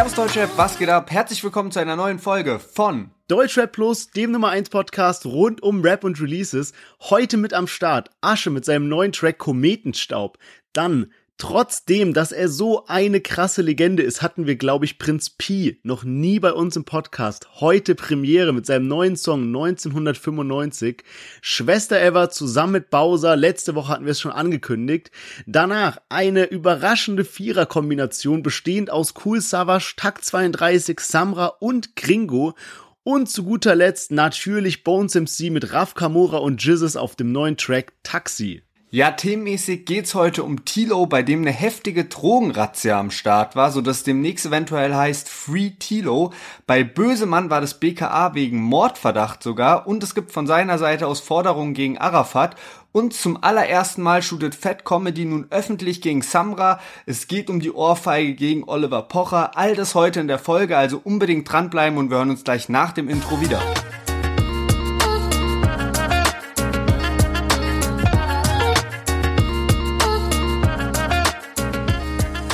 Servus 0.00 0.14
Deutschrap, 0.14 0.56
was 0.56 0.78
geht 0.78 0.88
ab? 0.88 1.10
Herzlich 1.10 1.44
willkommen 1.44 1.70
zu 1.70 1.78
einer 1.78 1.94
neuen 1.94 2.18
Folge 2.18 2.58
von 2.58 3.10
Deutschrap 3.28 3.72
Plus, 3.72 4.10
dem 4.10 4.32
Nummer 4.32 4.48
1 4.48 4.70
Podcast 4.70 5.26
rund 5.26 5.62
um 5.62 5.82
Rap 5.82 6.04
und 6.04 6.18
Releases. 6.22 6.72
Heute 7.02 7.36
mit 7.36 7.52
am 7.52 7.66
Start 7.66 8.08
Asche 8.22 8.48
mit 8.48 8.64
seinem 8.64 8.88
neuen 8.88 9.12
Track 9.12 9.36
Kometenstaub. 9.36 10.38
Dann 10.72 11.12
Trotzdem, 11.40 12.12
dass 12.12 12.32
er 12.32 12.50
so 12.50 12.84
eine 12.86 13.22
krasse 13.22 13.62
Legende 13.62 14.02
ist, 14.02 14.20
hatten 14.20 14.46
wir, 14.46 14.56
glaube 14.56 14.84
ich, 14.84 14.98
Prinz 14.98 15.30
Pi 15.30 15.80
noch 15.82 16.04
nie 16.04 16.38
bei 16.38 16.52
uns 16.52 16.76
im 16.76 16.84
Podcast. 16.84 17.48
Heute 17.60 17.94
Premiere 17.94 18.52
mit 18.52 18.66
seinem 18.66 18.88
neuen 18.88 19.16
Song 19.16 19.44
1995. 19.46 21.02
Schwester 21.40 21.98
Ever 21.98 22.28
zusammen 22.28 22.74
mit 22.74 22.90
Bowser. 22.90 23.36
Letzte 23.36 23.74
Woche 23.74 23.88
hatten 23.88 24.04
wir 24.04 24.12
es 24.12 24.20
schon 24.20 24.32
angekündigt. 24.32 25.12
Danach 25.46 25.96
eine 26.10 26.44
überraschende 26.44 27.24
Vierer-Kombination 27.24 28.42
bestehend 28.42 28.90
aus 28.90 29.14
Cool 29.24 29.40
Savage, 29.40 29.94
Takt 29.96 30.26
32, 30.26 31.00
Samra 31.00 31.46
und 31.58 31.96
Gringo. 31.96 32.52
Und 33.02 33.30
zu 33.30 33.44
guter 33.44 33.74
Letzt 33.74 34.10
natürlich 34.10 34.84
Bones 34.84 35.14
MC 35.14 35.50
mit 35.50 35.72
Raf 35.72 35.94
Kamora 35.94 36.36
und 36.36 36.62
Jizzes 36.62 36.96
auf 36.96 37.16
dem 37.16 37.32
neuen 37.32 37.56
Track 37.56 37.94
Taxi. 38.02 38.62
Ja, 38.92 39.12
themenmäßig 39.12 39.84
geht's 39.84 40.16
heute 40.16 40.42
um 40.42 40.64
Tilo, 40.64 41.06
bei 41.06 41.22
dem 41.22 41.42
eine 41.42 41.52
heftige 41.52 42.06
Drogenrazzia 42.06 42.98
am 42.98 43.12
Start 43.12 43.54
war, 43.54 43.70
so 43.70 43.82
dass 43.82 44.02
demnächst 44.02 44.46
eventuell 44.46 44.92
heißt 44.92 45.28
Free 45.28 45.70
Tilo. 45.78 46.32
Bei 46.66 46.82
Bösemann 46.82 47.50
war 47.50 47.60
das 47.60 47.78
BKA 47.78 48.34
wegen 48.34 48.60
Mordverdacht 48.60 49.44
sogar 49.44 49.86
und 49.86 50.02
es 50.02 50.16
gibt 50.16 50.32
von 50.32 50.48
seiner 50.48 50.76
Seite 50.76 51.06
aus 51.06 51.20
Forderungen 51.20 51.72
gegen 51.72 51.98
Arafat 51.98 52.56
und 52.90 53.14
zum 53.14 53.40
allerersten 53.40 54.02
Mal 54.02 54.24
shootet 54.24 54.56
Fat 54.56 54.84
Comedy 54.84 55.24
nun 55.24 55.46
öffentlich 55.50 56.00
gegen 56.00 56.22
Samra. 56.22 56.80
Es 57.06 57.28
geht 57.28 57.48
um 57.48 57.60
die 57.60 57.70
Ohrfeige 57.70 58.34
gegen 58.34 58.64
Oliver 58.64 59.02
Pocher. 59.02 59.56
All 59.56 59.76
das 59.76 59.94
heute 59.94 60.18
in 60.18 60.26
der 60.26 60.40
Folge, 60.40 60.76
also 60.76 61.00
unbedingt 61.04 61.48
dranbleiben 61.48 61.96
und 61.96 62.10
wir 62.10 62.16
hören 62.16 62.30
uns 62.30 62.42
gleich 62.42 62.68
nach 62.68 62.90
dem 62.90 63.08
Intro 63.08 63.40
wieder. 63.40 63.62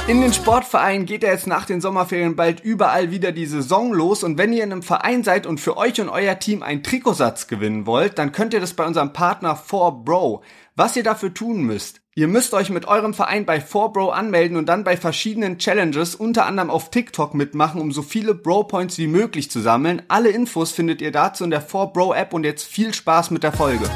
In 0.09 0.21
den 0.21 0.33
Sportvereinen 0.33 1.05
geht 1.05 1.25
ja 1.25 1.31
jetzt 1.31 1.49
nach 1.49 1.67
den 1.67 1.81
Sommerferien 1.81 2.37
bald 2.37 2.61
überall 2.61 3.11
wieder 3.11 3.33
die 3.33 3.45
Saison 3.45 3.93
los 3.93 4.23
und 4.23 4.39
wenn 4.39 4.53
ihr 4.53 4.63
in 4.63 4.71
einem 4.71 4.85
Verein 4.85 5.25
seid 5.25 5.49
und 5.49 5.59
für 5.59 5.77
euch 5.77 6.01
und 6.01 6.09
euer 6.09 6.39
Team 6.39 6.63
einen 6.63 6.85
Trikotsatz 6.85 7.49
gewinnen 7.49 7.87
wollt, 7.87 8.17
dann 8.17 8.31
könnt 8.31 8.55
ihr 8.55 8.61
das 8.61 8.75
bei 8.75 8.87
unserem 8.87 9.13
Partner 9.13 9.59
4Bro. 9.59 10.43
Was 10.77 10.95
ihr 10.95 11.03
dafür 11.03 11.35
tun 11.35 11.63
müsst, 11.63 12.03
ihr 12.15 12.29
müsst 12.29 12.55
euch 12.55 12.71
mit 12.71 12.87
eurem 12.87 13.15
Verein 13.15 13.47
bei 13.47 13.59
4Bro 13.59 14.11
anmelden 14.11 14.57
und 14.57 14.69
dann 14.69 14.85
bei 14.85 14.97
verschiedenen 14.97 15.59
Challenges, 15.59 16.15
unter 16.15 16.47
anderem 16.47 16.71
auf 16.71 16.93
TikTok 16.93 17.35
mitmachen, 17.35 17.81
um 17.81 17.91
so 17.91 18.03
viele 18.03 18.37
Bro-Points 18.37 18.99
wie 18.99 19.09
möglich 19.09 19.51
zu 19.51 19.59
sammeln. 19.59 20.03
Alle 20.07 20.29
Infos 20.29 20.71
findet 20.71 21.03
ihr 21.03 21.11
dazu 21.11 21.43
in 21.43 21.51
der 21.51 21.69
4Bro 21.69 22.15
App 22.15 22.33
und 22.33 22.45
jetzt 22.45 22.63
viel 22.63 22.95
Spaß 22.95 23.33
mit 23.33 23.43
der 23.43 23.53
Folge. 23.53 23.91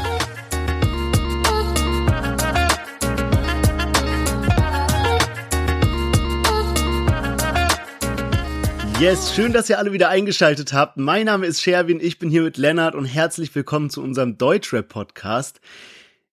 Yes, 9.01 9.35
schön, 9.35 9.55
dass 9.55 9.71
ihr 9.71 9.79
alle 9.79 9.95
wieder 9.95 10.11
eingeschaltet 10.11 10.75
habt. 10.75 10.99
Mein 10.99 11.25
Name 11.25 11.47
ist 11.47 11.63
Sherwin, 11.63 12.01
ich 12.03 12.19
bin 12.19 12.29
hier 12.29 12.43
mit 12.43 12.59
Lennart 12.59 12.95
und 12.95 13.07
herzlich 13.07 13.55
willkommen 13.55 13.89
zu 13.89 14.03
unserem 14.03 14.37
Deutschrap-Podcast. 14.37 15.63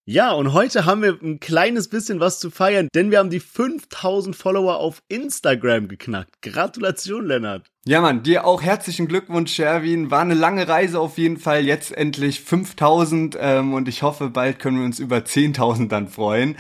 Ja, 0.04 0.34
und 0.34 0.52
heute 0.52 0.84
haben 0.84 1.02
wir 1.02 1.18
ein 1.24 1.40
kleines 1.40 1.88
bisschen 1.88 2.20
was 2.20 2.40
zu 2.40 2.52
feiern, 2.52 2.90
denn 2.94 3.10
wir 3.10 3.20
haben 3.20 3.30
die 3.30 3.40
5000 3.40 4.36
Follower 4.36 4.80
auf 4.80 5.02
Instagram 5.08 5.88
geknackt. 5.88 6.42
Gratulation, 6.42 7.26
Lennart. 7.26 7.66
Ja, 7.86 8.02
Mann, 8.02 8.24
dir 8.24 8.46
auch 8.46 8.62
herzlichen 8.62 9.08
Glückwunsch, 9.08 9.54
Sherwin. 9.54 10.12
War 10.12 10.20
eine 10.20 10.34
lange 10.34 10.68
Reise 10.68 11.00
auf 11.00 11.18
jeden 11.18 11.38
Fall. 11.38 11.64
Jetzt 11.64 11.94
endlich 11.94 12.42
5000 12.42 13.38
ähm, 13.40 13.74
und 13.74 13.88
ich 13.88 14.04
hoffe, 14.04 14.30
bald 14.30 14.60
können 14.60 14.80
wir 14.80 14.86
uns 14.86 15.00
über 15.00 15.20
10.000 15.20 15.88
dann 15.88 16.10
freuen. 16.10 16.58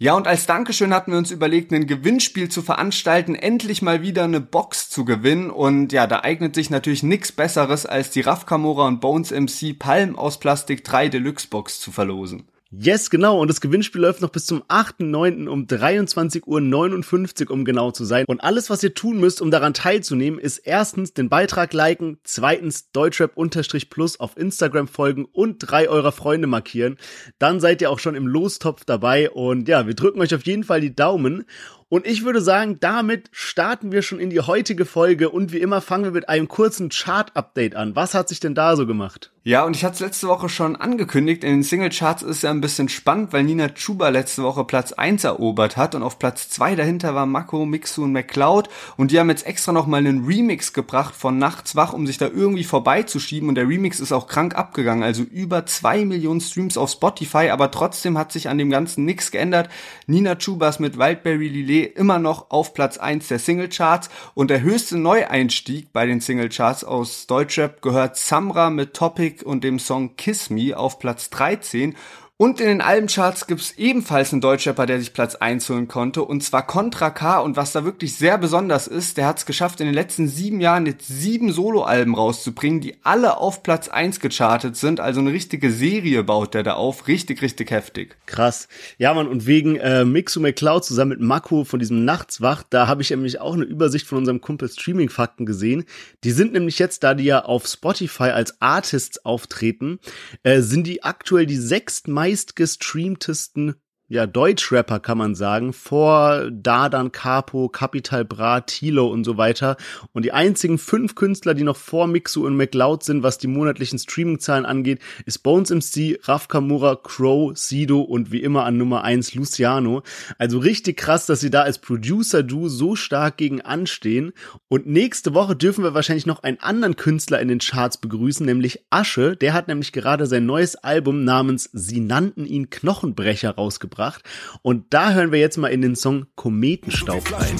Ja, 0.00 0.14
und 0.14 0.28
als 0.28 0.46
Dankeschön 0.46 0.94
hatten 0.94 1.10
wir 1.10 1.18
uns 1.18 1.32
überlegt, 1.32 1.72
ein 1.72 1.88
Gewinnspiel 1.88 2.48
zu 2.48 2.62
veranstalten, 2.62 3.34
endlich 3.34 3.82
mal 3.82 4.00
wieder 4.00 4.22
eine 4.22 4.40
Box 4.40 4.90
zu 4.90 5.04
gewinnen. 5.04 5.50
Und 5.50 5.92
ja, 5.92 6.06
da 6.06 6.20
eignet 6.20 6.54
sich 6.54 6.70
natürlich 6.70 7.02
nichts 7.02 7.32
Besseres, 7.32 7.84
als 7.84 8.10
die 8.10 8.20
Raff 8.20 8.46
Camora 8.46 8.86
und 8.86 9.00
Bones 9.00 9.32
MC 9.32 9.76
Palm 9.76 10.16
aus 10.16 10.38
Plastik 10.38 10.84
3 10.84 11.08
Deluxe 11.08 11.48
Box 11.48 11.80
zu 11.80 11.90
verlosen. 11.90 12.44
Yes, 12.70 13.08
genau. 13.08 13.40
Und 13.40 13.48
das 13.48 13.62
Gewinnspiel 13.62 14.02
läuft 14.02 14.20
noch 14.20 14.28
bis 14.28 14.44
zum 14.44 14.62
8.9. 14.64 15.48
um 15.48 15.64
23.59 15.64 17.46
Uhr, 17.46 17.50
um 17.50 17.64
genau 17.64 17.92
zu 17.92 18.04
sein. 18.04 18.26
Und 18.26 18.44
alles, 18.44 18.68
was 18.68 18.82
ihr 18.82 18.92
tun 18.92 19.18
müsst, 19.18 19.40
um 19.40 19.50
daran 19.50 19.72
teilzunehmen, 19.72 20.38
ist 20.38 20.58
erstens 20.58 21.14
den 21.14 21.30
Beitrag 21.30 21.72
liken, 21.72 22.18
zweitens 22.24 22.90
Deutschrap-Plus 22.92 24.20
auf 24.20 24.36
Instagram 24.36 24.86
folgen 24.86 25.24
und 25.24 25.60
drei 25.60 25.88
eurer 25.88 26.12
Freunde 26.12 26.46
markieren. 26.46 26.98
Dann 27.38 27.58
seid 27.58 27.80
ihr 27.80 27.90
auch 27.90 28.00
schon 28.00 28.14
im 28.14 28.26
Lostopf 28.26 28.84
dabei. 28.84 29.30
Und 29.30 29.66
ja, 29.66 29.86
wir 29.86 29.94
drücken 29.94 30.20
euch 30.20 30.34
auf 30.34 30.44
jeden 30.44 30.64
Fall 30.64 30.82
die 30.82 30.94
Daumen. 30.94 31.46
Und 31.88 32.06
ich 32.06 32.22
würde 32.22 32.42
sagen, 32.42 32.76
damit 32.80 33.30
starten 33.32 33.92
wir 33.92 34.02
schon 34.02 34.20
in 34.20 34.28
die 34.28 34.40
heutige 34.40 34.84
Folge 34.84 35.30
und 35.30 35.52
wie 35.52 35.60
immer 35.60 35.80
fangen 35.80 36.04
wir 36.04 36.10
mit 36.10 36.28
einem 36.28 36.48
kurzen 36.48 36.90
Chart-Update 36.90 37.74
an. 37.76 37.96
Was 37.96 38.12
hat 38.12 38.28
sich 38.28 38.40
denn 38.40 38.54
da 38.54 38.76
so 38.76 38.86
gemacht? 38.86 39.32
Ja, 39.48 39.64
und 39.64 39.74
ich 39.74 39.82
hatte 39.82 39.94
es 39.94 40.00
letzte 40.00 40.28
Woche 40.28 40.50
schon 40.50 40.76
angekündigt, 40.76 41.42
in 41.42 41.48
den 41.48 41.62
Single-Charts 41.62 42.22
ist 42.22 42.42
ja 42.42 42.50
ein 42.50 42.60
bisschen 42.60 42.90
spannend, 42.90 43.32
weil 43.32 43.44
Nina 43.44 43.70
Chuba 43.70 44.10
letzte 44.10 44.42
Woche 44.42 44.62
Platz 44.64 44.92
1 44.92 45.24
erobert 45.24 45.78
hat 45.78 45.94
und 45.94 46.02
auf 46.02 46.18
Platz 46.18 46.50
2 46.50 46.76
dahinter 46.76 47.14
war 47.14 47.24
Mako, 47.24 47.64
Mixu 47.64 48.04
und 48.04 48.12
McCloud. 48.12 48.68
Und 48.98 49.10
die 49.10 49.18
haben 49.18 49.30
jetzt 49.30 49.46
extra 49.46 49.72
nochmal 49.72 50.00
einen 50.00 50.26
Remix 50.26 50.74
gebracht 50.74 51.14
von 51.16 51.38
Nachts 51.38 51.76
wach, 51.76 51.94
um 51.94 52.06
sich 52.06 52.18
da 52.18 52.26
irgendwie 52.26 52.62
vorbeizuschieben. 52.62 53.48
Und 53.48 53.54
der 53.54 53.66
Remix 53.66 54.00
ist 54.00 54.12
auch 54.12 54.26
krank 54.26 54.54
abgegangen, 54.54 55.02
also 55.02 55.22
über 55.22 55.64
2 55.64 56.04
Millionen 56.04 56.42
Streams 56.42 56.76
auf 56.76 56.90
Spotify, 56.90 57.48
aber 57.48 57.70
trotzdem 57.70 58.18
hat 58.18 58.32
sich 58.32 58.50
an 58.50 58.58
dem 58.58 58.68
Ganzen 58.68 59.06
nichts 59.06 59.30
geändert. 59.30 59.70
Nina 60.06 60.34
Chubas 60.34 60.78
mit 60.78 60.98
Wildberry 60.98 61.48
Lillet 61.48 61.96
immer 61.96 62.18
noch 62.18 62.50
auf 62.50 62.74
Platz 62.74 62.98
1 62.98 63.28
der 63.28 63.38
Singlecharts. 63.38 64.10
Und 64.34 64.50
der 64.50 64.60
höchste 64.60 64.98
Neueinstieg 64.98 65.90
bei 65.94 66.04
den 66.04 66.20
Singlecharts 66.20 66.84
aus 66.84 67.26
Deutschrap 67.26 67.80
gehört 67.80 68.18
Samra 68.18 68.68
mit 68.68 68.92
Topic 68.92 69.37
und 69.42 69.64
dem 69.64 69.78
Song 69.78 70.16
Kiss 70.16 70.50
Me 70.50 70.76
auf 70.76 70.98
Platz 70.98 71.30
13 71.30 71.96
und 72.40 72.60
in 72.60 72.68
den 72.68 72.80
Albencharts 72.80 73.48
gibt's 73.48 73.74
ebenfalls 73.78 74.30
einen 74.32 74.40
Deutschrapper, 74.40 74.86
der 74.86 75.00
sich 75.00 75.12
Platz 75.12 75.34
1 75.34 75.68
holen 75.70 75.88
konnte, 75.88 76.22
und 76.22 76.40
zwar 76.44 76.64
Contra 76.64 77.10
K. 77.10 77.40
Und 77.40 77.56
was 77.56 77.72
da 77.72 77.84
wirklich 77.84 78.14
sehr 78.14 78.38
besonders 78.38 78.86
ist, 78.86 79.16
der 79.16 79.26
hat 79.26 79.38
es 79.38 79.44
geschafft, 79.44 79.80
in 79.80 79.86
den 79.86 79.94
letzten 79.94 80.28
sieben 80.28 80.60
Jahren 80.60 80.86
jetzt 80.86 81.08
sieben 81.08 81.50
Soloalben 81.50 82.14
rauszubringen, 82.14 82.80
die 82.80 82.94
alle 83.02 83.38
auf 83.38 83.64
Platz 83.64 83.88
1 83.88 84.20
gechartet 84.20 84.76
sind. 84.76 85.00
Also 85.00 85.18
eine 85.18 85.32
richtige 85.32 85.72
Serie 85.72 86.22
baut 86.22 86.54
der 86.54 86.62
da 86.62 86.74
auf. 86.74 87.08
Richtig, 87.08 87.42
richtig 87.42 87.72
heftig. 87.72 88.16
Krass. 88.26 88.68
Ja, 88.98 89.12
man, 89.14 89.26
und 89.26 89.46
wegen 89.46 89.74
äh, 89.74 90.04
Mixu 90.04 90.38
McCloud 90.38 90.84
zusammen 90.84 91.08
mit 91.08 91.20
Mako 91.20 91.64
von 91.64 91.80
diesem 91.80 92.04
Nachtswach, 92.04 92.62
da 92.70 92.86
habe 92.86 93.02
ich 93.02 93.10
nämlich 93.10 93.40
auch 93.40 93.54
eine 93.54 93.64
Übersicht 93.64 94.06
von 94.06 94.18
unserem 94.18 94.40
Kumpel 94.40 94.68
Streaming 94.68 95.08
Fakten 95.08 95.44
gesehen. 95.44 95.86
Die 96.22 96.30
sind 96.30 96.52
nämlich 96.52 96.78
jetzt, 96.78 97.02
da 97.02 97.14
die 97.14 97.24
ja 97.24 97.44
auf 97.44 97.66
Spotify 97.66 98.30
als 98.30 98.62
Artists 98.62 99.24
auftreten, 99.24 99.98
äh, 100.44 100.60
sind 100.60 100.86
die 100.86 101.02
aktuell 101.02 101.44
die 101.44 101.56
sechstmeisten 101.56 102.27
meistgestreamtesten 102.28 103.80
ja, 104.10 104.26
Deutschrapper 104.26 105.00
kann 105.00 105.18
man 105.18 105.34
sagen, 105.34 105.74
vor 105.74 106.50
Dardan, 106.50 107.12
Capo, 107.12 107.68
Capital 107.68 108.24
Bra, 108.24 108.62
Tilo 108.62 109.06
und 109.08 109.24
so 109.24 109.36
weiter. 109.36 109.76
Und 110.14 110.24
die 110.24 110.32
einzigen 110.32 110.78
fünf 110.78 111.14
Künstler, 111.14 111.52
die 111.52 111.62
noch 111.62 111.76
vor 111.76 112.06
Mixu 112.06 112.46
und 112.46 112.56
McLeod 112.56 113.02
sind, 113.02 113.22
was 113.22 113.36
die 113.36 113.48
monatlichen 113.48 113.98
Streamingzahlen 113.98 114.64
angeht, 114.64 115.00
ist 115.26 115.40
Bones 115.40 115.68
MC, 115.70 116.18
Raf 116.22 116.48
Kamura, 116.48 116.96
Crow, 116.96 117.54
Sido 117.54 118.00
und 118.00 118.32
wie 118.32 118.42
immer 118.42 118.64
an 118.64 118.78
Nummer 118.78 119.04
eins 119.04 119.34
Luciano. 119.34 120.02
Also 120.38 120.58
richtig 120.58 120.96
krass, 120.96 121.26
dass 121.26 121.40
sie 121.40 121.50
da 121.50 121.60
als 121.62 121.78
Producer-Du 121.78 122.68
so 122.70 122.96
stark 122.96 123.36
gegen 123.36 123.60
anstehen. 123.60 124.32
Und 124.68 124.86
nächste 124.86 125.34
Woche 125.34 125.54
dürfen 125.54 125.84
wir 125.84 125.92
wahrscheinlich 125.92 126.24
noch 126.24 126.42
einen 126.42 126.60
anderen 126.60 126.96
Künstler 126.96 127.40
in 127.40 127.48
den 127.48 127.58
Charts 127.58 127.98
begrüßen, 127.98 128.46
nämlich 128.46 128.80
Asche. 128.88 129.36
Der 129.36 129.52
hat 129.52 129.68
nämlich 129.68 129.92
gerade 129.92 130.24
sein 130.24 130.46
neues 130.46 130.76
Album 130.76 131.24
namens 131.24 131.68
Sie 131.74 132.00
nannten 132.00 132.46
ihn 132.46 132.70
Knochenbrecher 132.70 133.50
rausgebracht 133.50 133.97
gebracht. 133.98 134.22
Und 134.62 134.94
da 134.94 135.12
hören 135.12 135.32
wir 135.32 135.40
jetzt 135.40 135.58
mal 135.58 135.68
in 135.68 135.82
den 135.82 135.96
Song 135.96 136.26
Kometenstaub 136.36 137.32
rein. 137.32 137.56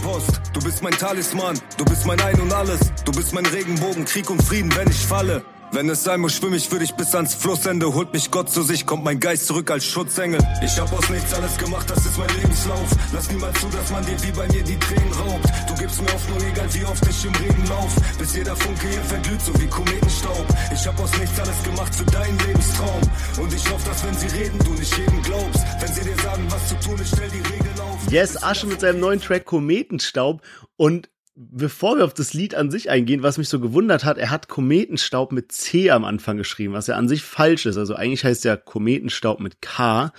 Du 0.55 0.61
bist 0.61 0.83
mein 0.83 0.93
Talisman, 0.93 1.59
du 1.77 1.85
bist 1.85 2.07
mein 2.07 2.21
Ein 2.21 2.41
und 2.41 2.53
Alles. 2.53 2.81
Du 3.05 3.13
bist 3.13 3.35
mein 3.35 3.47
Regenbogen, 3.47 4.05
Krieg 4.05 4.31
und 4.31 4.43
Frieden, 4.43 4.75
wenn 4.77 4.89
ich 4.89 4.99
falle. 4.99 5.43
Wenn 5.71 5.91
es 5.91 6.03
sein 6.03 6.21
muss, 6.21 6.35
schwimm 6.35 6.55
ich 6.55 6.67
für 6.67 6.79
dich 6.79 6.95
bis 6.95 7.15
ans 7.15 7.35
Flussende. 7.35 7.93
Holt 7.93 8.15
mich 8.15 8.31
Gott 8.31 8.49
zu 8.51 8.63
sich, 8.63 8.87
kommt 8.87 9.05
mein 9.05 9.21
Geist 9.21 9.47
zurück 9.47 9.71
als 9.71 9.85
Schutzengel. 9.85 10.41
Ich 10.65 10.79
hab 10.79 10.91
aus 10.97 11.11
nichts 11.11 11.35
alles 11.35 11.59
gemacht, 11.59 11.91
das 11.91 12.07
ist 12.07 12.17
mein 12.17 12.31
Lebenslauf. 12.41 12.89
Lass 13.13 13.31
niemals 13.31 13.61
zu, 13.61 13.67
dass 13.69 13.91
man 13.91 14.03
dir 14.07 14.17
wie 14.23 14.33
bei 14.33 14.47
mir 14.49 14.63
die 14.63 14.79
Tränen 14.79 15.13
raubt. 15.13 15.45
Du 15.69 15.75
gibst 15.75 16.01
mir 16.01 16.11
Hoffnung, 16.11 16.39
egal 16.51 16.73
wie 16.73 16.85
oft 16.87 17.07
ich 17.07 17.25
im 17.27 17.35
Regen 17.35 17.67
lauf. 17.69 17.95
Bis 18.19 18.35
jeder 18.35 18.57
Funke 18.57 18.89
hier 18.89 19.03
verglüht, 19.03 19.43
so 19.43 19.53
wie 19.61 19.67
Kometenstaub. 19.67 20.47
Ich 20.81 20.87
hab 20.87 21.01
aus 21.01 21.19
nichts 21.19 21.41
alles 21.41 21.63
gemacht 21.65 21.93
für 21.93 22.05
deinen 22.05 22.39
Lebenstraum. 22.39 23.01
Und 23.41 23.53
ich 23.53 23.69
hoffe, 23.69 23.89
dass 23.89 24.07
wenn 24.07 24.15
sie 24.15 24.29
reden, 24.29 24.61
du 24.61 24.71
nicht 24.75 24.97
jedem 24.97 25.23
glaubst. 25.23 25.65
Wenn 25.81 25.93
sie 25.93 26.03
dir 26.03 26.23
sagen, 26.23 26.47
was 26.51 26.69
zu 26.69 26.77
tun 26.77 27.01
ist, 27.01 27.09
stell 27.17 27.29
die 27.31 27.53
Regeln 27.53 27.81
auf. 27.81 28.13
Yes, 28.13 28.41
Asche 28.41 28.69
mit 28.69 28.79
seinem 28.79 29.01
neuen 29.01 29.21
Track 29.21 29.45
Kometenstaub. 29.45 30.41
Und 30.77 31.11
bevor 31.35 31.97
wir 31.97 32.05
auf 32.05 32.15
das 32.15 32.33
Lied 32.33 32.55
an 32.55 32.71
sich 32.71 32.91
eingehen, 32.91 33.25
was 33.25 33.39
mich 33.39 33.49
so 33.49 33.59
gewundert 33.59 34.05
hat, 34.05 34.19
er 34.19 34.31
hat 34.31 34.49
Kometenstaub 34.49 35.33
mit 35.33 35.51
C 35.51 35.91
am 35.91 36.05
Anfang 36.05 36.37
geschrieben, 36.37 36.75
was 36.75 36.87
ja 36.87 36.95
an 36.95 37.09
sich 37.09 37.25
falsch 37.25 37.67
ist. 37.67 37.77
Also 37.77 37.97
eigentlich 37.97 38.23
heißt 38.23 38.45
ja 38.45 38.57
Kometenstaub 38.57 39.41
mit 39.41 39.61
K. 39.61 40.13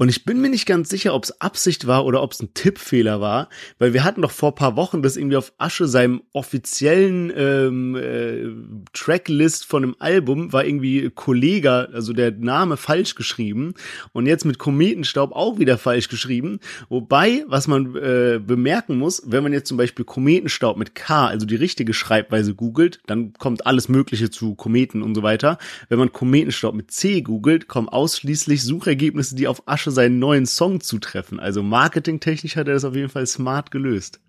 Und 0.00 0.08
ich 0.08 0.24
bin 0.24 0.40
mir 0.40 0.48
nicht 0.48 0.64
ganz 0.64 0.88
sicher, 0.88 1.12
ob 1.12 1.24
es 1.24 1.42
Absicht 1.42 1.86
war 1.86 2.06
oder 2.06 2.22
ob 2.22 2.32
es 2.32 2.40
ein 2.40 2.54
Tippfehler 2.54 3.20
war, 3.20 3.50
weil 3.78 3.92
wir 3.92 4.02
hatten 4.02 4.22
doch 4.22 4.30
vor 4.30 4.54
paar 4.54 4.74
Wochen 4.74 5.02
das 5.02 5.18
irgendwie 5.18 5.36
auf 5.36 5.52
Asche 5.58 5.86
seinem 5.86 6.22
offiziellen 6.32 7.30
ähm, 7.36 7.96
äh, 7.96 8.48
Tracklist 8.94 9.66
von 9.66 9.82
einem 9.84 9.96
Album 9.98 10.54
war 10.54 10.64
irgendwie 10.64 11.10
Kollega, 11.10 11.88
also 11.92 12.14
der 12.14 12.30
Name 12.30 12.78
falsch 12.78 13.14
geschrieben 13.14 13.74
und 14.14 14.24
jetzt 14.24 14.46
mit 14.46 14.58
Kometenstaub 14.58 15.32
auch 15.32 15.58
wieder 15.58 15.76
falsch 15.76 16.08
geschrieben. 16.08 16.60
Wobei, 16.88 17.44
was 17.46 17.68
man 17.68 17.94
äh, 17.96 18.40
bemerken 18.42 18.96
muss, 18.96 19.22
wenn 19.26 19.42
man 19.42 19.52
jetzt 19.52 19.68
zum 19.68 19.76
Beispiel 19.76 20.06
Kometenstaub 20.06 20.78
mit 20.78 20.94
K, 20.94 21.26
also 21.26 21.44
die 21.44 21.56
richtige 21.56 21.92
Schreibweise 21.92 22.54
googelt, 22.54 23.00
dann 23.06 23.34
kommt 23.34 23.66
alles 23.66 23.90
Mögliche 23.90 24.30
zu 24.30 24.54
Kometen 24.54 25.02
und 25.02 25.14
so 25.14 25.22
weiter. 25.22 25.58
Wenn 25.90 25.98
man 25.98 26.10
Kometenstaub 26.10 26.74
mit 26.74 26.90
C 26.90 27.20
googelt, 27.20 27.68
kommen 27.68 27.90
ausschließlich 27.90 28.62
Suchergebnisse, 28.64 29.36
die 29.36 29.46
auf 29.46 29.68
Asche 29.68 29.89
seinen 29.90 30.18
neuen 30.18 30.46
Song 30.46 30.80
zutreffen. 30.80 31.40
Also 31.40 31.62
marketingtechnisch 31.62 32.56
hat 32.56 32.68
er 32.68 32.74
das 32.74 32.84
auf 32.84 32.94
jeden 32.94 33.08
Fall 33.08 33.26
smart 33.26 33.70
gelöst. 33.70 34.20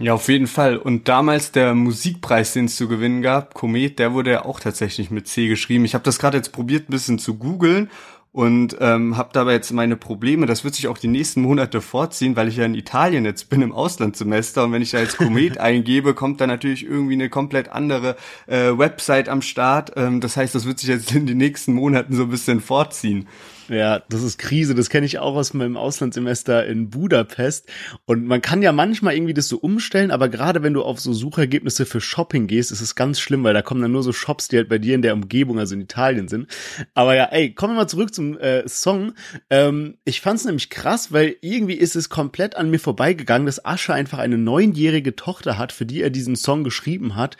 Ja, 0.00 0.14
auf 0.14 0.28
jeden 0.28 0.46
Fall. 0.46 0.76
Und 0.76 1.08
damals 1.08 1.50
der 1.50 1.74
Musikpreis, 1.74 2.52
den 2.52 2.66
es 2.66 2.76
zu 2.76 2.86
gewinnen 2.86 3.20
gab, 3.20 3.54
Komet, 3.54 3.98
der 3.98 4.14
wurde 4.14 4.30
ja 4.30 4.44
auch 4.44 4.60
tatsächlich 4.60 5.10
mit 5.10 5.26
C 5.26 5.48
geschrieben. 5.48 5.84
Ich 5.84 5.94
habe 5.94 6.04
das 6.04 6.20
gerade 6.20 6.36
jetzt 6.36 6.52
probiert, 6.52 6.88
ein 6.88 6.92
bisschen 6.92 7.18
zu 7.18 7.34
googeln 7.34 7.90
und 8.30 8.76
ähm, 8.78 9.16
habe 9.16 9.30
dabei 9.32 9.54
jetzt 9.54 9.72
meine 9.72 9.96
Probleme. 9.96 10.46
Das 10.46 10.62
wird 10.62 10.76
sich 10.76 10.86
auch 10.86 10.98
die 10.98 11.08
nächsten 11.08 11.42
Monate 11.42 11.80
vorziehen, 11.80 12.36
weil 12.36 12.46
ich 12.46 12.56
ja 12.56 12.64
in 12.64 12.76
Italien 12.76 13.24
jetzt 13.24 13.50
bin 13.50 13.60
im 13.60 13.72
Auslandssemester 13.72 14.62
und 14.62 14.72
wenn 14.72 14.82
ich 14.82 14.92
da 14.92 15.00
jetzt 15.00 15.16
Komet 15.16 15.58
eingebe, 15.58 16.14
kommt 16.14 16.40
da 16.40 16.46
natürlich 16.46 16.84
irgendwie 16.84 17.14
eine 17.14 17.28
komplett 17.28 17.70
andere 17.70 18.16
äh, 18.46 18.78
Website 18.78 19.28
am 19.28 19.42
Start. 19.42 19.94
Ähm, 19.96 20.20
das 20.20 20.36
heißt, 20.36 20.54
das 20.54 20.66
wird 20.66 20.78
sich 20.78 20.90
jetzt 20.90 21.12
in 21.12 21.26
den 21.26 21.38
nächsten 21.38 21.72
Monaten 21.72 22.14
so 22.14 22.22
ein 22.22 22.30
bisschen 22.30 22.60
vorziehen. 22.60 23.26
Ja, 23.68 24.02
das 24.08 24.22
ist 24.22 24.38
Krise. 24.38 24.74
Das 24.74 24.88
kenne 24.88 25.04
ich 25.04 25.18
auch 25.18 25.34
aus 25.34 25.52
meinem 25.52 25.76
Auslandssemester 25.76 26.64
in 26.66 26.88
Budapest. 26.88 27.70
Und 28.06 28.24
man 28.24 28.40
kann 28.40 28.62
ja 28.62 28.72
manchmal 28.72 29.14
irgendwie 29.14 29.34
das 29.34 29.48
so 29.48 29.58
umstellen, 29.58 30.10
aber 30.10 30.28
gerade 30.28 30.62
wenn 30.62 30.72
du 30.72 30.82
auf 30.82 31.00
so 31.00 31.12
Suchergebnisse 31.12 31.84
für 31.84 32.00
Shopping 32.00 32.46
gehst, 32.46 32.72
ist 32.72 32.80
es 32.80 32.94
ganz 32.94 33.20
schlimm, 33.20 33.44
weil 33.44 33.54
da 33.54 33.62
kommen 33.62 33.82
dann 33.82 33.92
nur 33.92 34.02
so 34.02 34.12
Shops, 34.12 34.48
die 34.48 34.56
halt 34.56 34.70
bei 34.70 34.78
dir 34.78 34.94
in 34.94 35.02
der 35.02 35.12
Umgebung, 35.12 35.58
also 35.58 35.74
in 35.74 35.82
Italien 35.82 36.28
sind. 36.28 36.48
Aber 36.94 37.14
ja, 37.14 37.24
ey, 37.24 37.52
kommen 37.52 37.74
wir 37.74 37.82
mal 37.82 37.88
zurück 37.88 38.14
zum 38.14 38.38
äh, 38.38 38.66
Song. 38.66 39.12
Ähm, 39.50 39.98
ich 40.04 40.22
fand 40.22 40.40
es 40.40 40.46
nämlich 40.46 40.70
krass, 40.70 41.12
weil 41.12 41.36
irgendwie 41.42 41.74
ist 41.74 41.94
es 41.94 42.08
komplett 42.08 42.56
an 42.56 42.70
mir 42.70 42.80
vorbeigegangen, 42.80 43.46
dass 43.46 43.64
Asche 43.64 43.92
einfach 43.92 44.18
eine 44.18 44.38
neunjährige 44.38 45.14
Tochter 45.14 45.58
hat, 45.58 45.72
für 45.72 45.84
die 45.84 46.00
er 46.00 46.10
diesen 46.10 46.36
Song 46.36 46.64
geschrieben 46.64 47.16
hat. 47.16 47.36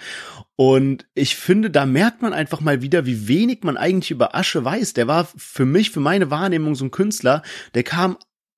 Und 0.61 1.07
ich 1.15 1.37
finde, 1.37 1.71
da 1.71 1.87
merkt 1.87 2.21
man 2.21 2.33
einfach 2.33 2.61
mal 2.61 2.83
wieder, 2.83 3.07
wie 3.07 3.29
wenig 3.29 3.63
man 3.63 3.77
eigentlich 3.77 4.11
über 4.11 4.35
Asche 4.35 4.65
weiß. 4.65 4.93
Der 4.93 5.07
war 5.07 5.29
für 5.37 5.65
mich, 5.65 5.93
für 5.93 6.01
meine 6.01 6.33
Wahrnehmung 6.33 6.75
so 6.75 6.85
ein 6.85 6.91
Künstler, 6.91 7.45
der 7.75 7.85
kam 7.85 8.17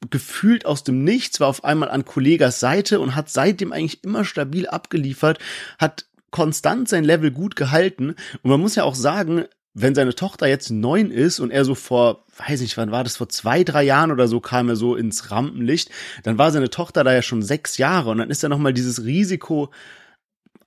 gefühlt 0.08 0.64
aus 0.64 0.82
dem 0.82 1.04
Nichts, 1.04 1.40
war 1.40 1.48
auf 1.48 1.62
einmal 1.62 1.90
an 1.90 2.06
Kollegas 2.06 2.58
Seite 2.58 3.00
und 3.00 3.16
hat 3.16 3.28
seitdem 3.28 3.70
eigentlich 3.70 4.02
immer 4.02 4.24
stabil 4.24 4.66
abgeliefert, 4.66 5.40
hat 5.78 6.06
konstant 6.30 6.88
sein 6.88 7.04
Level 7.04 7.32
gut 7.32 7.54
gehalten. 7.54 8.14
Und 8.42 8.50
man 8.50 8.60
muss 8.60 8.76
ja 8.76 8.84
auch 8.84 8.94
sagen, 8.94 9.44
wenn 9.74 9.94
seine 9.94 10.14
Tochter 10.14 10.46
jetzt 10.46 10.70
neun 10.70 11.10
ist 11.10 11.38
und 11.38 11.50
er 11.50 11.66
so 11.66 11.74
vor, 11.74 12.24
weiß 12.38 12.62
nicht, 12.62 12.78
wann 12.78 12.92
war 12.92 13.04
das, 13.04 13.18
vor 13.18 13.28
zwei, 13.28 13.62
drei 13.62 13.82
Jahren 13.82 14.10
oder 14.10 14.26
so 14.26 14.40
kam 14.40 14.70
er 14.70 14.76
so 14.76 14.96
ins 14.96 15.30
Rampenlicht, 15.30 15.90
dann 16.22 16.38
war 16.38 16.50
seine 16.50 16.70
Tochter 16.70 17.04
da 17.04 17.12
ja 17.12 17.20
schon 17.20 17.42
sechs 17.42 17.76
Jahre 17.76 18.08
und 18.08 18.16
dann 18.16 18.30
ist 18.30 18.42
er 18.42 18.48
nochmal 18.48 18.72
dieses 18.72 19.04
Risiko 19.04 19.70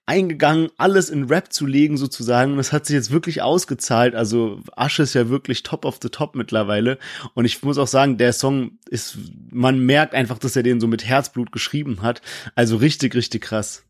eingegangen, 0.05 0.69
alles 0.77 1.09
in 1.09 1.25
Rap 1.25 1.53
zu 1.53 1.65
legen 1.65 1.97
sozusagen. 1.97 2.51
Und 2.51 2.57
das 2.57 2.73
hat 2.73 2.85
sich 2.85 2.93
jetzt 2.93 3.11
wirklich 3.11 3.41
ausgezahlt. 3.41 4.15
Also 4.15 4.59
Asche 4.75 5.03
ist 5.03 5.13
ja 5.13 5.29
wirklich 5.29 5.63
top 5.63 5.85
of 5.85 5.99
the 6.01 6.09
top 6.09 6.35
mittlerweile. 6.35 6.97
Und 7.33 7.45
ich 7.45 7.63
muss 7.63 7.77
auch 7.77 7.87
sagen, 7.87 8.17
der 8.17 8.33
Song 8.33 8.79
ist, 8.89 9.17
man 9.51 9.79
merkt 9.79 10.13
einfach, 10.13 10.37
dass 10.37 10.55
er 10.55 10.63
den 10.63 10.81
so 10.81 10.87
mit 10.87 11.05
Herzblut 11.05 11.51
geschrieben 11.51 12.01
hat. 12.01 12.21
Also 12.55 12.77
richtig, 12.77 13.15
richtig 13.15 13.43
krass. 13.43 13.83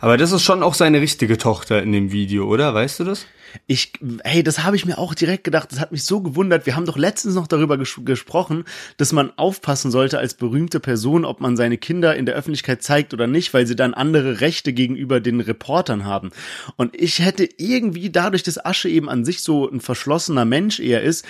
Aber 0.00 0.16
das 0.16 0.32
ist 0.32 0.42
schon 0.42 0.62
auch 0.62 0.74
seine 0.74 1.00
richtige 1.00 1.36
Tochter 1.38 1.82
in 1.82 1.92
dem 1.92 2.10
Video, 2.10 2.46
oder? 2.46 2.74
Weißt 2.74 3.00
du 3.00 3.04
das? 3.04 3.26
Ich, 3.66 3.92
hey, 4.22 4.42
das 4.42 4.64
habe 4.64 4.76
ich 4.76 4.84
mir 4.84 4.98
auch 4.98 5.14
direkt 5.14 5.44
gedacht. 5.44 5.70
Das 5.72 5.80
hat 5.80 5.92
mich 5.92 6.04
so 6.04 6.20
gewundert. 6.20 6.66
Wir 6.66 6.76
haben 6.76 6.86
doch 6.86 6.96
letztens 6.96 7.34
noch 7.34 7.46
darüber 7.46 7.78
ges 7.78 8.00
gesprochen, 8.04 8.64
dass 8.96 9.12
man 9.12 9.32
aufpassen 9.36 9.90
sollte 9.90 10.18
als 10.18 10.34
berühmte 10.34 10.80
Person, 10.80 11.24
ob 11.24 11.40
man 11.40 11.56
seine 11.56 11.78
Kinder 11.78 12.16
in 12.16 12.26
der 12.26 12.34
Öffentlichkeit 12.34 12.82
zeigt 12.82 13.14
oder 13.14 13.26
nicht, 13.26 13.52
weil 13.54 13.66
sie 13.66 13.76
dann 13.76 13.94
andere 13.94 14.40
Rechte 14.40 14.72
gegenüber 14.72 15.20
den 15.20 15.40
Reportern 15.40 16.04
haben. 16.04 16.30
Und 16.76 16.94
ich 17.00 17.20
hätte 17.20 17.48
irgendwie 17.56 18.10
dadurch, 18.10 18.42
dass 18.42 18.64
Asche 18.64 18.88
eben 18.88 19.08
an 19.08 19.24
sich 19.24 19.42
so 19.42 19.70
ein 19.70 19.80
verschlossener 19.80 20.44
Mensch 20.44 20.80
eher 20.80 21.02
ist, 21.02 21.24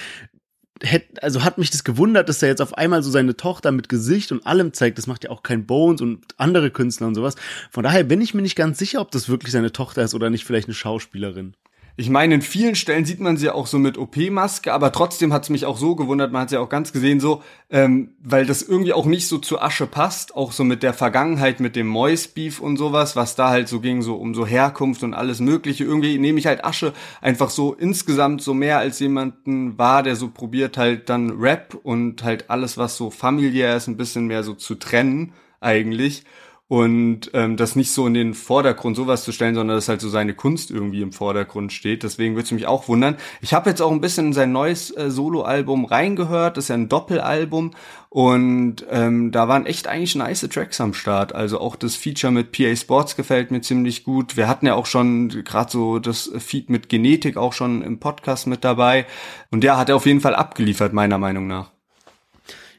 hätte, 0.83 1.23
also 1.23 1.45
hat 1.45 1.59
mich 1.59 1.71
das 1.71 1.85
gewundert, 1.85 2.29
dass 2.29 2.43
er 2.43 2.49
jetzt 2.49 2.63
auf 2.63 2.77
einmal 2.77 3.03
so 3.03 3.11
seine 3.11 3.37
Tochter 3.37 3.73
mit 3.73 3.89
Gesicht 3.89 4.33
und 4.33 4.47
allem 4.47 4.73
zeigt. 4.73 4.99
Das 4.99 5.07
macht 5.07 5.25
ja 5.25 5.31
auch 5.31 5.43
kein 5.43 5.67
Bones 5.67 6.01
und 6.01 6.25
andere 6.39 6.71
Künstler 6.71 7.07
und 7.07 7.15
sowas. 7.15 7.37
Von 7.71 7.85
daher 7.85 8.05
bin 8.05 8.21
ich 8.21 8.35
mir 8.35 8.43
nicht 8.43 8.57
ganz 8.57 8.79
sicher, 8.79 9.01
ob 9.01 9.11
das 9.11 9.29
wirklich 9.29 9.53
seine 9.53 9.73
Tochter 9.73 10.03
ist 10.03 10.15
oder 10.15 10.31
nicht 10.31 10.45
vielleicht 10.45 10.69
eine 10.69 10.75
Schauspielerin. 10.75 11.55
Ich 12.01 12.09
meine, 12.09 12.37
in 12.37 12.41
vielen 12.41 12.77
Stellen 12.77 13.05
sieht 13.05 13.21
man 13.21 13.37
sie 13.37 13.51
auch 13.51 13.67
so 13.67 13.79
mit 13.79 13.99
OP-Maske, 13.99 14.73
aber 14.73 14.91
trotzdem 14.91 15.35
hat 15.35 15.43
es 15.43 15.51
mich 15.51 15.67
auch 15.67 15.77
so 15.77 15.97
gewundert, 15.97 16.33
man 16.33 16.41
hat 16.41 16.49
sie 16.49 16.55
ja 16.55 16.63
auch 16.63 16.71
ganz 16.71 16.95
gesehen 16.95 17.21
so, 17.21 17.43
ähm, 17.69 18.15
weil 18.23 18.47
das 18.47 18.63
irgendwie 18.63 18.95
auch 18.95 19.05
nicht 19.05 19.29
so 19.29 19.37
zu 19.37 19.61
Asche 19.61 19.87
passt, 19.87 20.35
auch 20.35 20.53
so 20.53 20.65
mit 20.65 20.83
der 20.83 20.95
Vergangenheit, 20.95 21.61
mit 21.61 21.77
dem 21.77 21.89
Mois-Beef 21.89 22.59
und 22.59 22.79
sowas, 22.79 23.17
was 23.17 23.37
da 23.37 23.51
halt 23.51 23.69
so 23.69 23.81
ging, 23.81 24.01
so 24.01 24.15
um 24.15 24.35
so 24.35 24.47
Herkunft 24.47 25.03
und 25.03 25.13
alles 25.13 25.41
mögliche. 25.41 25.85
Irgendwie 25.85 26.17
nehme 26.17 26.39
ich 26.39 26.47
halt 26.47 26.65
Asche 26.65 26.95
einfach 27.21 27.51
so 27.51 27.75
insgesamt 27.75 28.41
so 28.41 28.55
mehr 28.55 28.79
als 28.79 28.99
jemanden 28.99 29.77
war, 29.77 30.03
der 30.03 30.17
so 30.17 30.29
probiert 30.29 30.79
halt 30.79 31.11
dann 31.11 31.39
Rap 31.39 31.79
und 31.83 32.25
halt 32.25 32.49
alles, 32.49 32.79
was 32.79 32.97
so 32.97 33.11
familiär 33.11 33.77
ist, 33.77 33.89
ein 33.89 33.99
bisschen 33.99 34.27
mehr 34.27 34.43
so 34.43 34.55
zu 34.55 34.77
trennen 34.77 35.35
eigentlich 35.61 36.25
und 36.71 37.33
ähm, 37.35 37.57
das 37.57 37.75
nicht 37.75 37.91
so 37.91 38.07
in 38.07 38.15
den 38.15 38.33
Vordergrund 38.33 38.97
sowas 38.97 39.25
zu 39.25 39.33
stellen, 39.33 39.57
sondern 39.57 39.77
dass 39.77 39.89
halt 39.89 40.01
so 40.01 40.09
seine 40.09 40.35
Kunst 40.35 40.71
irgendwie 40.71 41.03
im 41.03 41.11
Vordergrund 41.11 41.73
steht. 41.73 42.05
Deswegen 42.05 42.37
würde 42.37 42.45
es 42.45 42.53
mich 42.53 42.69
auch 42.69 42.87
wundern. 42.87 43.17
Ich 43.41 43.55
habe 43.55 43.69
jetzt 43.69 43.83
auch 43.83 43.91
ein 43.91 44.01
bisschen 44.01 44.27
in 44.27 44.33
sein 44.33 44.53
neues 44.53 44.97
äh, 44.97 45.11
Soloalbum 45.11 45.85
reingehört. 45.85 46.57
Das 46.57 46.67
ist 46.67 46.69
ja 46.69 46.77
ein 46.77 46.89
Doppelalbum 46.89 47.73
und 48.09 48.87
ähm, 48.89 49.33
da 49.33 49.49
waren 49.49 49.67
echt 49.67 49.89
eigentlich 49.89 50.15
nice 50.15 50.49
Tracks 50.49 50.81
am 50.81 50.95
Start. 50.95 51.35
Also 51.35 51.59
auch 51.59 51.75
das 51.75 51.97
Feature 51.97 52.33
mit 52.33 52.53
PA 52.53 52.77
Sports 52.77 53.17
gefällt 53.17 53.51
mir 53.51 53.63
ziemlich 53.63 54.05
gut. 54.05 54.37
Wir 54.37 54.47
hatten 54.47 54.67
ja 54.67 54.77
auch 54.77 54.87
schon 54.87 55.29
gerade 55.43 55.73
so 55.73 55.99
das 55.99 56.31
Feed 56.39 56.71
mit 56.71 56.89
Genetik 56.89 57.37
auch 57.37 57.53
schon 57.53 57.83
im 57.83 57.99
Podcast 57.99 58.47
mit 58.47 58.63
dabei 58.63 59.07
und 59.51 59.65
der 59.65 59.77
hat 59.77 59.89
er 59.89 59.97
auf 59.97 60.07
jeden 60.07 60.21
Fall 60.21 60.37
abgeliefert 60.37 60.93
meiner 60.93 61.19
Meinung 61.19 61.49
nach. 61.49 61.73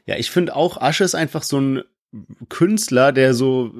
Ja, 0.06 0.16
ich 0.16 0.30
finde 0.30 0.56
auch 0.56 0.80
Asche 0.80 1.04
ist 1.04 1.14
einfach 1.14 1.42
so 1.42 1.60
ein 1.60 1.82
Künstler, 2.48 3.12
der 3.12 3.34
so 3.34 3.72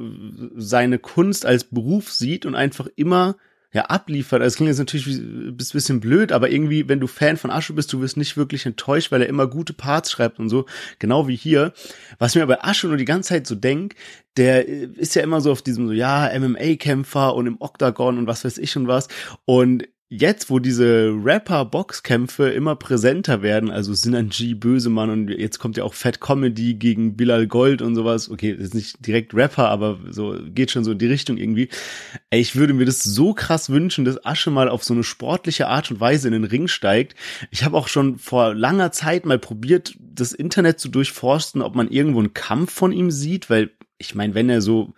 seine 0.57 0.99
Kunst 0.99 1.45
als 1.45 1.65
Beruf 1.65 2.11
sieht 2.13 2.47
und 2.47 2.55
einfach 2.55 2.89
immer 2.97 3.37
ja 3.73 3.87
abliefert. 3.87 4.43
Also 4.43 4.57
klingt 4.57 4.69
jetzt 4.69 4.79
natürlich 4.79 5.07
ein 5.07 5.57
bisschen 5.57 6.01
blöd, 6.01 6.31
aber 6.31 6.51
irgendwie, 6.51 6.89
wenn 6.89 7.01
du 7.01 7.07
Fan 7.07 7.39
von 7.39 7.51
Asche 7.51 7.73
bist, 7.73 7.93
du 7.93 8.01
wirst 8.01 8.19
nicht 8.19 8.37
wirklich 8.37 8.67
enttäuscht, 8.67 9.11
weil 9.11 9.23
er 9.23 9.29
immer 9.29 9.47
gute 9.47 9.73
Parts 9.73 10.11
schreibt 10.11 10.39
und 10.39 10.51
so, 10.51 10.67
genau 10.99 11.27
wie 11.27 11.37
hier. 11.37 11.73
Was 12.19 12.35
mir 12.35 12.47
bei 12.47 12.63
Asche 12.63 12.89
nur 12.89 12.99
die 12.99 13.07
ganze 13.07 13.31
Zeit 13.31 13.47
so 13.47 13.55
denk, 13.55 13.95
der 14.37 14.67
ist 14.67 15.15
ja 15.15 15.23
immer 15.23 15.41
so 15.41 15.51
auf 15.51 15.63
diesem 15.63 15.87
so, 15.87 15.93
ja, 15.93 16.31
MMA-Kämpfer 16.39 17.35
und 17.35 17.47
im 17.47 17.61
Octagon 17.61 18.19
und 18.19 18.27
was 18.27 18.45
weiß 18.45 18.59
ich 18.59 18.77
und 18.77 18.89
was. 18.89 19.09
Und 19.47 19.89
jetzt, 20.13 20.51
wo 20.51 20.59
diese 20.59 21.11
Rapper-Boxkämpfe 21.25 22.51
immer 22.51 22.77
präsenter 22.77 23.41
werden, 23.41 23.71
also 23.71 23.95
Sinanji, 23.95 24.55
Bösemann 24.55 25.09
und 25.09 25.31
jetzt 25.31 25.59
kommt 25.59 25.79
ja 25.79 25.85
auch 25.85 25.95
Fat 25.95 26.21
Comedy 26.21 26.75
gegen 26.75 27.17
Bilal 27.17 27.47
Gold 27.47 27.81
und 27.81 27.95
sowas. 27.95 28.31
Okay, 28.31 28.51
ist 28.51 28.75
nicht 28.75 29.07
direkt 29.07 29.35
Rapper, 29.35 29.71
aber 29.71 29.99
so 30.11 30.37
geht 30.55 30.71
schon 30.71 30.85
so 30.85 30.93
in 30.93 30.99
die 30.99 31.07
Richtung 31.07 31.39
irgendwie. 31.39 31.71
Ey, 32.29 32.41
ich 32.41 32.57
würde 32.57 32.75
mir 32.75 32.85
das 32.85 33.03
so 33.03 33.33
krass 33.33 33.71
wünschen, 33.71 34.05
dass 34.05 34.25
Asche 34.25 34.51
mal 34.51 34.69
auf 34.69 34.85
so 34.85 34.93
eine 34.93 35.03
sportliche 35.03 35.69
Art 35.69 35.91
und 35.91 35.99
Weise 35.99 36.29
in 36.29 36.35
den 36.35 36.45
Ring 36.45 36.69
steigt. 36.69 37.17
Ich 37.51 37.65
habe 37.65 37.77
auch 37.79 37.89
schon 37.89 38.19
vor 38.19 38.55
langer 38.55 38.93
Zeit 38.93 39.25
mal 39.25 39.39
probiert, 39.39 39.97
das 39.99 40.33
Internet 40.33 40.79
zu 40.79 40.91
durchforsten, 40.91 41.63
ob 41.63 41.75
man 41.75 41.89
irgendwo 41.89 42.19
einen 42.19 42.35
Kampf 42.35 42.71
von 42.73 42.93
ihm 42.93 43.11
sieht, 43.11 43.49
weil 43.49 43.71
ich 44.03 44.15
meine, 44.15 44.35
wenn 44.35 44.51
er 44.51 44.61
so 44.61 44.95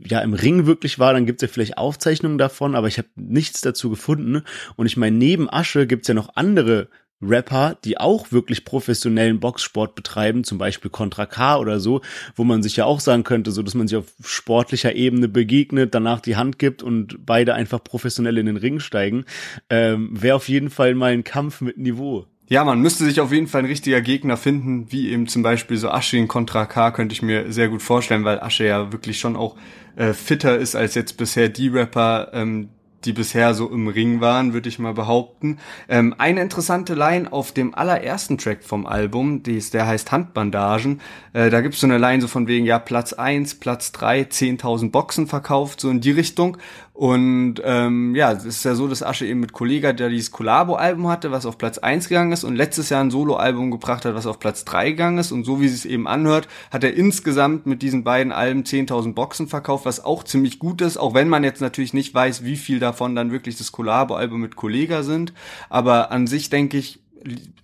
ja 0.00 0.20
im 0.20 0.34
Ring 0.34 0.66
wirklich 0.66 0.98
war, 0.98 1.12
dann 1.12 1.26
gibt's 1.26 1.42
ja 1.42 1.48
vielleicht 1.48 1.78
Aufzeichnungen 1.78 2.38
davon, 2.38 2.74
aber 2.74 2.88
ich 2.88 2.98
habe 2.98 3.08
nichts 3.16 3.60
dazu 3.60 3.90
gefunden. 3.90 4.42
Und 4.76 4.86
ich 4.86 4.96
meine, 4.96 5.16
neben 5.16 5.50
Asche 5.50 5.86
gibt's 5.86 6.08
ja 6.08 6.14
noch 6.14 6.36
andere 6.36 6.88
Rapper, 7.20 7.76
die 7.84 7.98
auch 7.98 8.30
wirklich 8.30 8.64
professionellen 8.64 9.40
Boxsport 9.40 9.96
betreiben, 9.96 10.44
zum 10.44 10.58
Beispiel 10.58 10.90
Contra 10.90 11.26
K 11.26 11.58
oder 11.58 11.80
so, 11.80 12.00
wo 12.36 12.44
man 12.44 12.62
sich 12.62 12.76
ja 12.76 12.84
auch 12.84 13.00
sagen 13.00 13.24
könnte, 13.24 13.50
so 13.50 13.62
dass 13.62 13.74
man 13.74 13.88
sich 13.88 13.98
auf 13.98 14.06
sportlicher 14.22 14.94
Ebene 14.94 15.28
begegnet, 15.28 15.94
danach 15.94 16.20
die 16.20 16.36
Hand 16.36 16.58
gibt 16.60 16.82
und 16.82 17.26
beide 17.26 17.54
einfach 17.54 17.82
professionell 17.82 18.38
in 18.38 18.46
den 18.46 18.56
Ring 18.56 18.78
steigen, 18.78 19.24
ähm, 19.68 20.10
wäre 20.12 20.36
auf 20.36 20.48
jeden 20.48 20.70
Fall 20.70 20.94
mal 20.94 21.12
ein 21.12 21.24
Kampf 21.24 21.60
mit 21.60 21.76
Niveau. 21.76 22.26
Ja, 22.50 22.64
man 22.64 22.80
müsste 22.80 23.04
sich 23.04 23.20
auf 23.20 23.30
jeden 23.30 23.46
Fall 23.46 23.62
ein 23.62 23.66
richtiger 23.66 24.00
Gegner 24.00 24.38
finden, 24.38 24.90
wie 24.90 25.10
eben 25.10 25.28
zum 25.28 25.42
Beispiel 25.42 25.76
so 25.76 25.90
Asche 25.90 26.16
in 26.16 26.28
Contra 26.28 26.64
K, 26.64 26.92
könnte 26.92 27.12
ich 27.12 27.20
mir 27.20 27.52
sehr 27.52 27.68
gut 27.68 27.82
vorstellen, 27.82 28.24
weil 28.24 28.40
Asche 28.40 28.64
ja 28.64 28.90
wirklich 28.90 29.18
schon 29.20 29.36
auch 29.36 29.56
äh, 29.96 30.14
fitter 30.14 30.56
ist 30.56 30.74
als 30.74 30.94
jetzt 30.94 31.18
bisher 31.18 31.50
die 31.50 31.68
Rapper, 31.68 32.30
ähm, 32.32 32.70
die 33.04 33.12
bisher 33.12 33.54
so 33.54 33.68
im 33.70 33.88
Ring 33.88 34.20
waren, 34.20 34.54
würde 34.54 34.68
ich 34.68 34.78
mal 34.78 34.94
behaupten. 34.94 35.58
Ähm, 35.88 36.14
eine 36.18 36.40
interessante 36.40 36.94
Line 36.94 37.32
auf 37.32 37.52
dem 37.52 37.74
allerersten 37.74 38.38
Track 38.38 38.64
vom 38.64 38.86
Album, 38.86 39.42
die 39.42 39.56
ist, 39.56 39.74
der 39.74 39.86
heißt 39.86 40.10
Handbandagen. 40.10 41.00
Äh, 41.32 41.50
da 41.50 41.60
gibt's 41.60 41.80
so 41.80 41.86
eine 41.86 41.98
Line 41.98 42.20
so 42.20 42.28
von 42.28 42.48
wegen, 42.48 42.66
ja, 42.66 42.78
Platz 42.78 43.12
eins, 43.12 43.54
Platz 43.54 43.92
drei, 43.92 44.22
10.000 44.22 44.90
Boxen 44.90 45.26
verkauft, 45.26 45.80
so 45.80 45.90
in 45.90 46.00
die 46.00 46.10
Richtung. 46.10 46.56
Und 46.98 47.62
ähm, 47.62 48.16
ja, 48.16 48.32
es 48.32 48.44
ist 48.44 48.64
ja 48.64 48.74
so, 48.74 48.88
dass 48.88 49.04
Asche 49.04 49.24
eben 49.24 49.38
mit 49.38 49.52
Kollega, 49.52 49.92
der 49.92 50.08
dieses 50.08 50.32
Collabo-Album 50.32 51.06
hatte, 51.06 51.30
was 51.30 51.46
auf 51.46 51.56
Platz 51.56 51.78
eins 51.78 52.08
gegangen 52.08 52.32
ist 52.32 52.42
und 52.42 52.56
letztes 52.56 52.90
Jahr 52.90 53.04
ein 53.04 53.12
Solo-Album 53.12 53.70
gebracht 53.70 54.04
hat, 54.04 54.16
was 54.16 54.26
auf 54.26 54.40
Platz 54.40 54.64
drei 54.64 54.90
gegangen 54.90 55.18
ist. 55.18 55.30
Und 55.30 55.44
so 55.44 55.60
wie 55.60 55.66
es 55.66 55.84
eben 55.84 56.08
anhört, 56.08 56.48
hat 56.72 56.82
er 56.82 56.94
insgesamt 56.94 57.66
mit 57.66 57.82
diesen 57.82 58.02
beiden 58.02 58.32
Alben 58.32 58.64
10.000 58.64 59.14
Boxen 59.14 59.46
verkauft, 59.46 59.86
was 59.86 60.04
auch 60.04 60.24
ziemlich 60.24 60.58
gut 60.58 60.80
ist, 60.80 60.96
auch 60.96 61.14
wenn 61.14 61.28
man 61.28 61.44
jetzt 61.44 61.60
natürlich 61.60 61.94
nicht 61.94 62.12
weiß, 62.12 62.42
wie 62.42 62.56
viel 62.56 62.80
davon 62.80 63.14
dann 63.14 63.30
wirklich 63.30 63.56
das 63.56 63.70
Collabo-Album 63.70 64.40
mit 64.40 64.56
Kollega 64.56 65.04
sind. 65.04 65.32
Aber 65.68 66.10
an 66.10 66.26
sich 66.26 66.50
denke 66.50 66.78
ich, 66.78 66.98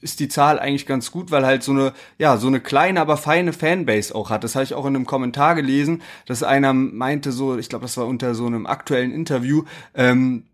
ist 0.01 0.21
die 0.21 0.29
Zahl 0.29 0.59
eigentlich 0.59 0.87
ganz 0.87 1.11
gut, 1.11 1.31
weil 1.31 1.47
halt 1.47 1.63
so 1.63 1.73
eine, 1.73 1.93
ja, 2.19 2.37
so 2.37 2.47
eine 2.47 2.61
kleine, 2.61 3.01
aber 3.01 3.17
feine 3.17 3.53
Fanbase 3.53 4.15
auch 4.15 4.31
hat. 4.31 4.45
Das 4.45 4.55
habe 4.55 4.65
ich 4.65 4.75
auch 4.75 4.87
in 4.87 4.97
einem 4.97 5.07
Kommentar 5.07 5.55
gelesen, 5.55 6.03
dass 6.27 6.43
einer 6.43 6.73
meinte 6.73 7.33
so, 7.33 7.57
ich 7.59 7.69
glaube, 7.69 7.85
das 7.85 7.97
war 7.97 8.07
unter 8.07 8.35
so 8.35 8.47
einem 8.47 8.67
aktuellen 8.67 9.13
Interview, 9.13 9.65
ähm, 9.95 10.45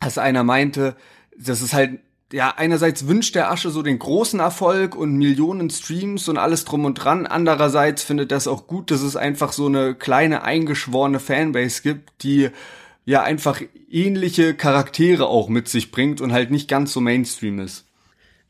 dass 0.00 0.18
einer 0.18 0.44
meinte, 0.44 0.96
das 1.38 1.62
ist 1.62 1.72
halt 1.72 2.00
ja, 2.32 2.54
einerseits 2.56 3.06
wünscht 3.06 3.34
der 3.34 3.50
Asche 3.50 3.70
so 3.70 3.82
den 3.82 3.98
großen 3.98 4.40
Erfolg 4.40 4.96
und 4.96 5.16
Millionen 5.16 5.68
Streams 5.68 6.28
und 6.28 6.38
alles 6.38 6.64
drum 6.64 6.86
und 6.86 6.94
dran. 6.94 7.26
Andererseits 7.26 8.02
findet 8.02 8.32
das 8.32 8.48
auch 8.48 8.66
gut, 8.66 8.90
dass 8.90 9.02
es 9.02 9.16
einfach 9.16 9.52
so 9.52 9.66
eine 9.66 9.94
kleine 9.94 10.42
eingeschworene 10.42 11.20
Fanbase 11.20 11.82
gibt, 11.82 12.10
die 12.22 12.48
ja 13.04 13.22
einfach 13.22 13.60
ähnliche 13.90 14.54
Charaktere 14.54 15.26
auch 15.26 15.48
mit 15.48 15.68
sich 15.68 15.92
bringt 15.92 16.20
und 16.20 16.32
halt 16.32 16.50
nicht 16.50 16.68
ganz 16.68 16.92
so 16.92 17.00
Mainstream 17.00 17.58
ist. 17.58 17.84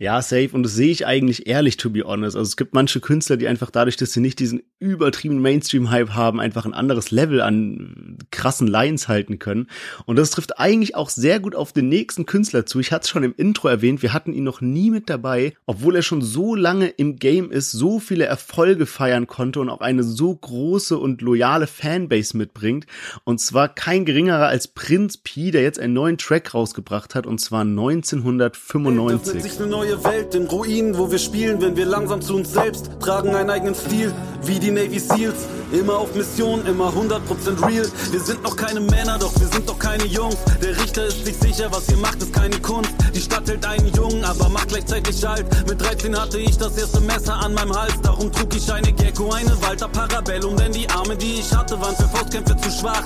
Ja, 0.02 0.20
safe. 0.20 0.48
Und 0.50 0.64
das 0.64 0.74
sehe 0.74 0.90
ich 0.90 1.06
eigentlich 1.06 1.46
ehrlich, 1.46 1.76
to 1.76 1.88
be 1.88 2.02
honest. 2.02 2.34
Also 2.34 2.48
es 2.48 2.56
gibt 2.56 2.74
manche 2.74 2.98
Künstler, 2.98 3.36
die 3.36 3.46
einfach 3.46 3.70
dadurch, 3.70 3.96
dass 3.96 4.12
sie 4.12 4.18
nicht 4.18 4.40
diesen 4.40 4.64
übertriebenen 4.80 5.40
Mainstream-Hype 5.40 6.10
haben, 6.10 6.40
einfach 6.40 6.64
ein 6.64 6.74
anderes 6.74 7.12
Level 7.12 7.40
an 7.40 8.18
krassen 8.32 8.66
Lines 8.66 9.06
halten 9.06 9.38
können. 9.38 9.68
Und 10.04 10.16
das 10.16 10.30
trifft 10.30 10.58
eigentlich 10.58 10.96
auch 10.96 11.08
sehr 11.08 11.38
gut 11.38 11.54
auf 11.54 11.72
den 11.72 11.88
nächsten 11.88 12.26
Künstler 12.26 12.66
zu. 12.66 12.80
Ich 12.80 12.90
hatte 12.90 13.04
es 13.04 13.10
schon 13.10 13.22
im 13.22 13.32
Intro 13.36 13.68
erwähnt, 13.68 14.02
wir 14.02 14.12
hatten 14.12 14.32
ihn 14.32 14.42
noch 14.42 14.60
nie 14.60 14.90
mit 14.90 15.08
dabei, 15.08 15.54
obwohl 15.66 15.94
er 15.94 16.02
schon 16.02 16.20
so 16.20 16.56
lange 16.56 16.88
im 16.88 17.14
Game 17.14 17.52
ist, 17.52 17.70
so 17.70 18.00
viele 18.00 18.24
Erfolge 18.24 18.86
feiern 18.86 19.28
konnte 19.28 19.60
und 19.60 19.68
auch 19.68 19.82
eine 19.82 20.02
so 20.02 20.34
große 20.34 20.98
und 20.98 21.22
loyale 21.22 21.68
Fanbase 21.68 22.36
mitbringt. 22.36 22.86
Und 23.22 23.38
zwar 23.38 23.68
kein 23.68 24.04
geringerer 24.04 24.48
als 24.48 24.66
Prinz 24.66 25.16
P, 25.16 25.52
der 25.52 25.62
jetzt 25.62 25.78
einen 25.78 25.94
neuen 25.94 26.18
Track 26.18 26.54
rausgebracht 26.54 27.14
hat, 27.14 27.24
und 27.24 27.38
zwar 27.38 27.60
1995 27.60 29.91
neue 29.92 30.04
Welt 30.04 30.34
in 30.34 30.46
Ruinen, 30.46 30.96
wo 30.96 31.10
wir 31.10 31.18
spielen, 31.18 31.60
wenn 31.60 31.76
wir 31.76 31.84
langsam 31.84 32.22
zu 32.22 32.36
uns 32.36 32.52
selbst 32.52 32.90
tragen 33.00 33.34
einen 33.34 33.50
eigenen 33.50 33.74
Stil, 33.74 34.14
wie 34.44 34.58
die 34.58 34.70
Navy 34.70 34.98
Seals. 34.98 35.46
Immer 35.72 35.96
auf 35.96 36.14
Mission, 36.14 36.64
immer 36.66 36.90
100% 36.90 37.66
real. 37.66 37.86
Wir 38.10 38.20
sind 38.20 38.42
noch 38.42 38.56
keine 38.56 38.80
Männer, 38.80 39.18
doch 39.18 39.32
wir 39.40 39.46
sind 39.48 39.66
doch 39.66 39.78
keine 39.78 40.04
Jungs. 40.04 40.36
Der 40.62 40.76
Richter 40.76 41.06
ist 41.06 41.24
sich 41.24 41.36
sicher, 41.36 41.68
was 41.70 41.88
ihr 41.88 41.96
macht, 41.96 42.22
ist 42.22 42.32
keine 42.32 42.60
Kunst. 42.60 42.90
Die 43.14 43.20
Stadt 43.20 43.48
hält 43.48 43.64
einen 43.64 43.90
Jungen, 43.94 44.22
aber 44.22 44.50
macht 44.50 44.68
gleichzeitig 44.68 45.26
alt. 45.26 45.46
Mit 45.66 45.80
13 45.80 46.18
hatte 46.18 46.38
ich 46.38 46.58
das 46.58 46.76
erste 46.76 47.00
Messer 47.00 47.36
an 47.36 47.54
meinem 47.54 47.74
Hals. 47.74 47.94
Darum 48.02 48.30
trug 48.30 48.54
ich 48.54 48.70
eine 48.70 48.92
Gecko, 48.92 49.32
eine 49.32 49.60
Walter 49.62 49.88
Parabellum. 49.88 50.56
Denn 50.56 50.72
die 50.72 50.88
Arme, 50.90 51.16
die 51.16 51.40
ich 51.40 51.54
hatte, 51.56 51.80
waren 51.80 51.96
für 51.96 52.08
Faustkämpfe 52.08 52.54
zu 52.58 52.70
schwach. 52.70 53.04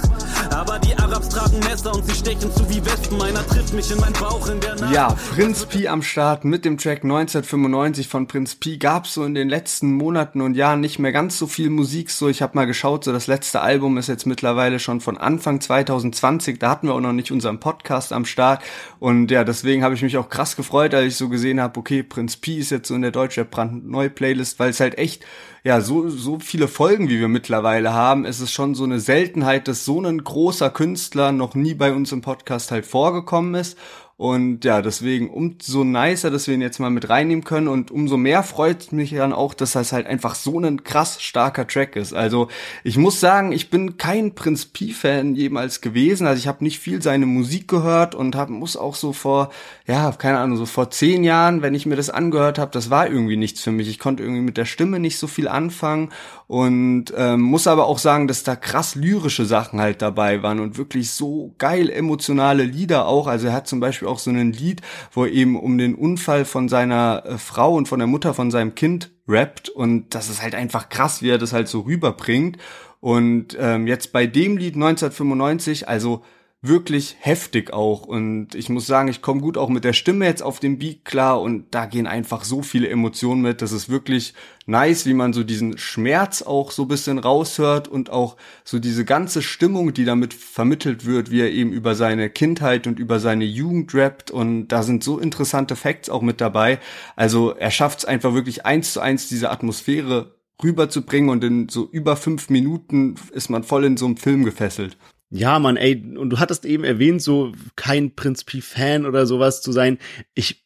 Aber 0.50 0.80
die 0.80 0.96
Arabs 0.96 1.28
tragen 1.28 1.60
Messer 1.60 1.94
und 1.94 2.04
sie 2.06 2.16
stechen 2.16 2.52
zu 2.52 2.68
wie 2.68 2.84
Wespen. 2.84 3.22
Einer 3.22 3.46
trifft 3.46 3.74
mich 3.74 3.90
in 3.92 4.00
meinen 4.00 4.14
Bauch 4.14 4.48
in 4.48 4.58
der 4.58 4.74
Nacht. 4.74 4.92
Ja, 4.92 5.14
Prinz 5.34 5.64
Pi 5.66 5.86
am 5.86 6.02
Start 6.02 6.44
mit 6.44 6.65
dem 6.66 6.78
Track 6.78 7.04
1995 7.04 8.08
von 8.08 8.26
Prinz 8.26 8.56
Pi 8.56 8.76
gab's 8.76 9.14
so 9.14 9.24
in 9.24 9.34
den 9.34 9.48
letzten 9.48 9.92
Monaten 9.94 10.40
und 10.40 10.54
Jahren 10.54 10.80
nicht 10.80 10.98
mehr 10.98 11.12
ganz 11.12 11.38
so 11.38 11.46
viel 11.46 11.70
Musik. 11.70 12.10
So, 12.10 12.28
ich 12.28 12.42
habe 12.42 12.56
mal 12.56 12.66
geschaut, 12.66 13.04
so 13.04 13.12
das 13.12 13.28
letzte 13.28 13.60
Album 13.60 13.96
ist 13.96 14.08
jetzt 14.08 14.26
mittlerweile 14.26 14.78
schon 14.78 15.00
von 15.00 15.16
Anfang 15.16 15.60
2020. 15.60 16.58
Da 16.58 16.68
hatten 16.68 16.88
wir 16.88 16.94
auch 16.94 17.00
noch 17.00 17.12
nicht 17.12 17.30
unseren 17.30 17.60
Podcast 17.60 18.12
am 18.12 18.24
Start. 18.24 18.62
Und 18.98 19.30
ja, 19.30 19.44
deswegen 19.44 19.84
habe 19.84 19.94
ich 19.94 20.02
mich 20.02 20.18
auch 20.18 20.28
krass 20.28 20.56
gefreut, 20.56 20.92
als 20.92 21.06
ich 21.06 21.16
so 21.16 21.28
gesehen 21.28 21.60
habe, 21.60 21.78
okay, 21.78 22.02
Prinz 22.02 22.36
Pi 22.36 22.58
ist 22.58 22.70
jetzt 22.70 22.88
so 22.88 22.94
in 22.94 23.02
der 23.02 23.12
Deutsche 23.12 23.44
brandneue 23.44 24.10
Playlist, 24.10 24.58
weil 24.58 24.70
es 24.70 24.80
halt 24.80 24.98
echt 24.98 25.24
ja, 25.66 25.80
so, 25.80 26.08
so 26.08 26.38
viele 26.38 26.68
Folgen, 26.68 27.08
wie 27.08 27.18
wir 27.18 27.26
mittlerweile 27.26 27.92
haben, 27.92 28.24
ist 28.24 28.38
es 28.38 28.52
schon 28.52 28.76
so 28.76 28.84
eine 28.84 29.00
Seltenheit, 29.00 29.66
dass 29.66 29.84
so 29.84 30.00
ein 30.00 30.22
großer 30.22 30.70
Künstler 30.70 31.32
noch 31.32 31.56
nie 31.56 31.74
bei 31.74 31.92
uns 31.92 32.12
im 32.12 32.20
Podcast 32.20 32.70
halt 32.70 32.86
vorgekommen 32.86 33.56
ist. 33.56 33.76
Und 34.18 34.64
ja, 34.64 34.80
deswegen 34.80 35.28
umso 35.28 35.84
nicer, 35.84 36.30
dass 36.30 36.46
wir 36.46 36.54
ihn 36.54 36.62
jetzt 36.62 36.78
mal 36.78 36.88
mit 36.88 37.10
reinnehmen 37.10 37.44
können 37.44 37.68
und 37.68 37.90
umso 37.90 38.16
mehr 38.16 38.42
freut 38.42 38.90
mich 38.90 39.10
dann 39.10 39.34
auch, 39.34 39.52
dass 39.52 39.72
das 39.72 39.92
halt 39.92 40.06
einfach 40.06 40.34
so 40.34 40.58
ein 40.58 40.84
krass 40.84 41.20
starker 41.20 41.66
Track 41.66 41.96
ist. 41.96 42.14
Also 42.14 42.48
ich 42.82 42.96
muss 42.96 43.20
sagen, 43.20 43.52
ich 43.52 43.68
bin 43.68 43.98
kein 43.98 44.34
Prinz 44.34 44.64
P-Fan 44.64 45.34
jemals 45.34 45.82
gewesen. 45.82 46.26
Also 46.26 46.38
ich 46.38 46.48
habe 46.48 46.64
nicht 46.64 46.78
viel 46.78 47.02
seine 47.02 47.26
Musik 47.26 47.68
gehört 47.68 48.14
und 48.14 48.36
hab, 48.36 48.48
muss 48.48 48.78
auch 48.78 48.94
so 48.94 49.12
vor, 49.12 49.50
ja, 49.86 50.10
keine 50.12 50.38
Ahnung, 50.38 50.56
so 50.56 50.64
vor 50.64 50.90
zehn 50.90 51.22
Jahren, 51.22 51.60
wenn 51.60 51.74
ich 51.74 51.84
mir 51.84 51.96
das 51.96 52.08
angehört 52.08 52.58
habe, 52.58 52.70
das 52.70 52.88
war 52.88 53.08
irgendwie 53.08 53.36
nichts 53.36 53.60
für 53.60 53.72
mich. 53.72 53.86
Ich 53.86 53.98
konnte 53.98 54.22
irgendwie 54.22 54.40
mit 54.40 54.56
der 54.56 54.64
Stimme 54.64 54.98
nicht 54.98 55.18
so 55.18 55.26
viel 55.26 55.46
anfangen 55.46 56.08
und 56.46 57.06
ähm, 57.16 57.40
muss 57.40 57.66
aber 57.66 57.86
auch 57.86 57.98
sagen, 57.98 58.28
dass 58.28 58.44
da 58.44 58.54
krass 58.54 58.94
lyrische 58.94 59.44
Sachen 59.44 59.80
halt 59.80 60.00
dabei 60.00 60.42
waren 60.42 60.60
und 60.60 60.78
wirklich 60.78 61.10
so 61.10 61.54
geil 61.58 61.90
emotionale 61.90 62.62
Lieder 62.62 63.06
auch. 63.06 63.26
Also 63.26 63.48
er 63.48 63.52
hat 63.52 63.66
zum 63.66 63.80
Beispiel 63.80 64.06
auch 64.06 64.20
so 64.20 64.30
ein 64.30 64.52
Lied, 64.52 64.80
wo 65.12 65.24
er 65.24 65.32
eben 65.32 65.58
um 65.58 65.76
den 65.76 65.96
Unfall 65.96 66.44
von 66.44 66.68
seiner 66.68 67.24
äh, 67.26 67.38
Frau 67.38 67.74
und 67.74 67.88
von 67.88 67.98
der 67.98 68.06
Mutter 68.06 68.32
von 68.32 68.50
seinem 68.50 68.76
Kind 68.76 69.10
rappt 69.26 69.68
und 69.68 70.14
das 70.14 70.30
ist 70.30 70.40
halt 70.40 70.54
einfach 70.54 70.88
krass, 70.88 71.20
wie 71.20 71.30
er 71.30 71.38
das 71.38 71.52
halt 71.52 71.66
so 71.66 71.80
rüberbringt. 71.80 72.58
Und 73.00 73.56
ähm, 73.60 73.86
jetzt 73.86 74.12
bei 74.12 74.26
dem 74.26 74.56
Lied 74.56 74.74
1995, 74.74 75.88
also 75.88 76.22
wirklich 76.68 77.16
heftig 77.20 77.72
auch. 77.72 78.02
Und 78.02 78.54
ich 78.54 78.68
muss 78.68 78.86
sagen, 78.86 79.08
ich 79.08 79.22
komme 79.22 79.40
gut 79.40 79.58
auch 79.58 79.68
mit 79.68 79.84
der 79.84 79.92
Stimme 79.92 80.24
jetzt 80.24 80.42
auf 80.42 80.60
dem 80.60 80.78
Beat 80.78 81.04
klar 81.04 81.40
und 81.40 81.66
da 81.72 81.86
gehen 81.86 82.06
einfach 82.06 82.44
so 82.44 82.62
viele 82.62 82.88
Emotionen 82.88 83.42
mit. 83.42 83.62
Das 83.62 83.72
ist 83.72 83.88
wirklich 83.88 84.34
nice, 84.66 85.06
wie 85.06 85.14
man 85.14 85.32
so 85.32 85.44
diesen 85.44 85.78
Schmerz 85.78 86.42
auch 86.42 86.70
so 86.70 86.86
bisschen 86.86 87.18
raushört 87.18 87.88
und 87.88 88.10
auch 88.10 88.36
so 88.64 88.78
diese 88.78 89.04
ganze 89.04 89.42
Stimmung, 89.42 89.94
die 89.94 90.04
damit 90.04 90.34
vermittelt 90.34 91.06
wird, 91.06 91.30
wie 91.30 91.40
er 91.40 91.52
eben 91.52 91.72
über 91.72 91.94
seine 91.94 92.30
Kindheit 92.30 92.86
und 92.86 92.98
über 92.98 93.20
seine 93.20 93.44
Jugend 93.44 93.94
rappt. 93.94 94.30
Und 94.30 94.68
da 94.68 94.82
sind 94.82 95.04
so 95.04 95.18
interessante 95.18 95.76
Facts 95.76 96.10
auch 96.10 96.22
mit 96.22 96.40
dabei. 96.40 96.78
Also 97.16 97.50
er 97.52 97.70
schafft 97.70 98.00
es 98.00 98.04
einfach 98.04 98.34
wirklich 98.34 98.66
eins 98.66 98.92
zu 98.92 99.00
eins, 99.00 99.28
diese 99.28 99.50
Atmosphäre 99.50 100.36
rüberzubringen 100.62 101.30
und 101.30 101.44
in 101.44 101.68
so 101.68 101.88
über 101.90 102.16
fünf 102.16 102.48
Minuten 102.48 103.16
ist 103.32 103.50
man 103.50 103.62
voll 103.62 103.84
in 103.84 103.96
so 103.96 104.06
einem 104.06 104.16
Film 104.16 104.44
gefesselt. 104.44 104.96
Ja, 105.30 105.58
Mann, 105.58 105.76
ey, 105.76 106.16
und 106.16 106.30
du 106.30 106.38
hattest 106.38 106.64
eben 106.64 106.84
erwähnt, 106.84 107.20
so 107.20 107.52
kein 107.74 108.14
Prinz 108.14 108.44
Pi-Fan 108.44 109.06
oder 109.06 109.26
sowas 109.26 109.60
zu 109.60 109.72
sein. 109.72 109.98
Ich 110.34 110.65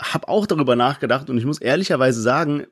habe 0.00 0.28
auch 0.28 0.46
darüber 0.46 0.76
nachgedacht 0.76 1.30
und 1.30 1.38
ich 1.38 1.44
muss 1.44 1.58
ehrlicherweise 1.58 2.20
sagen, 2.20 2.66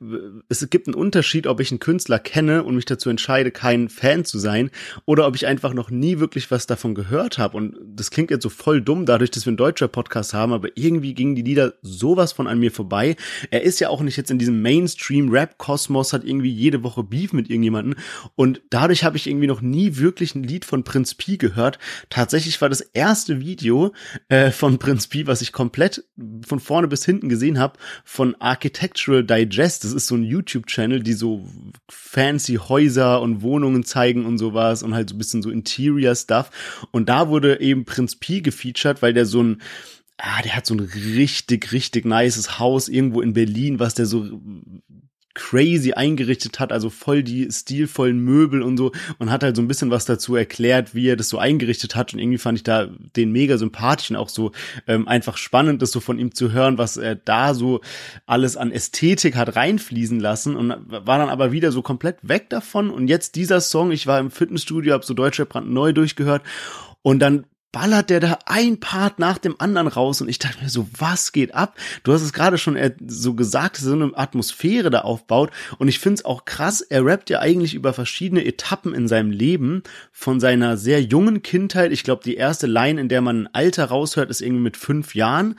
es 0.47 0.67
gibt 0.69 0.87
einen 0.87 0.93
Unterschied, 0.93 1.47
ob 1.47 1.59
ich 1.59 1.71
einen 1.71 1.79
Künstler 1.79 2.19
kenne 2.19 2.63
und 2.63 2.75
mich 2.75 2.85
dazu 2.85 3.09
entscheide, 3.09 3.51
kein 3.51 3.89
Fan 3.89 4.25
zu 4.25 4.37
sein 4.37 4.69
oder 5.05 5.27
ob 5.27 5.35
ich 5.35 5.47
einfach 5.47 5.73
noch 5.73 5.89
nie 5.89 6.19
wirklich 6.19 6.51
was 6.51 6.67
davon 6.67 6.93
gehört 6.93 7.37
habe. 7.37 7.57
Und 7.57 7.75
das 7.83 8.11
klingt 8.11 8.29
jetzt 8.29 8.43
so 8.43 8.49
voll 8.49 8.81
dumm, 8.81 9.05
dadurch, 9.05 9.31
dass 9.31 9.45
wir 9.45 9.51
einen 9.51 9.57
deutscher 9.57 9.87
Podcast 9.87 10.33
haben, 10.33 10.53
aber 10.53 10.69
irgendwie 10.75 11.13
gingen 11.15 11.35
die 11.35 11.41
Lieder 11.41 11.73
sowas 11.81 12.31
von 12.31 12.47
an 12.47 12.59
mir 12.59 12.71
vorbei. 12.71 13.15
Er 13.49 13.63
ist 13.63 13.79
ja 13.79 13.89
auch 13.89 14.01
nicht 14.01 14.17
jetzt 14.17 14.29
in 14.31 14.37
diesem 14.37 14.61
Mainstream-Rap-Kosmos, 14.61 16.13
hat 16.13 16.23
irgendwie 16.23 16.51
jede 16.51 16.83
Woche 16.83 17.03
Beef 17.03 17.33
mit 17.33 17.49
irgendjemanden 17.49 17.95
und 18.35 18.61
dadurch 18.69 19.03
habe 19.03 19.17
ich 19.17 19.27
irgendwie 19.27 19.47
noch 19.47 19.61
nie 19.61 19.97
wirklich 19.97 20.35
ein 20.35 20.43
Lied 20.43 20.65
von 20.65 20.83
Prinz 20.83 21.15
Pi 21.15 21.37
gehört. 21.37 21.79
Tatsächlich 22.09 22.61
war 22.61 22.69
das 22.69 22.81
erste 22.81 23.39
Video 23.39 23.93
äh, 24.29 24.51
von 24.51 24.77
Prinz 24.77 25.07
Pi, 25.07 25.25
was 25.25 25.41
ich 25.41 25.51
komplett 25.51 26.05
von 26.45 26.59
vorne 26.59 26.82
vorne 26.83 26.87
bis 26.87 27.05
hinten 27.05 27.29
gesehen 27.29 27.59
habe 27.59 27.79
von 28.03 28.35
Architectural 28.39 29.23
Digest. 29.23 29.83
Das 29.83 29.93
ist 29.93 30.07
so 30.07 30.15
ein 30.15 30.23
YouTube-Channel, 30.23 31.01
die 31.01 31.13
so 31.13 31.47
fancy 31.89 32.55
Häuser 32.55 33.21
und 33.21 33.41
Wohnungen 33.41 33.83
zeigen 33.83 34.25
und 34.25 34.37
sowas 34.37 34.83
und 34.83 34.93
halt 34.93 35.09
so 35.09 35.15
ein 35.15 35.17
bisschen 35.17 35.41
so 35.41 35.49
Interior-Stuff. 35.49 36.49
Und 36.91 37.09
da 37.09 37.29
wurde 37.29 37.59
eben 37.61 37.85
Prinz 37.85 38.15
Pi 38.15 38.41
gefeatured, 38.41 39.01
weil 39.01 39.13
der 39.13 39.25
so 39.25 39.41
ein 39.41 39.61
ah, 40.17 40.41
der 40.43 40.55
hat 40.55 40.65
so 40.65 40.75
ein 40.75 40.79
richtig, 40.79 41.71
richtig 41.71 42.05
nices 42.05 42.59
Haus 42.59 42.87
irgendwo 42.87 43.21
in 43.21 43.33
Berlin, 43.33 43.79
was 43.79 43.95
der 43.95 44.05
so 44.05 44.39
crazy 45.33 45.93
eingerichtet 45.93 46.59
hat, 46.59 46.71
also 46.71 46.89
voll 46.89 47.23
die 47.23 47.47
stilvollen 47.51 48.19
Möbel 48.19 48.61
und 48.61 48.77
so 48.77 48.91
und 49.19 49.31
hat 49.31 49.43
halt 49.43 49.55
so 49.55 49.61
ein 49.61 49.67
bisschen 49.67 49.91
was 49.91 50.05
dazu 50.05 50.35
erklärt, 50.35 50.93
wie 50.93 51.07
er 51.07 51.15
das 51.15 51.29
so 51.29 51.37
eingerichtet 51.37 51.95
hat 51.95 52.13
und 52.13 52.19
irgendwie 52.19 52.37
fand 52.37 52.57
ich 52.57 52.63
da 52.63 52.87
den 53.15 53.31
mega 53.31 53.57
sympathisch 53.57 54.11
und 54.11 54.17
auch 54.17 54.29
so 54.29 54.51
ähm, 54.87 55.07
einfach 55.07 55.37
spannend, 55.37 55.81
das 55.81 55.91
so 55.91 55.99
von 55.99 56.19
ihm 56.19 56.35
zu 56.35 56.51
hören, 56.51 56.77
was 56.77 56.97
er 56.97 57.15
da 57.15 57.53
so 57.53 57.81
alles 58.25 58.57
an 58.57 58.71
Ästhetik 58.71 59.35
hat 59.35 59.55
reinfließen 59.55 60.19
lassen 60.19 60.55
und 60.55 60.73
war 60.87 61.17
dann 61.17 61.29
aber 61.29 61.51
wieder 61.51 61.71
so 61.71 61.81
komplett 61.81 62.17
weg 62.21 62.49
davon 62.49 62.89
und 62.89 63.07
jetzt 63.07 63.35
dieser 63.35 63.61
Song, 63.61 63.91
ich 63.91 64.07
war 64.07 64.19
im 64.19 64.31
Fitnessstudio, 64.31 64.93
habe 64.93 65.05
so 65.05 65.13
Deutsche 65.13 65.45
Brand 65.45 65.69
neu 65.69 65.93
durchgehört 65.93 66.43
und 67.01 67.19
dann 67.19 67.45
ballert 67.73 68.09
der 68.09 68.21
da 68.21 68.39
ein 68.45 68.79
Part 68.79 69.19
nach 69.19 69.37
dem 69.37 69.55
anderen 69.59 69.87
raus 69.87 70.21
und 70.21 70.29
ich 70.29 70.39
dachte 70.39 70.63
mir 70.63 70.69
so, 70.69 70.87
was 70.97 71.33
geht 71.33 71.53
ab? 71.53 71.75
Du 72.03 72.13
hast 72.13 72.21
es 72.21 72.31
gerade 72.31 72.57
schon 72.57 72.79
so 73.07 73.33
gesagt, 73.33 73.75
so 73.77 73.91
eine 73.91 74.11
Atmosphäre 74.15 74.89
da 74.89 75.01
aufbaut 75.01 75.51
und 75.79 75.89
ich 75.89 75.99
finde 75.99 76.19
es 76.19 76.25
auch 76.25 76.45
krass, 76.45 76.79
er 76.81 77.03
rappt 77.03 77.29
ja 77.29 77.39
eigentlich 77.39 77.73
über 77.73 77.91
verschiedene 77.91 78.45
Etappen 78.45 78.93
in 78.93 79.09
seinem 79.09 79.31
Leben, 79.31 79.83
von 80.11 80.39
seiner 80.39 80.77
sehr 80.77 81.01
jungen 81.01 81.41
Kindheit, 81.41 81.91
ich 81.91 82.03
glaube 82.03 82.23
die 82.23 82.35
erste 82.35 82.67
Line, 82.67 83.01
in 83.01 83.09
der 83.09 83.21
man 83.21 83.43
ein 83.43 83.49
Alter 83.53 83.85
raushört, 83.85 84.29
ist 84.29 84.41
irgendwie 84.41 84.63
mit 84.63 84.77
fünf 84.77 85.15
Jahren, 85.15 85.55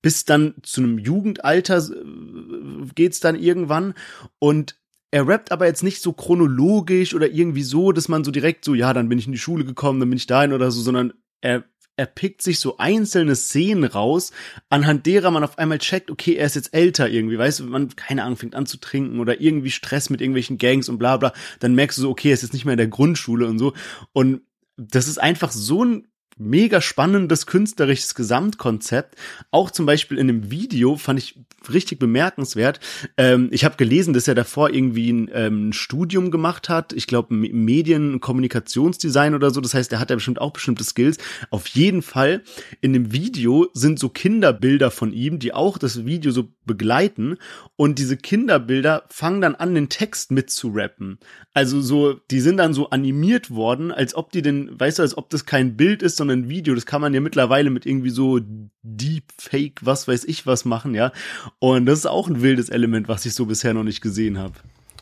bis 0.00 0.24
dann 0.24 0.54
zu 0.62 0.80
einem 0.80 0.98
Jugendalter 0.98 1.78
äh, 1.78 2.86
geht's 2.94 3.20
dann 3.20 3.36
irgendwann 3.36 3.92
und 4.38 4.76
er 5.10 5.28
rappt 5.28 5.52
aber 5.52 5.66
jetzt 5.66 5.82
nicht 5.82 6.02
so 6.02 6.14
chronologisch 6.14 7.14
oder 7.14 7.30
irgendwie 7.30 7.62
so, 7.62 7.92
dass 7.92 8.08
man 8.08 8.24
so 8.24 8.30
direkt 8.30 8.64
so, 8.64 8.74
ja, 8.74 8.92
dann 8.94 9.08
bin 9.08 9.18
ich 9.18 9.26
in 9.26 9.32
die 9.32 9.38
Schule 9.38 9.64
gekommen, 9.64 10.00
dann 10.00 10.08
bin 10.08 10.18
ich 10.18 10.26
dahin 10.26 10.52
oder 10.52 10.70
so, 10.70 10.82
sondern 10.82 11.12
er, 11.40 11.64
er 11.96 12.06
pickt 12.06 12.42
sich 12.42 12.60
so 12.60 12.78
einzelne 12.78 13.34
Szenen 13.34 13.84
raus, 13.84 14.32
anhand 14.68 15.06
derer 15.06 15.30
man 15.30 15.44
auf 15.44 15.58
einmal 15.58 15.78
checkt, 15.78 16.10
okay, 16.10 16.34
er 16.34 16.46
ist 16.46 16.54
jetzt 16.54 16.72
älter 16.72 17.08
irgendwie, 17.08 17.38
weißt 17.38 17.60
du, 17.60 17.64
man, 17.64 17.94
keine 17.96 18.24
Ahnung, 18.24 18.36
fängt 18.36 18.54
an 18.54 18.66
zu 18.66 18.78
trinken 18.78 19.18
oder 19.20 19.40
irgendwie 19.40 19.70
Stress 19.70 20.08
mit 20.08 20.20
irgendwelchen 20.20 20.58
Gangs 20.58 20.88
und 20.88 20.98
bla 20.98 21.16
bla, 21.16 21.32
dann 21.58 21.74
merkst 21.74 21.98
du 21.98 22.02
so, 22.02 22.10
okay, 22.10 22.30
er 22.30 22.34
ist 22.34 22.42
jetzt 22.42 22.52
nicht 22.52 22.64
mehr 22.64 22.74
in 22.74 22.78
der 22.78 22.88
Grundschule 22.88 23.46
und 23.46 23.58
so. 23.58 23.74
Und 24.12 24.42
das 24.76 25.08
ist 25.08 25.18
einfach 25.18 25.50
so 25.50 25.84
ein 25.84 26.06
mega 26.38 26.80
spannendes 26.80 27.46
künstlerisches 27.46 28.14
Gesamtkonzept. 28.14 29.16
Auch 29.50 29.70
zum 29.70 29.86
Beispiel 29.86 30.18
in 30.18 30.26
dem 30.28 30.50
Video 30.50 30.96
fand 30.96 31.18
ich 31.18 31.38
richtig 31.72 31.98
bemerkenswert. 31.98 32.80
Ähm, 33.16 33.48
ich 33.50 33.64
habe 33.64 33.76
gelesen, 33.76 34.14
dass 34.14 34.28
er 34.28 34.34
davor 34.34 34.70
irgendwie 34.70 35.10
ein 35.10 35.30
ähm, 35.32 35.72
Studium 35.72 36.30
gemacht 36.30 36.68
hat. 36.68 36.92
Ich 36.92 37.06
glaube 37.06 37.34
Medien, 37.34 38.20
Kommunikationsdesign 38.20 39.34
oder 39.34 39.50
so. 39.50 39.60
Das 39.60 39.74
heißt, 39.74 39.92
er 39.92 40.00
hat 40.00 40.10
ja 40.10 40.16
bestimmt 40.16 40.40
auch 40.40 40.52
bestimmte 40.52 40.84
Skills. 40.84 41.18
Auf 41.50 41.66
jeden 41.68 42.02
Fall 42.02 42.42
in 42.80 42.92
dem 42.92 43.12
Video 43.12 43.68
sind 43.74 43.98
so 43.98 44.08
Kinderbilder 44.08 44.90
von 44.90 45.12
ihm, 45.12 45.38
die 45.38 45.52
auch 45.52 45.78
das 45.78 46.06
Video 46.06 46.30
so 46.32 46.48
begleiten. 46.64 47.38
Und 47.76 47.98
diese 47.98 48.16
Kinderbilder 48.16 49.04
fangen 49.08 49.40
dann 49.40 49.54
an, 49.54 49.74
den 49.74 49.88
Text 49.88 50.30
mitzurappen. 50.30 51.18
Also 51.54 51.80
so, 51.80 52.14
die 52.30 52.40
sind 52.40 52.58
dann 52.58 52.74
so 52.74 52.90
animiert 52.90 53.50
worden, 53.50 53.90
als 53.90 54.14
ob 54.14 54.30
die 54.30 54.42
denn, 54.42 54.78
weißt 54.78 54.98
du, 54.98 55.02
als 55.02 55.16
ob 55.16 55.30
das 55.30 55.46
kein 55.46 55.76
Bild 55.76 56.02
ist, 56.02 56.16
sondern 56.16 56.27
ein 56.30 56.48
Video. 56.48 56.74
Das 56.74 56.86
kann 56.86 57.00
man 57.00 57.14
ja 57.14 57.20
mittlerweile 57.20 57.70
mit 57.70 57.86
irgendwie 57.86 58.10
so 58.10 58.40
Deepfake, 58.82 59.80
was 59.82 60.08
weiß 60.08 60.24
ich 60.24 60.46
was 60.46 60.64
machen, 60.64 60.94
ja. 60.94 61.12
Und 61.58 61.86
das 61.86 62.00
ist 62.00 62.06
auch 62.06 62.28
ein 62.28 62.42
wildes 62.42 62.68
Element, 62.68 63.08
was 63.08 63.26
ich 63.26 63.34
so 63.34 63.46
bisher 63.46 63.74
noch 63.74 63.84
nicht 63.84 64.00
gesehen 64.00 64.38
habe. 64.38 64.54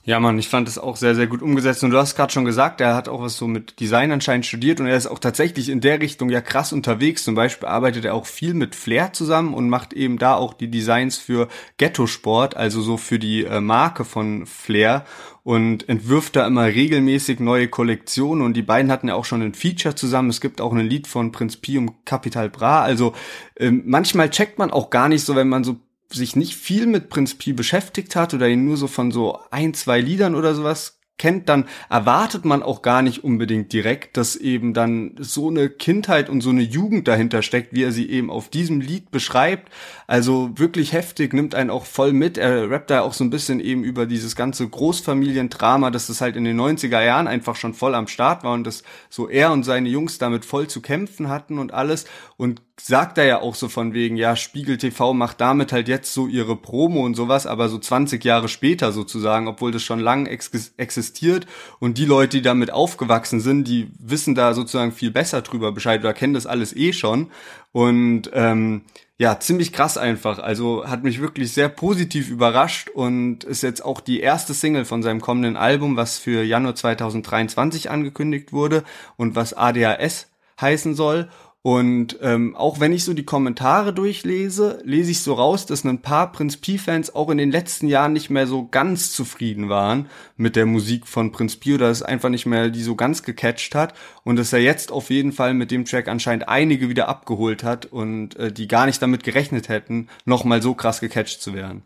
Ja, 0.06 0.20
Mann, 0.20 0.38
ich 0.38 0.48
fand 0.48 0.68
das 0.68 0.78
auch 0.78 0.94
sehr, 0.94 1.16
sehr 1.16 1.26
gut 1.26 1.42
umgesetzt. 1.42 1.82
Und 1.82 1.90
du 1.90 1.98
hast 1.98 2.14
gerade 2.14 2.32
schon 2.32 2.44
gesagt, 2.44 2.80
er 2.80 2.94
hat 2.94 3.08
auch 3.08 3.22
was 3.22 3.36
so 3.36 3.48
mit 3.48 3.80
Design 3.80 4.12
anscheinend 4.12 4.46
studiert 4.46 4.78
und 4.78 4.86
er 4.86 4.96
ist 4.96 5.08
auch 5.08 5.18
tatsächlich 5.18 5.68
in 5.68 5.80
der 5.80 6.00
Richtung 6.00 6.30
ja 6.30 6.40
krass 6.40 6.72
unterwegs. 6.72 7.24
Zum 7.24 7.34
Beispiel 7.34 7.66
arbeitet 7.66 8.04
er 8.04 8.14
auch 8.14 8.26
viel 8.26 8.54
mit 8.54 8.76
Flair 8.76 9.12
zusammen 9.12 9.52
und 9.52 9.68
macht 9.68 9.92
eben 9.92 10.16
da 10.18 10.36
auch 10.36 10.54
die 10.54 10.70
Designs 10.70 11.18
für 11.18 11.48
Ghetto 11.76 12.06
Sport, 12.06 12.56
also 12.56 12.82
so 12.82 12.98
für 12.98 13.18
die 13.18 13.46
äh, 13.46 13.60
Marke 13.60 14.04
von 14.04 14.46
Flair 14.46 15.04
und 15.46 15.88
entwirft 15.88 16.34
da 16.34 16.44
immer 16.44 16.64
regelmäßig 16.64 17.38
neue 17.38 17.68
Kollektionen 17.68 18.44
und 18.44 18.54
die 18.54 18.62
beiden 18.62 18.90
hatten 18.90 19.06
ja 19.06 19.14
auch 19.14 19.24
schon 19.24 19.42
ein 19.42 19.54
Feature 19.54 19.94
zusammen. 19.94 20.28
Es 20.28 20.40
gibt 20.40 20.60
auch 20.60 20.72
ein 20.72 20.84
Lied 20.84 21.06
von 21.06 21.30
Prinz 21.30 21.56
Pi 21.56 21.78
und 21.78 22.04
Capital 22.04 22.50
Bra. 22.50 22.82
Also 22.82 23.14
ähm, 23.56 23.84
manchmal 23.86 24.28
checkt 24.30 24.58
man 24.58 24.72
auch 24.72 24.90
gar 24.90 25.08
nicht 25.08 25.22
so, 25.22 25.36
wenn 25.36 25.48
man 25.48 25.62
so 25.62 25.76
sich 26.10 26.34
nicht 26.34 26.56
viel 26.56 26.88
mit 26.88 27.10
Prinz 27.10 27.36
Pi 27.36 27.52
beschäftigt 27.52 28.16
hat 28.16 28.34
oder 28.34 28.48
ihn 28.48 28.64
nur 28.64 28.76
so 28.76 28.88
von 28.88 29.12
so 29.12 29.38
ein, 29.52 29.72
zwei 29.72 30.00
Liedern 30.00 30.34
oder 30.34 30.52
sowas 30.52 30.95
kennt, 31.18 31.48
dann 31.48 31.66
erwartet 31.88 32.44
man 32.44 32.62
auch 32.62 32.82
gar 32.82 33.02
nicht 33.02 33.24
unbedingt 33.24 33.72
direkt, 33.72 34.16
dass 34.16 34.36
eben 34.36 34.74
dann 34.74 35.14
so 35.18 35.48
eine 35.48 35.70
Kindheit 35.70 36.28
und 36.28 36.42
so 36.42 36.50
eine 36.50 36.62
Jugend 36.62 37.08
dahinter 37.08 37.42
steckt, 37.42 37.72
wie 37.72 37.84
er 37.84 37.92
sie 37.92 38.08
eben 38.10 38.30
auf 38.30 38.48
diesem 38.48 38.80
Lied 38.80 39.10
beschreibt. 39.10 39.72
Also 40.06 40.50
wirklich 40.56 40.92
heftig, 40.92 41.32
nimmt 41.32 41.54
einen 41.54 41.70
auch 41.70 41.86
voll 41.86 42.12
mit. 42.12 42.36
Er 42.36 42.70
rappt 42.70 42.90
da 42.90 43.00
auch 43.00 43.14
so 43.14 43.24
ein 43.24 43.30
bisschen 43.30 43.60
eben 43.60 43.82
über 43.82 44.06
dieses 44.06 44.36
ganze 44.36 44.68
Großfamiliendrama, 44.68 45.90
dass 45.90 46.08
das 46.08 46.20
halt 46.20 46.36
in 46.36 46.44
den 46.44 46.60
90er 46.60 47.02
Jahren 47.02 47.28
einfach 47.28 47.56
schon 47.56 47.72
voll 47.72 47.94
am 47.94 48.08
Start 48.08 48.44
war 48.44 48.52
und 48.52 48.66
dass 48.66 48.82
so 49.08 49.28
er 49.28 49.52
und 49.52 49.64
seine 49.64 49.88
Jungs 49.88 50.18
damit 50.18 50.44
voll 50.44 50.68
zu 50.68 50.82
kämpfen 50.82 51.28
hatten 51.28 51.58
und 51.58 51.72
alles. 51.72 52.04
Und 52.36 52.60
sagt 52.78 53.16
er 53.18 53.24
ja 53.24 53.40
auch 53.40 53.54
so 53.54 53.68
von 53.68 53.94
wegen, 53.94 54.16
ja, 54.16 54.36
Spiegel 54.36 54.76
TV 54.76 55.14
macht 55.14 55.40
damit 55.40 55.72
halt 55.72 55.88
jetzt 55.88 56.12
so 56.12 56.26
ihre 56.26 56.56
Promo 56.56 57.04
und 57.04 57.14
sowas, 57.14 57.46
aber 57.46 57.68
so 57.68 57.78
20 57.78 58.22
Jahre 58.22 58.48
später 58.48 58.92
sozusagen, 58.92 59.48
obwohl 59.48 59.72
das 59.72 59.82
schon 59.82 59.98
lang 59.98 60.26
ex 60.26 60.50
existiert 60.76 61.46
und 61.78 61.96
die 61.96 62.04
Leute, 62.04 62.36
die 62.36 62.42
damit 62.42 62.70
aufgewachsen 62.70 63.40
sind, 63.40 63.66
die 63.66 63.88
wissen 63.98 64.34
da 64.34 64.52
sozusagen 64.52 64.92
viel 64.92 65.10
besser 65.10 65.40
drüber 65.42 65.72
Bescheid 65.72 66.00
oder 66.00 66.12
kennen 66.12 66.34
das 66.34 66.46
alles 66.46 66.76
eh 66.76 66.92
schon 66.92 67.30
und 67.72 68.30
ähm, 68.34 68.82
ja, 69.18 69.40
ziemlich 69.40 69.72
krass 69.72 69.96
einfach. 69.96 70.38
Also 70.38 70.86
hat 70.86 71.02
mich 71.02 71.20
wirklich 71.20 71.52
sehr 71.52 71.70
positiv 71.70 72.28
überrascht 72.28 72.90
und 72.90 73.44
ist 73.44 73.62
jetzt 73.62 73.82
auch 73.82 74.00
die 74.00 74.20
erste 74.20 74.52
Single 74.52 74.84
von 74.84 75.02
seinem 75.02 75.22
kommenden 75.22 75.56
Album, 75.56 75.96
was 75.96 76.18
für 76.18 76.42
Januar 76.42 76.74
2023 76.74 77.90
angekündigt 77.90 78.52
wurde 78.52 78.84
und 79.16 79.34
was 79.34 79.54
ADHS 79.54 80.28
heißen 80.60 80.94
soll. 80.94 81.30
Und 81.66 82.18
ähm, 82.22 82.54
auch 82.54 82.78
wenn 82.78 82.92
ich 82.92 83.02
so 83.02 83.12
die 83.12 83.24
Kommentare 83.24 83.92
durchlese, 83.92 84.78
lese 84.84 85.10
ich 85.10 85.22
so 85.22 85.34
raus, 85.34 85.66
dass 85.66 85.82
ein 85.82 86.00
paar 86.00 86.30
Prinz 86.30 86.58
Pi-Fans 86.58 87.12
auch 87.12 87.28
in 87.28 87.38
den 87.38 87.50
letzten 87.50 87.88
Jahren 87.88 88.12
nicht 88.12 88.30
mehr 88.30 88.46
so 88.46 88.68
ganz 88.68 89.10
zufrieden 89.10 89.68
waren 89.68 90.06
mit 90.36 90.54
der 90.54 90.64
Musik 90.64 91.08
von 91.08 91.32
Prinz 91.32 91.56
Pi 91.56 91.74
oder 91.74 91.90
es 91.90 92.04
einfach 92.04 92.28
nicht 92.28 92.46
mehr 92.46 92.70
die 92.70 92.84
so 92.84 92.94
ganz 92.94 93.24
gecatcht 93.24 93.74
hat 93.74 93.94
und 94.22 94.36
dass 94.36 94.52
er 94.52 94.60
jetzt 94.60 94.92
auf 94.92 95.10
jeden 95.10 95.32
Fall 95.32 95.54
mit 95.54 95.72
dem 95.72 95.84
Track 95.84 96.06
anscheinend 96.06 96.48
einige 96.48 96.88
wieder 96.88 97.08
abgeholt 97.08 97.64
hat 97.64 97.86
und 97.86 98.36
äh, 98.36 98.52
die 98.52 98.68
gar 98.68 98.86
nicht 98.86 99.02
damit 99.02 99.24
gerechnet 99.24 99.68
hätten, 99.68 100.06
nochmal 100.24 100.62
so 100.62 100.72
krass 100.72 101.00
gecatcht 101.00 101.42
zu 101.42 101.52
werden. 101.52 101.82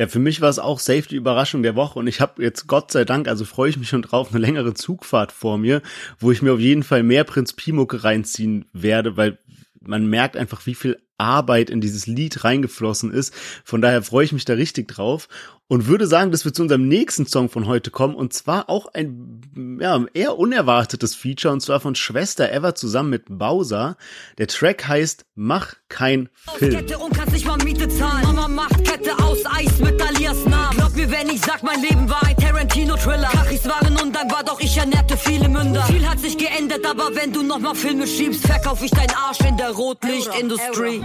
Ja, 0.00 0.08
für 0.08 0.18
mich 0.18 0.40
war 0.40 0.48
es 0.48 0.58
auch 0.58 0.78
safe 0.78 1.02
die 1.02 1.16
Überraschung 1.16 1.62
der 1.62 1.76
Woche 1.76 1.98
und 1.98 2.06
ich 2.06 2.22
habe 2.22 2.42
jetzt 2.42 2.66
Gott 2.66 2.90
sei 2.90 3.04
Dank, 3.04 3.28
also 3.28 3.44
freue 3.44 3.68
ich 3.68 3.76
mich 3.76 3.90
schon 3.90 4.00
drauf, 4.00 4.30
eine 4.30 4.38
längere 4.38 4.72
Zugfahrt 4.72 5.30
vor 5.30 5.58
mir, 5.58 5.82
wo 6.18 6.32
ich 6.32 6.40
mir 6.40 6.54
auf 6.54 6.58
jeden 6.58 6.84
Fall 6.84 7.02
mehr 7.02 7.24
Prinz 7.24 7.52
Pimucke 7.52 8.02
reinziehen 8.02 8.64
werde, 8.72 9.18
weil 9.18 9.38
man 9.78 10.06
merkt 10.06 10.38
einfach, 10.38 10.64
wie 10.64 10.74
viel 10.74 11.02
Arbeit 11.20 11.70
in 11.70 11.80
dieses 11.80 12.06
Lied 12.06 12.42
reingeflossen 12.44 13.12
ist. 13.12 13.34
Von 13.64 13.80
daher 13.80 14.02
freue 14.02 14.24
ich 14.24 14.32
mich 14.32 14.44
da 14.44 14.54
richtig 14.54 14.88
drauf 14.88 15.28
und 15.70 15.86
würde 15.86 16.08
sagen, 16.08 16.32
dass 16.32 16.44
wir 16.44 16.52
zu 16.52 16.62
unserem 16.62 16.88
nächsten 16.88 17.26
Song 17.26 17.48
von 17.48 17.66
heute 17.66 17.92
kommen 17.92 18.16
und 18.16 18.32
zwar 18.32 18.68
auch 18.68 18.92
ein 18.92 19.78
ja, 19.80 20.04
eher 20.14 20.36
unerwartetes 20.36 21.14
Feature 21.14 21.54
und 21.54 21.60
zwar 21.60 21.78
von 21.78 21.94
Schwester 21.94 22.50
Ever 22.50 22.74
zusammen 22.74 23.10
mit 23.10 23.26
Bowser. 23.28 23.96
Der 24.38 24.48
Track 24.48 24.88
heißt 24.88 25.26
Mach 25.36 25.74
kein 25.88 26.28
Film. 26.56 26.74
Kette 26.74 26.98
und 26.98 27.14
kannst 27.14 27.32
nicht 27.32 27.46
mal 27.46 27.56
Miete 27.58 27.88
zahlen. 27.88 28.24
Mama 28.24 28.48
macht 28.48 28.84
Kette 28.84 29.16
aus 29.22 29.38
Eis 29.46 29.78
mit 29.78 30.02
Alias 30.02 30.44
Namen. 30.44 30.76
Glaub 30.76 30.96
mir, 30.96 31.10
wenn 31.10 31.28
ich 31.28 31.40
sag, 31.40 31.62
mein 31.62 31.80
Leben 31.80 32.10
war 32.10 32.22
ein 32.24 32.36
Tarantino-Thriller. 32.36 33.28
Kachis 33.28 33.64
waren 33.64 33.96
undankbar, 33.96 34.42
doch 34.44 34.60
ich 34.60 34.76
ernährte 34.76 35.16
viele 35.16 35.48
Münder. 35.48 35.84
Viel 35.84 36.06
hat 36.08 36.18
sich 36.18 36.36
geändert, 36.36 36.84
aber 36.84 37.14
wenn 37.14 37.32
du 37.32 37.44
noch 37.44 37.60
mal 37.60 37.76
Filme 37.76 38.08
schiebst, 38.08 38.44
verkauf 38.44 38.82
ich 38.82 38.90
deinen 38.90 39.14
Arsch 39.14 39.40
in 39.48 39.56
der 39.56 39.70
Rotlichtindustrie. 39.70 41.02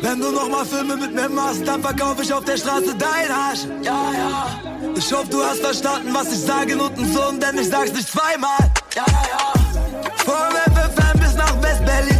Wenn 0.00 0.20
du 0.20 0.30
noch 0.30 0.48
mal 0.48 0.64
Filme 0.64 0.96
mit 0.96 1.14
mir 1.14 1.28
machst, 1.28 1.66
dann 1.66 1.82
verkauf 1.82 2.20
ich 2.22 2.32
auf 2.32 2.44
der 2.44 2.56
Straße 2.56 2.94
dein 2.96 3.30
Arsch. 3.30 3.60
Ja 3.82 4.12
ja. 4.12 4.46
Ich 4.96 5.12
hoffe, 5.12 5.28
du 5.30 5.42
hast 5.42 5.60
verstanden, 5.60 6.10
was 6.12 6.32
ich 6.32 6.40
sage, 6.40 6.78
Sohn, 7.12 7.40
denn 7.40 7.58
ich 7.58 7.68
sag's 7.68 7.92
nicht 7.92 8.08
zweimal. 8.08 8.58
Ja, 8.94 9.04
ja. 9.08 9.52
Vom 10.16 10.34
FFM 10.72 11.18
bis 11.20 11.34
nach 11.34 11.62
West-Berlin. 11.62 12.18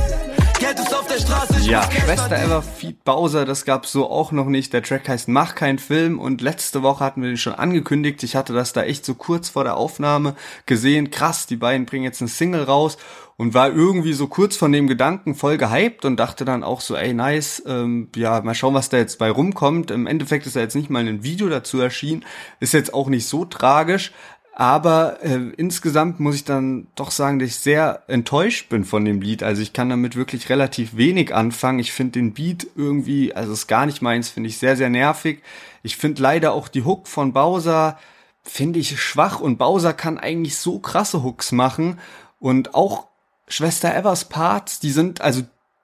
Geld 0.58 0.78
ist 0.78 0.94
auf 0.94 1.06
der 1.06 1.18
Straße. 1.18 1.60
Ja, 1.68 1.82
Schwester 1.90 2.36
Ever 2.36 2.62
Feed 2.62 3.04
Bowser, 3.04 3.44
das 3.44 3.64
gab's 3.64 3.92
so 3.92 4.10
auch 4.10 4.32
noch 4.32 4.46
nicht. 4.46 4.72
Der 4.72 4.82
Track 4.82 5.08
heißt 5.08 5.28
Mach 5.28 5.54
kein 5.54 5.78
Film 5.78 6.18
und 6.18 6.40
letzte 6.40 6.82
Woche 6.82 7.04
hatten 7.04 7.20
wir 7.20 7.28
den 7.28 7.36
schon 7.36 7.54
angekündigt. 7.54 8.22
Ich 8.22 8.34
hatte 8.34 8.52
das 8.54 8.72
da 8.72 8.82
echt 8.82 9.04
so 9.04 9.14
kurz 9.14 9.50
vor 9.50 9.64
der 9.64 9.76
Aufnahme 9.76 10.34
gesehen. 10.66 11.10
Krass, 11.10 11.46
die 11.46 11.56
beiden 11.56 11.86
bringen 11.86 12.04
jetzt 12.04 12.22
eine 12.22 12.28
Single 12.28 12.64
raus 12.64 12.96
und 13.36 13.54
war 13.54 13.72
irgendwie 13.72 14.12
so 14.12 14.28
kurz 14.28 14.56
von 14.56 14.70
dem 14.70 14.86
Gedanken 14.86 15.34
voll 15.34 15.56
gehypt 15.58 16.04
und 16.04 16.16
dachte 16.16 16.44
dann 16.44 16.62
auch 16.62 16.80
so, 16.80 16.94
ey, 16.94 17.14
nice, 17.14 17.62
ähm, 17.66 18.08
ja, 18.14 18.40
mal 18.42 18.54
schauen, 18.54 18.74
was 18.74 18.88
da 18.90 18.96
jetzt 18.96 19.18
bei 19.18 19.30
rumkommt. 19.30 19.90
Im 19.90 20.06
Endeffekt 20.06 20.46
ist 20.46 20.54
da 20.56 20.60
jetzt 20.60 20.76
nicht 20.76 20.90
mal 20.90 21.06
ein 21.06 21.24
Video 21.24 21.48
dazu 21.48 21.80
erschienen, 21.80 22.24
ist 22.60 22.74
jetzt 22.74 22.94
auch 22.94 23.08
nicht 23.08 23.26
so 23.26 23.44
tragisch, 23.44 24.12
Aber 24.56 25.18
äh, 25.22 25.50
insgesamt 25.56 26.20
muss 26.20 26.36
ich 26.36 26.44
dann 26.44 26.86
doch 26.94 27.10
sagen, 27.10 27.40
dass 27.40 27.48
ich 27.48 27.56
sehr 27.56 28.04
enttäuscht 28.06 28.68
bin 28.68 28.84
von 28.84 29.04
dem 29.04 29.20
Lied. 29.20 29.42
Also 29.42 29.62
ich 29.62 29.72
kann 29.72 29.88
damit 29.88 30.14
wirklich 30.14 30.48
relativ 30.48 30.96
wenig 30.96 31.34
anfangen. 31.34 31.80
Ich 31.80 31.92
finde 31.92 32.12
den 32.12 32.34
Beat 32.34 32.68
irgendwie, 32.76 33.34
also 33.34 33.52
ist 33.52 33.66
gar 33.66 33.84
nicht 33.84 34.00
meins, 34.00 34.28
finde 34.28 34.48
ich 34.48 34.58
sehr, 34.58 34.76
sehr 34.76 34.90
nervig. 34.90 35.42
Ich 35.82 35.96
finde 35.96 36.22
leider 36.22 36.52
auch 36.52 36.68
die 36.68 36.84
Hook 36.84 37.08
von 37.08 37.32
Bowser, 37.32 37.98
finde 38.44 38.78
ich 38.78 39.00
schwach 39.00 39.40
und 39.40 39.58
Bowser 39.58 39.92
kann 39.92 40.18
eigentlich 40.18 40.56
so 40.56 40.78
krasse 40.78 41.24
Hooks 41.24 41.50
machen 41.50 41.98
und 42.38 42.74
auch 42.76 43.08
Schwester 43.48 43.94
Evers 43.94 44.28
Parts, 44.28 44.80
die 44.80 44.90
sind, 44.90 45.20
also 45.20 45.42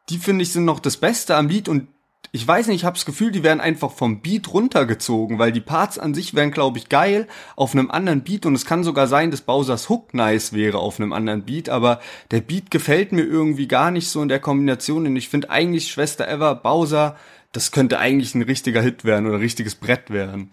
die 0.08 0.18
finde 0.18 0.42
ich 0.42 0.52
sind 0.52 0.64
noch 0.64 0.80
das 0.80 0.96
Beste 0.96 1.36
am 1.36 1.48
Lied 1.48 1.68
und 1.68 1.88
ich 2.32 2.46
weiß 2.46 2.68
nicht, 2.68 2.76
ich 2.76 2.84
habe 2.84 2.96
das 2.96 3.06
Gefühl, 3.06 3.32
die 3.32 3.42
werden 3.42 3.60
einfach 3.60 3.90
vom 3.90 4.22
Beat 4.22 4.52
runtergezogen, 4.52 5.40
weil 5.40 5.50
die 5.50 5.60
Parts 5.60 5.98
an 5.98 6.14
sich 6.14 6.34
wären, 6.34 6.52
glaube 6.52 6.78
ich, 6.78 6.88
geil 6.88 7.26
auf 7.56 7.72
einem 7.72 7.90
anderen 7.90 8.22
Beat 8.22 8.46
und 8.46 8.54
es 8.54 8.66
kann 8.66 8.84
sogar 8.84 9.08
sein, 9.08 9.32
dass 9.32 9.40
Bowsers 9.40 9.88
Hook 9.88 10.14
nice 10.14 10.52
wäre 10.52 10.78
auf 10.78 11.00
einem 11.00 11.12
anderen 11.12 11.44
Beat, 11.44 11.68
aber 11.68 12.00
der 12.30 12.40
Beat 12.40 12.70
gefällt 12.70 13.10
mir 13.10 13.24
irgendwie 13.24 13.66
gar 13.66 13.90
nicht 13.90 14.08
so 14.08 14.22
in 14.22 14.28
der 14.28 14.38
Kombination 14.38 15.06
und 15.06 15.16
ich 15.16 15.28
finde 15.28 15.50
eigentlich 15.50 15.90
Schwester 15.90 16.28
Ever, 16.28 16.54
Bowser, 16.54 17.16
das 17.52 17.72
könnte 17.72 17.98
eigentlich 17.98 18.34
ein 18.34 18.42
richtiger 18.42 18.80
Hit 18.80 19.04
werden 19.04 19.26
oder 19.26 19.40
richtiges 19.40 19.74
Brett 19.74 20.10
werden. 20.10 20.52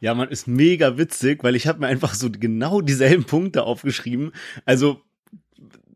Ja, 0.00 0.14
man 0.14 0.28
ist 0.28 0.46
mega 0.46 0.96
witzig, 0.96 1.42
weil 1.42 1.56
ich 1.56 1.66
habe 1.66 1.80
mir 1.80 1.88
einfach 1.88 2.14
so 2.14 2.30
genau 2.30 2.80
dieselben 2.80 3.24
Punkte 3.24 3.64
aufgeschrieben. 3.64 4.32
Also 4.64 5.00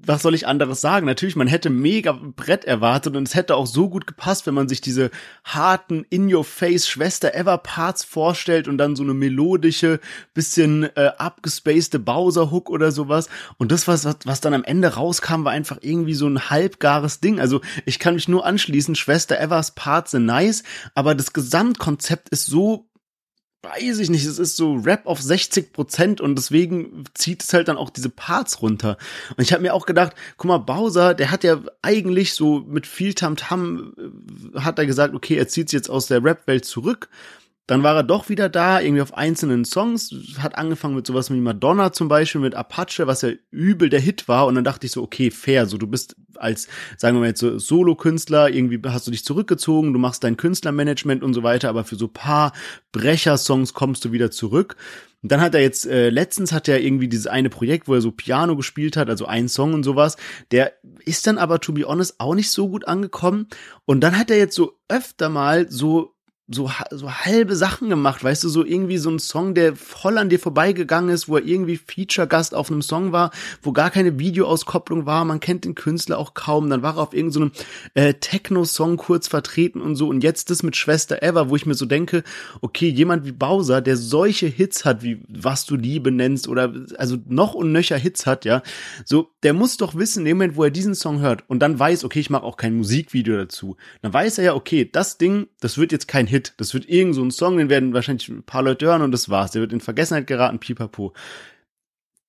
was 0.04 0.22
soll 0.22 0.34
ich 0.34 0.46
anderes 0.46 0.80
sagen? 0.80 1.06
Natürlich, 1.06 1.36
man 1.36 1.46
hätte 1.46 1.70
mega 1.70 2.12
Brett 2.12 2.64
erwartet 2.64 3.16
und 3.16 3.26
es 3.26 3.34
hätte 3.34 3.56
auch 3.56 3.66
so 3.66 3.88
gut 3.88 4.06
gepasst, 4.06 4.46
wenn 4.46 4.54
man 4.54 4.68
sich 4.68 4.80
diese 4.80 5.10
harten 5.44 6.04
In-Your-Face 6.10 6.88
Schwester 6.88 7.34
Ever 7.34 7.58
Parts 7.58 8.04
vorstellt 8.04 8.68
und 8.68 8.78
dann 8.78 8.96
so 8.96 9.02
eine 9.02 9.14
melodische, 9.14 10.00
bisschen 10.34 10.84
äh, 10.96 11.12
abgespacede 11.18 11.98
Bowser 11.98 12.50
Hook 12.50 12.68
oder 12.68 12.90
sowas. 12.90 13.28
Und 13.58 13.70
das, 13.70 13.86
was, 13.86 14.06
was 14.24 14.40
dann 14.40 14.54
am 14.54 14.64
Ende 14.64 14.94
rauskam, 14.94 15.44
war 15.44 15.52
einfach 15.52 15.78
irgendwie 15.80 16.14
so 16.14 16.26
ein 16.26 16.50
halbgares 16.50 17.20
Ding. 17.20 17.38
Also 17.38 17.60
ich 17.86 17.98
kann 17.98 18.14
mich 18.14 18.28
nur 18.28 18.44
anschließen, 18.44 18.94
Schwester 18.94 19.40
Evers 19.40 19.72
Parts 19.72 20.12
sind 20.12 20.26
nice, 20.26 20.64
aber 20.94 21.14
das 21.14 21.32
Gesamtkonzept 21.32 22.28
ist 22.30 22.46
so 22.46 22.86
weiß 23.62 24.00
ich 24.00 24.10
nicht, 24.10 24.24
es 24.24 24.38
ist 24.38 24.56
so 24.56 24.74
Rap 24.74 25.06
auf 25.06 25.22
60 25.22 25.72
Prozent 25.72 26.20
und 26.20 26.36
deswegen 26.36 27.04
zieht 27.14 27.44
es 27.44 27.52
halt 27.52 27.68
dann 27.68 27.76
auch 27.76 27.90
diese 27.90 28.10
Parts 28.10 28.60
runter. 28.60 28.96
Und 29.36 29.42
ich 29.42 29.52
habe 29.52 29.62
mir 29.62 29.72
auch 29.72 29.86
gedacht, 29.86 30.14
guck 30.36 30.48
mal, 30.48 30.58
Bowser, 30.58 31.14
der 31.14 31.30
hat 31.30 31.44
ja 31.44 31.60
eigentlich 31.80 32.34
so 32.34 32.60
mit 32.60 32.86
viel 32.86 33.14
Tamtam, 33.14 33.94
-Tam, 33.94 34.56
äh, 34.56 34.60
hat 34.60 34.78
er 34.78 34.86
gesagt, 34.86 35.14
okay, 35.14 35.36
er 35.36 35.46
zieht 35.46 35.68
sich 35.68 35.78
jetzt 35.78 35.90
aus 35.90 36.06
der 36.06 36.24
Rap-Welt 36.24 36.64
zurück 36.64 37.08
dann 37.66 37.82
war 37.82 37.94
er 37.94 38.02
doch 38.02 38.28
wieder 38.28 38.48
da, 38.48 38.80
irgendwie 38.80 39.02
auf 39.02 39.14
einzelnen 39.14 39.64
Songs, 39.64 40.14
hat 40.38 40.58
angefangen 40.58 40.96
mit 40.96 41.06
sowas 41.06 41.30
wie 41.30 41.40
Madonna 41.40 41.92
zum 41.92 42.08
Beispiel, 42.08 42.40
mit 42.40 42.54
Apache, 42.54 43.06
was 43.06 43.22
ja 43.22 43.30
übel 43.50 43.88
der 43.88 44.00
Hit 44.00 44.26
war. 44.26 44.46
Und 44.46 44.56
dann 44.56 44.64
dachte 44.64 44.86
ich 44.86 44.92
so, 44.92 45.02
okay, 45.02 45.30
fair, 45.30 45.66
so 45.66 45.78
du 45.78 45.86
bist 45.86 46.16
als, 46.36 46.66
sagen 46.96 47.16
wir 47.16 47.20
mal 47.20 47.28
jetzt 47.28 47.40
so 47.40 47.58
Solo-Künstler, 47.58 48.50
irgendwie 48.50 48.80
hast 48.88 49.06
du 49.06 49.12
dich 49.12 49.24
zurückgezogen, 49.24 49.92
du 49.92 49.98
machst 49.98 50.24
dein 50.24 50.36
Künstlermanagement 50.36 51.22
und 51.22 51.34
so 51.34 51.42
weiter, 51.44 51.68
aber 51.68 51.84
für 51.84 51.96
so 51.96 52.08
paar 52.08 52.52
Brecher-Songs 52.90 53.74
kommst 53.74 54.04
du 54.04 54.12
wieder 54.12 54.30
zurück. 54.30 54.76
Und 55.22 55.30
dann 55.30 55.40
hat 55.40 55.54
er 55.54 55.60
jetzt, 55.60 55.86
äh, 55.86 56.10
letztens 56.10 56.50
hat 56.50 56.66
er 56.66 56.80
irgendwie 56.80 57.06
dieses 57.06 57.28
eine 57.28 57.48
Projekt, 57.48 57.86
wo 57.86 57.94
er 57.94 58.00
so 58.00 58.10
Piano 58.10 58.56
gespielt 58.56 58.96
hat, 58.96 59.08
also 59.08 59.26
ein 59.26 59.48
Song 59.48 59.72
und 59.72 59.84
sowas. 59.84 60.16
Der 60.50 60.72
ist 61.04 61.28
dann 61.28 61.38
aber, 61.38 61.60
to 61.60 61.72
be 61.72 61.84
honest, 61.84 62.18
auch 62.18 62.34
nicht 62.34 62.50
so 62.50 62.68
gut 62.68 62.88
angekommen. 62.88 63.46
Und 63.84 64.00
dann 64.00 64.18
hat 64.18 64.32
er 64.32 64.38
jetzt 64.38 64.56
so 64.56 64.78
öfter 64.88 65.28
mal 65.28 65.70
so 65.70 66.11
so, 66.52 66.70
so 66.90 67.10
halbe 67.10 67.56
Sachen 67.56 67.88
gemacht, 67.88 68.22
weißt 68.22 68.44
du, 68.44 68.48
so 68.48 68.64
irgendwie 68.64 68.98
so 68.98 69.10
ein 69.10 69.18
Song, 69.18 69.54
der 69.54 69.76
voll 69.76 70.18
an 70.18 70.28
dir 70.28 70.38
vorbeigegangen 70.38 71.10
ist, 71.10 71.28
wo 71.28 71.36
er 71.36 71.44
irgendwie 71.44 71.76
Feature-Gast 71.76 72.54
auf 72.54 72.70
einem 72.70 72.82
Song 72.82 73.12
war, 73.12 73.30
wo 73.62 73.72
gar 73.72 73.90
keine 73.90 74.18
Videoauskopplung 74.18 75.06
war, 75.06 75.24
man 75.24 75.40
kennt 75.40 75.64
den 75.64 75.74
Künstler 75.74 76.18
auch 76.18 76.34
kaum, 76.34 76.70
dann 76.70 76.82
war 76.82 76.96
er 76.96 77.02
auf 77.02 77.14
irgendeinem 77.14 77.52
so 77.54 77.62
äh, 77.94 78.14
Techno-Song 78.14 78.96
kurz 78.96 79.28
vertreten 79.28 79.80
und 79.80 79.96
so 79.96 80.08
und 80.08 80.22
jetzt 80.22 80.50
das 80.50 80.62
mit 80.62 80.76
Schwester 80.76 81.22
Ever, 81.22 81.48
wo 81.50 81.56
ich 81.56 81.66
mir 81.66 81.74
so 81.74 81.86
denke, 81.86 82.22
okay, 82.60 82.88
jemand 82.88 83.24
wie 83.24 83.32
Bowser, 83.32 83.80
der 83.80 83.96
solche 83.96 84.46
Hits 84.46 84.84
hat, 84.84 85.02
wie 85.02 85.20
Was 85.28 85.66
du 85.66 85.76
Liebe 85.76 86.10
nennst 86.10 86.48
oder 86.48 86.72
also 86.96 87.16
noch 87.28 87.54
und 87.54 87.72
nöcher 87.72 87.96
Hits 87.96 88.26
hat, 88.26 88.44
ja, 88.44 88.62
so, 89.04 89.30
der 89.42 89.52
muss 89.52 89.76
doch 89.76 89.94
wissen, 89.94 90.20
in 90.20 90.26
dem 90.26 90.36
Moment, 90.38 90.56
wo 90.56 90.64
er 90.64 90.70
diesen 90.70 90.94
Song 90.94 91.20
hört 91.20 91.44
und 91.48 91.60
dann 91.60 91.78
weiß, 91.78 92.04
okay, 92.04 92.20
ich 92.20 92.30
mache 92.30 92.44
auch 92.44 92.56
kein 92.56 92.76
Musikvideo 92.76 93.36
dazu, 93.36 93.76
dann 94.02 94.12
weiß 94.12 94.38
er 94.38 94.44
ja, 94.44 94.54
okay, 94.54 94.88
das 94.90 95.18
Ding, 95.18 95.46
das 95.60 95.78
wird 95.78 95.92
jetzt 95.92 96.08
kein 96.08 96.26
Hit. 96.26 96.41
Das 96.56 96.74
wird 96.74 96.88
irgend 96.88 97.14
so 97.14 97.22
ein 97.22 97.30
Song, 97.30 97.58
den 97.58 97.68
werden 97.68 97.94
wahrscheinlich 97.94 98.28
ein 98.28 98.42
paar 98.42 98.62
Leute 98.62 98.86
hören 98.86 99.02
und 99.02 99.12
das 99.12 99.28
war's. 99.28 99.52
Der 99.52 99.62
wird 99.62 99.72
in 99.72 99.80
Vergessenheit 99.80 100.26
geraten, 100.26 100.58
pipapo. 100.58 101.12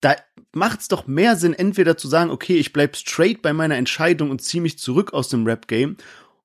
Da 0.02 0.16
macht's 0.54 0.88
doch 0.88 1.08
mehr 1.08 1.36
Sinn, 1.38 1.54
entweder 1.54 1.98
zu 1.98 2.08
sagen, 2.08 2.30
okay, 2.30 2.58
ich 2.58 2.74
bleib 2.74 2.96
straight 2.96 3.42
bei 3.42 3.54
meiner 3.54 3.78
Entscheidung 3.78 4.32
und 4.32 4.42
zieh 4.42 4.60
mich 4.60 4.78
zurück 4.78 5.14
aus 5.14 5.30
dem 5.30 5.46
Rap-Game 5.46 5.98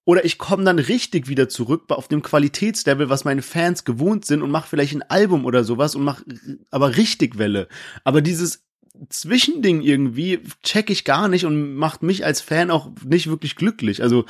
oder 0.09 0.25
ich 0.25 0.39
komme 0.39 0.65
dann 0.65 0.79
richtig 0.79 1.29
wieder 1.29 1.51
zurück 1.51 1.85
auf 1.89 2.09
dem 2.09 2.23
Qualitätslevel, 2.23 3.11
was 3.11 3.27
meine 3.27 3.43
Fans 3.43 3.85
gewohnt 3.85 4.25
sind 4.25 4.41
und 4.41 4.51
mache 4.51 4.67
vielleicht 4.67 4.95
ein 4.95 5.03
Album 5.03 5.45
oder 5.45 5.65
sowas 5.65 5.95
und 5.95 6.03
mach 6.03 6.23
aber 6.71 6.97
richtig 6.97 7.37
Welle. 7.37 7.69
Aber 8.05 8.23
dieses 8.23 8.65
Zwischending 9.11 9.83
irgendwie 9.83 10.41
check 10.63 10.89
ich 10.89 11.05
gar 11.05 11.29
nicht 11.29 11.45
und 11.45 11.75
macht 11.75 12.03
mich 12.03 12.25
als 12.25 12.41
Fan 12.41 12.71
auch 12.71 12.91
nicht 13.05 13.29
wirklich 13.29 13.55
glücklich. 13.55 14.03
Also 14.03 14.25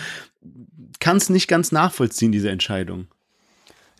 kann 0.98 1.18
es 1.18 1.30
nicht 1.30 1.46
ganz 1.46 1.70
nachvollziehen, 1.70 2.32
diese 2.32 2.50
Entscheidung. 2.50 3.06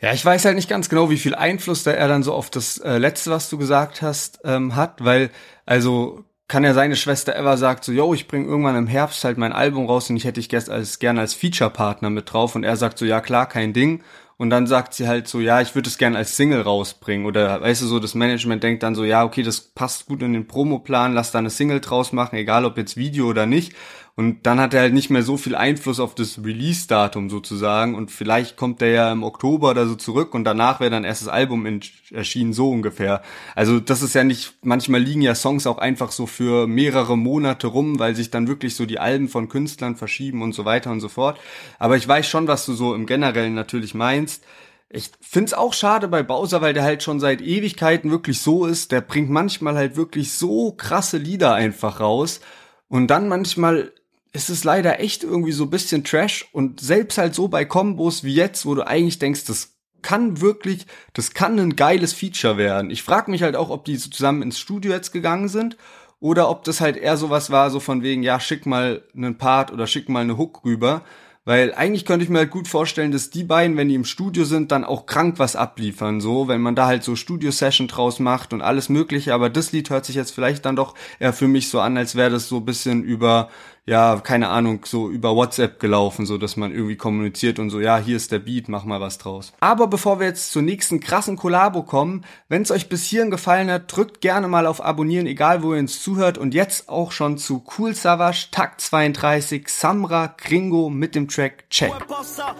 Ja, 0.01 0.13
ich 0.13 0.25
weiß 0.25 0.45
halt 0.45 0.55
nicht 0.55 0.69
ganz 0.69 0.89
genau, 0.89 1.11
wie 1.11 1.17
viel 1.17 1.35
Einfluss 1.35 1.83
da 1.83 1.91
er 1.91 2.07
dann 2.07 2.23
so 2.23 2.33
auf 2.33 2.51
das 2.51 2.79
äh, 2.79 2.99
Letzte, 2.99 3.33
was 3.33 3.51
du 3.51 3.59
gesagt 3.59 4.01
hast, 4.01 4.41
ähm, 4.45 4.77
hat, 4.77 5.05
weil, 5.05 5.31
also 5.67 6.25
kann 6.47 6.65
ja 6.65 6.73
seine 6.73 6.97
Schwester 6.97 7.37
Eva 7.37 7.57
sagt 7.57 7.85
so, 7.85 7.93
yo, 7.93 8.15
ich 8.15 8.27
bring 8.29 8.47
irgendwann 8.47 8.77
im 8.77 8.87
Herbst 8.87 9.23
halt 9.25 9.39
mein 9.39 9.53
Album 9.53 9.87
raus 9.87 10.09
und 10.09 10.17
ich 10.17 10.25
hätte 10.25 10.41
dich 10.41 10.49
gern 10.49 10.69
als, 10.71 10.99
gerne 10.99 11.21
als 11.21 11.35
Feature-Partner 11.35 12.11
mit 12.11 12.33
drauf 12.33 12.55
und 12.55 12.65
er 12.65 12.77
sagt 12.77 12.99
so, 12.99 13.05
ja 13.05 13.21
klar, 13.21 13.47
kein 13.47 13.73
Ding. 13.73 14.03
Und 14.39 14.51
dann 14.51 14.69
sagt 14.69 14.95
sie 14.95 15.09
halt 15.09 15.27
so, 15.27 15.41
ja, 15.41 15.61
ich 15.61 15.75
würde 15.75 15.89
es 15.89 15.99
gerne 15.99 16.17
als 16.17 16.37
Single 16.37 16.63
rausbringen. 16.63 17.27
Oder 17.27 17.61
weißt 17.61 17.83
du 17.83 17.87
so, 17.87 17.99
das 17.99 18.15
Management 18.15 18.63
denkt 18.63 18.85
dann 18.85 18.95
so, 18.95 19.05
ja, 19.05 19.25
okay, 19.25 19.43
das 19.43 19.61
passt 19.61 20.07
gut 20.07 20.23
in 20.23 20.33
den 20.33 20.47
Promoplan, 20.47 21.13
lass 21.13 21.33
da 21.33 21.41
eine 21.41 21.51
Single 21.51 21.81
draus 21.81 22.13
machen, 22.13 22.37
egal 22.37 22.65
ob 22.65 22.79
jetzt 22.79 22.97
Video 22.97 23.27
oder 23.27 23.47
nicht. 23.47 23.75
Und 24.19 24.47
dann 24.47 24.59
hat 24.59 24.75
er 24.75 24.81
halt 24.81 24.95
nicht 24.95 25.11
mehr 25.11 25.23
so 25.23 25.37
viel 25.37 25.55
Einfluss 25.55 26.01
auf 26.01 26.13
das 26.17 26.43
Release-Datum 26.43 27.31
sozusagen. 27.31 27.95
Und 27.95 28.11
vielleicht 28.11 28.57
kommt 28.57 28.83
er 28.83 28.89
ja 28.89 29.13
im 29.13 29.23
Oktober 29.23 29.71
oder 29.71 29.87
so 29.87 29.95
zurück 29.95 30.35
und 30.35 30.43
danach 30.43 30.81
wäre 30.81 30.91
dann 30.91 31.05
erst 31.05 31.23
das 31.23 31.29
Album 31.29 31.81
erschienen, 32.11 32.53
so 32.53 32.69
ungefähr. 32.69 33.23
Also 33.55 33.79
das 33.79 34.03
ist 34.03 34.17
ja 34.17 34.25
nicht, 34.25 34.55
manchmal 34.63 35.01
liegen 35.01 35.23
ja 35.23 35.37
Songs 35.37 35.69
auch 35.69 35.79
einfach 35.79 36.11
so 36.11 36.27
für 36.27 36.67
mehrere 36.67 37.17
Monate 37.17 37.69
rum, 37.69 38.01
weil 38.01 38.17
sich 38.17 38.33
dann 38.33 38.49
wirklich 38.49 38.75
so 38.75 38.87
die 38.87 38.99
Alben 38.99 39.29
von 39.29 39.49
Künstlern 39.49 39.95
verschieben 39.95 40.43
und 40.43 40.53
so 40.53 40.65
weiter 40.65 40.91
und 40.91 40.99
so 40.99 41.09
fort. 41.09 41.39
Aber 41.79 41.97
ich 41.97 42.09
weiß 42.09 42.27
schon, 42.27 42.49
was 42.49 42.67
du 42.67 42.73
so 42.73 42.97
im 42.97 43.07
Generellen 43.07 43.55
natürlich 43.55 43.95
meinst. 43.95 44.43
Ich 44.91 45.13
find's 45.21 45.55
auch 45.55 45.75
schade 45.75 46.09
bei 46.09 46.25
Bowser, 46.25 46.61
weil 46.61 46.75
der 46.75 46.83
halt 46.83 47.05
schon 47.05 47.21
seit 47.21 47.41
Ewigkeiten 47.41 48.11
wirklich 48.11 48.41
so 48.41 48.67
ist. 48.67 48.91
Der 48.91 49.01
bringt 49.01 49.31
manchmal 49.31 49.77
halt 49.77 49.95
wirklich 49.95 50.33
so 50.33 50.73
krasse 50.73 51.19
Lieder 51.19 51.55
einfach 51.55 52.01
raus. 52.01 52.41
Und 52.89 53.09
dann 53.09 53.29
manchmal 53.29 53.93
ist 54.33 54.51
es 54.51 54.65
leider 54.65 55.01
echt 55.01 55.25
irgendwie 55.25 55.53
so 55.53 55.65
ein 55.65 55.71
bisschen 55.71 56.05
Trash 56.05 56.49
und 56.53 56.81
selbst 56.81 57.19
halt 57.19 57.35
so 57.35 57.49
bei 57.49 57.65
Kombos 57.65 58.25
wie 58.25 58.35
jetzt, 58.35 58.67
wo 58.67 58.75
du 58.75 58.87
eigentlich 58.87 59.19
denkst, 59.19 59.45
das 59.45 59.79
kann 60.03 60.41
wirklich, 60.41 60.87
das 61.13 61.35
kann 61.35 61.59
ein 61.59 61.77
geiles 61.77 62.13
Feature 62.13 62.57
werden. 62.57 62.91
Ich 62.91 63.03
frage 63.03 63.31
mich 63.31 63.43
halt 63.43 63.57
auch, 63.57 63.71
ob 63.71 63.85
die 63.85 63.97
so 63.97 64.11
zusammen 64.11 64.43
ins 64.43 64.59
Studio 64.59 64.93
jetzt 64.93 65.13
gegangen 65.13 65.49
sind 65.49 65.77
oder 66.21 66.49
ob 66.51 66.65
das 66.65 66.81
halt 66.81 66.97
eher 66.97 67.17
sowas 67.17 67.51
war, 67.51 67.71
so 67.71 67.81
von 67.81 68.03
wegen, 68.03 68.23
ja, 68.23 68.41
schick 68.41 68.67
mal 68.67 69.03
einen 69.17 69.39
Part 69.39 69.73
oder 69.73 69.87
schick 69.87 70.09
mal 70.09 70.21
eine 70.21 70.37
Hook 70.37 70.65
rüber. 70.65 71.03
Weil 71.45 71.73
eigentlich 71.73 72.05
könnte 72.05 72.25
ich 72.25 72.31
mir 72.31 72.41
halt 72.41 72.51
gut 72.51 72.69
vorstellen, 72.69 73.11
dass 73.11 73.31
die 73.31 73.43
beiden, 73.43 73.79
wenn 73.79 73.89
die 73.89 73.95
im 73.95 74.05
Studio 74.05 74.45
sind, 74.45 74.71
dann 74.71 74.85
auch 74.85 75.07
krank 75.07 75.39
was 75.39 75.57
abliefern, 75.57 76.21
so, 76.21 76.47
wenn 76.47 76.61
man 76.61 76.75
da 76.75 76.87
halt 76.87 77.03
so 77.03 77.17
Studio-Session 77.17 77.89
draus 77.89 78.19
macht 78.19 78.53
und 78.53 78.61
alles 78.61 78.91
mögliche, 78.91 79.33
aber 79.33 79.49
das 79.49 79.73
Lied 79.73 79.89
hört 79.89 80.05
sich 80.05 80.15
jetzt 80.15 80.33
vielleicht 80.33 80.67
dann 80.67 80.77
doch 80.77 80.95
eher 81.19 81.33
für 81.33 81.49
mich 81.49 81.71
so 81.71 81.81
an, 81.81 81.97
als 81.97 82.17
wäre 82.17 82.29
das 82.29 82.49
so 82.49 82.61
bisschen 82.61 83.03
über 83.03 83.49
ja, 83.89 84.21
keine 84.21 84.49
Ahnung, 84.49 84.81
so 84.85 85.09
über 85.09 85.35
WhatsApp 85.35 85.81
gelaufen, 85.81 86.27
so 86.27 86.37
dass 86.37 86.59
man 86.59 86.73
irgendwie 86.73 86.97
kommuniziert 86.97 87.59
und 87.59 87.71
so, 87.71 87.81
ja, 87.81 87.97
hier 87.97 88.17
ist 88.17 88.31
der 88.31 88.39
Beat, 88.39 88.69
mach 88.69 88.85
mal 88.85 89.01
was 89.01 89.17
draus. 89.17 89.55
Aber 89.61 89.87
bevor 89.87 90.21
wir 90.21 90.27
jetzt 90.27 90.53
zur 90.53 90.61
nächsten 90.61 91.01
krassen 91.01 91.37
Kollabo 91.37 91.83
kommen, 91.83 92.25
wenn 92.51 92.63
es 92.63 92.71
euch 92.71 92.91
bis 92.91 93.05
hierhin 93.05 93.31
gefallen 93.31 93.71
hat, 93.71 93.97
drückt 93.97 94.21
gerne 94.21 94.47
mal 94.47 94.67
auf 94.67 94.85
Abonnieren, 94.85 95.27
egal 95.27 95.63
wo 95.63 95.73
ihr 95.73 95.81
uns 95.81 96.03
zuhört 96.03 96.37
und 96.37 96.53
jetzt 96.53 96.91
auch 96.91 97.13
schon 97.13 97.39
zu 97.39 97.65
Cool 97.79 97.95
Savage, 97.95 98.49
Takt 98.51 98.83
32, 98.83 99.67
Samra, 99.69 100.35
Gringo 100.37 100.91
mit 100.91 101.15
dem 101.15 101.27
Track 101.27 101.71
Check. 101.71 101.93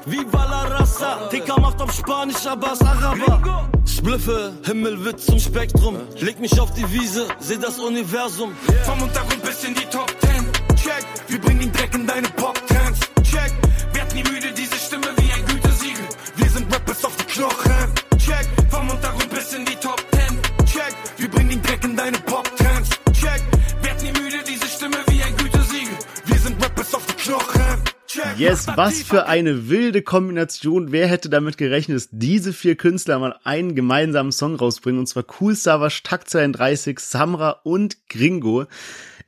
Viva 0.07 0.45
la 0.45 0.79
raza, 0.79 1.29
Dicker 1.31 1.61
macht 1.61 1.83
auf 1.83 1.93
Spanisch, 1.93 2.47
aber 2.47 2.73
Araber. 2.81 3.69
Spliffe, 3.85 4.55
Himmel 4.65 5.05
wird 5.05 5.21
zum 5.21 5.39
Spektrum, 5.39 5.97
leg 6.21 6.41
mich 6.41 6.59
auf 6.59 6.73
die 6.73 6.91
Wiese, 6.91 7.29
seh 7.39 7.59
das 7.59 7.79
Universum. 7.79 8.53
Vom 8.85 9.03
Untergrund 9.03 9.43
bis 9.43 9.65
in 9.65 9.75
die 9.75 9.85
Top 9.91 10.11
10. 10.21 10.38
Check, 10.83 11.05
wir 11.29 11.41
bringen 11.41 11.61
den 11.61 11.73
Dreck 11.73 11.95
in 11.95 12.07
deine 12.07 12.29
Poptanks. 12.29 13.01
Check, 13.23 13.53
werd 13.93 14.15
nie 14.15 14.23
müde, 14.23 14.53
diese 14.57 14.77
Stimme 14.77 15.07
wie 15.17 15.33
ein 15.33 15.45
Gütesiegel. 15.47 16.05
Wir 16.37 16.51
sind 16.51 16.73
Rappers 16.73 17.05
auf 17.05 17.17
die 17.17 17.25
Knochen. 17.25 17.93
Check, 18.19 18.47
vom 18.71 18.89
Untergrund 18.89 19.31
bis 19.31 19.53
in 19.55 19.65
die 19.65 19.77
Top 19.77 20.03
Ten. 20.11 20.39
Check, 20.67 20.95
wir 21.17 21.29
bringen 21.29 21.51
den 21.51 21.63
Dreck 21.63 21.85
in 21.85 21.97
deine 21.97 22.19
Poptanks. 22.19 22.91
Check, 23.13 23.43
werd 23.83 24.03
nie 24.03 24.13
müde, 24.13 24.39
diese 24.47 24.67
Stimme 24.67 24.97
wie 25.09 25.23
ein 25.23 25.37
Gütesiegel. 25.37 25.97
Wir 26.27 26.39
sind 26.39 26.63
Rappers 26.63 26.95
auf 26.95 27.05
die 27.07 27.15
Knochen. 27.15 27.59
Yes, 28.37 28.67
was 28.75 29.03
für 29.03 29.27
eine 29.27 29.69
wilde 29.69 30.03
Kombination. 30.03 30.93
Wer 30.93 31.09
hätte 31.09 31.29
damit 31.29 31.59
gerechnet, 31.59 31.97
dass 31.97 32.09
diese 32.11 32.53
vier 32.53 32.77
Künstler 32.77 33.19
mal 33.19 33.37
einen 33.45 33.75
gemeinsamen 33.75 34.33
Song 34.33 34.55
rausbringen? 34.55 35.01
Und 35.01 35.07
zwar 35.07 35.25
Cool 35.41 35.55
Savage, 35.55 36.01
Takt 36.05 36.31
32, 36.31 36.99
Samra 37.01 37.61
und 37.65 38.09
Gringo 38.09 38.67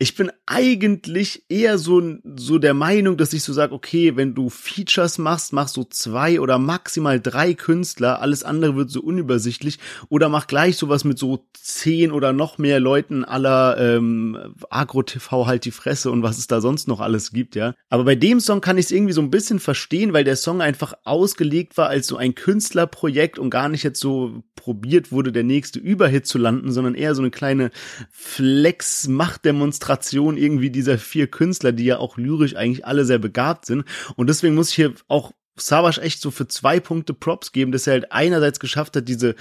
ich 0.03 0.15
bin 0.15 0.33
eigentlich 0.47 1.45
eher 1.51 1.77
so, 1.77 2.03
so 2.25 2.59
der 2.59 2.73
Meinung, 2.73 3.19
dass 3.19 3.35
ich 3.35 3.43
so 3.43 3.53
sage, 3.53 3.75
okay, 3.75 4.17
wenn 4.17 4.35
du 4.35 4.49
Features 4.49 5.19
machst, 5.19 5.53
mach 5.53 5.69
so 5.69 5.85
zwei 5.85 6.41
oder 6.41 6.59
maximal 6.59 7.21
drei 7.21 7.53
Künstler, 7.53 8.23
alles 8.23 8.43
andere 8.43 8.77
wird 8.77 8.91
so 8.91 9.03
unübersichtlich 9.03 9.79
oder 10.09 10.31
mach 10.31 10.47
gleich 10.47 10.79
sowas 10.79 11.05
mit 11.05 11.19
so 11.19 11.45
zehn 11.53 12.13
oder 12.13 12.33
noch 12.33 12.57
mehr 12.57 12.81
Leuten 12.81 13.27
aller 13.27 13.77
ähm, 13.79 14.55
Agro-TV 14.71 15.47
halt 15.47 15.67
die 15.67 15.71
Fresse 15.71 16.11
und 16.11 16.23
was 16.23 16.39
es 16.39 16.47
da 16.47 16.63
sonst 16.63 16.89
noch 16.89 17.01
alles 17.01 17.31
gibt, 17.31 17.55
ja. 17.55 17.75
Aber 17.91 18.05
bei 18.05 18.15
dem 18.15 18.41
Song 18.41 18.63
kann 18.63 18.79
ich 18.79 18.87
es 18.87 18.93
irgendwie 18.93 19.13
so 19.13 19.21
ein 19.21 19.31
bisschen 19.31 19.61
verstehen, 19.61 20.15
weil 20.15 20.25
der 20.25 20.37
Song 20.37 20.63
einfach 20.63 20.95
ausgelegt 21.05 21.77
war 21.77 21.89
als 21.89 22.07
so 22.07 22.17
ein 22.17 22.35
Künstlerprojekt 22.35 23.39
und 23.39 23.51
gar 23.51 23.69
nicht 23.69 23.83
jetzt 23.83 24.01
so 24.01 24.43
probiert 24.57 25.13
wurde, 25.13 25.31
der 25.31 25.45
nächste 25.45 25.79
Überhit 25.79 26.27
zu 26.27 26.39
landen, 26.39 26.73
sondern 26.73 26.95
eher 26.95 27.15
so 27.15 27.21
eine 27.21 27.31
kleine 27.31 27.71
Flex-Machtdemonstration 28.13 29.90
Konzentration 29.91 30.37
irgendwie 30.37 30.71
dieser 30.71 30.99
vier 30.99 31.27
Künstler, 31.27 31.73
die 31.73 31.85
ja 31.85 31.99
auch 31.99 32.17
lyrisch 32.17 32.55
eigentlich 32.55 32.87
alle 32.87 33.05
sehr 33.05 33.19
begabt 33.19 33.67
sind. 33.67 33.85
Und 34.15 34.29
deswegen 34.29 34.55
muss 34.55 34.71
ich 34.71 34.77
hier 34.77 34.95
auch 35.09 35.33
Savage 35.57 36.01
echt 36.01 36.21
so 36.21 36.31
für 36.31 36.47
zwei 36.47 36.79
Punkte 36.79 37.13
Props 37.13 37.51
geben, 37.51 37.73
dass 37.73 37.87
er 37.87 37.95
halt 37.95 38.13
einerseits 38.13 38.61
geschafft 38.61 38.95
hat, 38.97 39.09
diese 39.09 39.35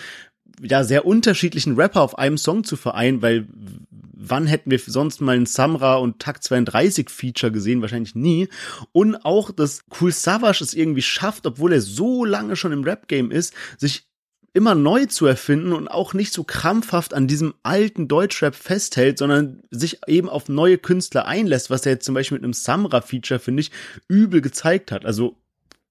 ja 0.62 0.84
sehr 0.84 1.06
unterschiedlichen 1.06 1.76
Rapper 1.76 2.02
auf 2.02 2.18
einem 2.18 2.38
Song 2.38 2.64
zu 2.64 2.76
vereinen, 2.76 3.22
weil 3.22 3.48
wann 3.92 4.48
hätten 4.48 4.72
wir 4.72 4.80
sonst 4.80 5.22
mal 5.22 5.38
ein 5.38 5.46
Samra 5.46 5.96
und 5.96 6.20
Takt 6.20 6.44
32 6.44 7.10
Feature 7.10 7.52
gesehen? 7.52 7.82
Wahrscheinlich 7.82 8.16
nie. 8.16 8.50
Und 8.92 9.24
auch, 9.24 9.52
dass 9.52 9.84
Cool 10.02 10.12
Savage 10.12 10.64
es 10.64 10.74
irgendwie 10.74 11.04
schafft, 11.04 11.46
obwohl 11.46 11.74
er 11.74 11.82
so 11.82 12.26
lange 12.26 12.56
schon 12.56 12.74
im 12.74 12.84
Rap-Game 12.84 13.32
ist, 13.32 13.54
sich 13.78 14.09
immer 14.54 14.76
neu 14.76 15.06
zu 15.06 15.26
erfinden 15.26 15.74
und 15.74 15.88
auch 15.88 16.14
nicht 16.14 16.34
so 16.34 16.44
krampfhaft 16.44 17.14
an 17.14 17.28
diesem 17.28 17.54
alten 17.64 18.08
Deutschrap 18.08 18.56
festhält, 18.56 19.18
sondern 19.18 19.62
sich 19.72 20.00
eben 20.08 20.30
auf 20.30 20.50
neue 20.50 20.78
Künstler 20.78 21.26
einlässt, 21.26 21.70
was 21.70 21.86
er 21.86 21.94
jetzt 21.94 22.06
zum 22.06 22.16
Beispiel 22.16 22.38
mit 22.38 22.44
einem 22.44 22.54
Samra-Feature, 22.54 23.40
finde 23.40 23.62
ich, 23.62 23.72
übel 24.08 24.42
gezeigt 24.42 24.92
hat. 24.92 25.06
Also 25.06 25.36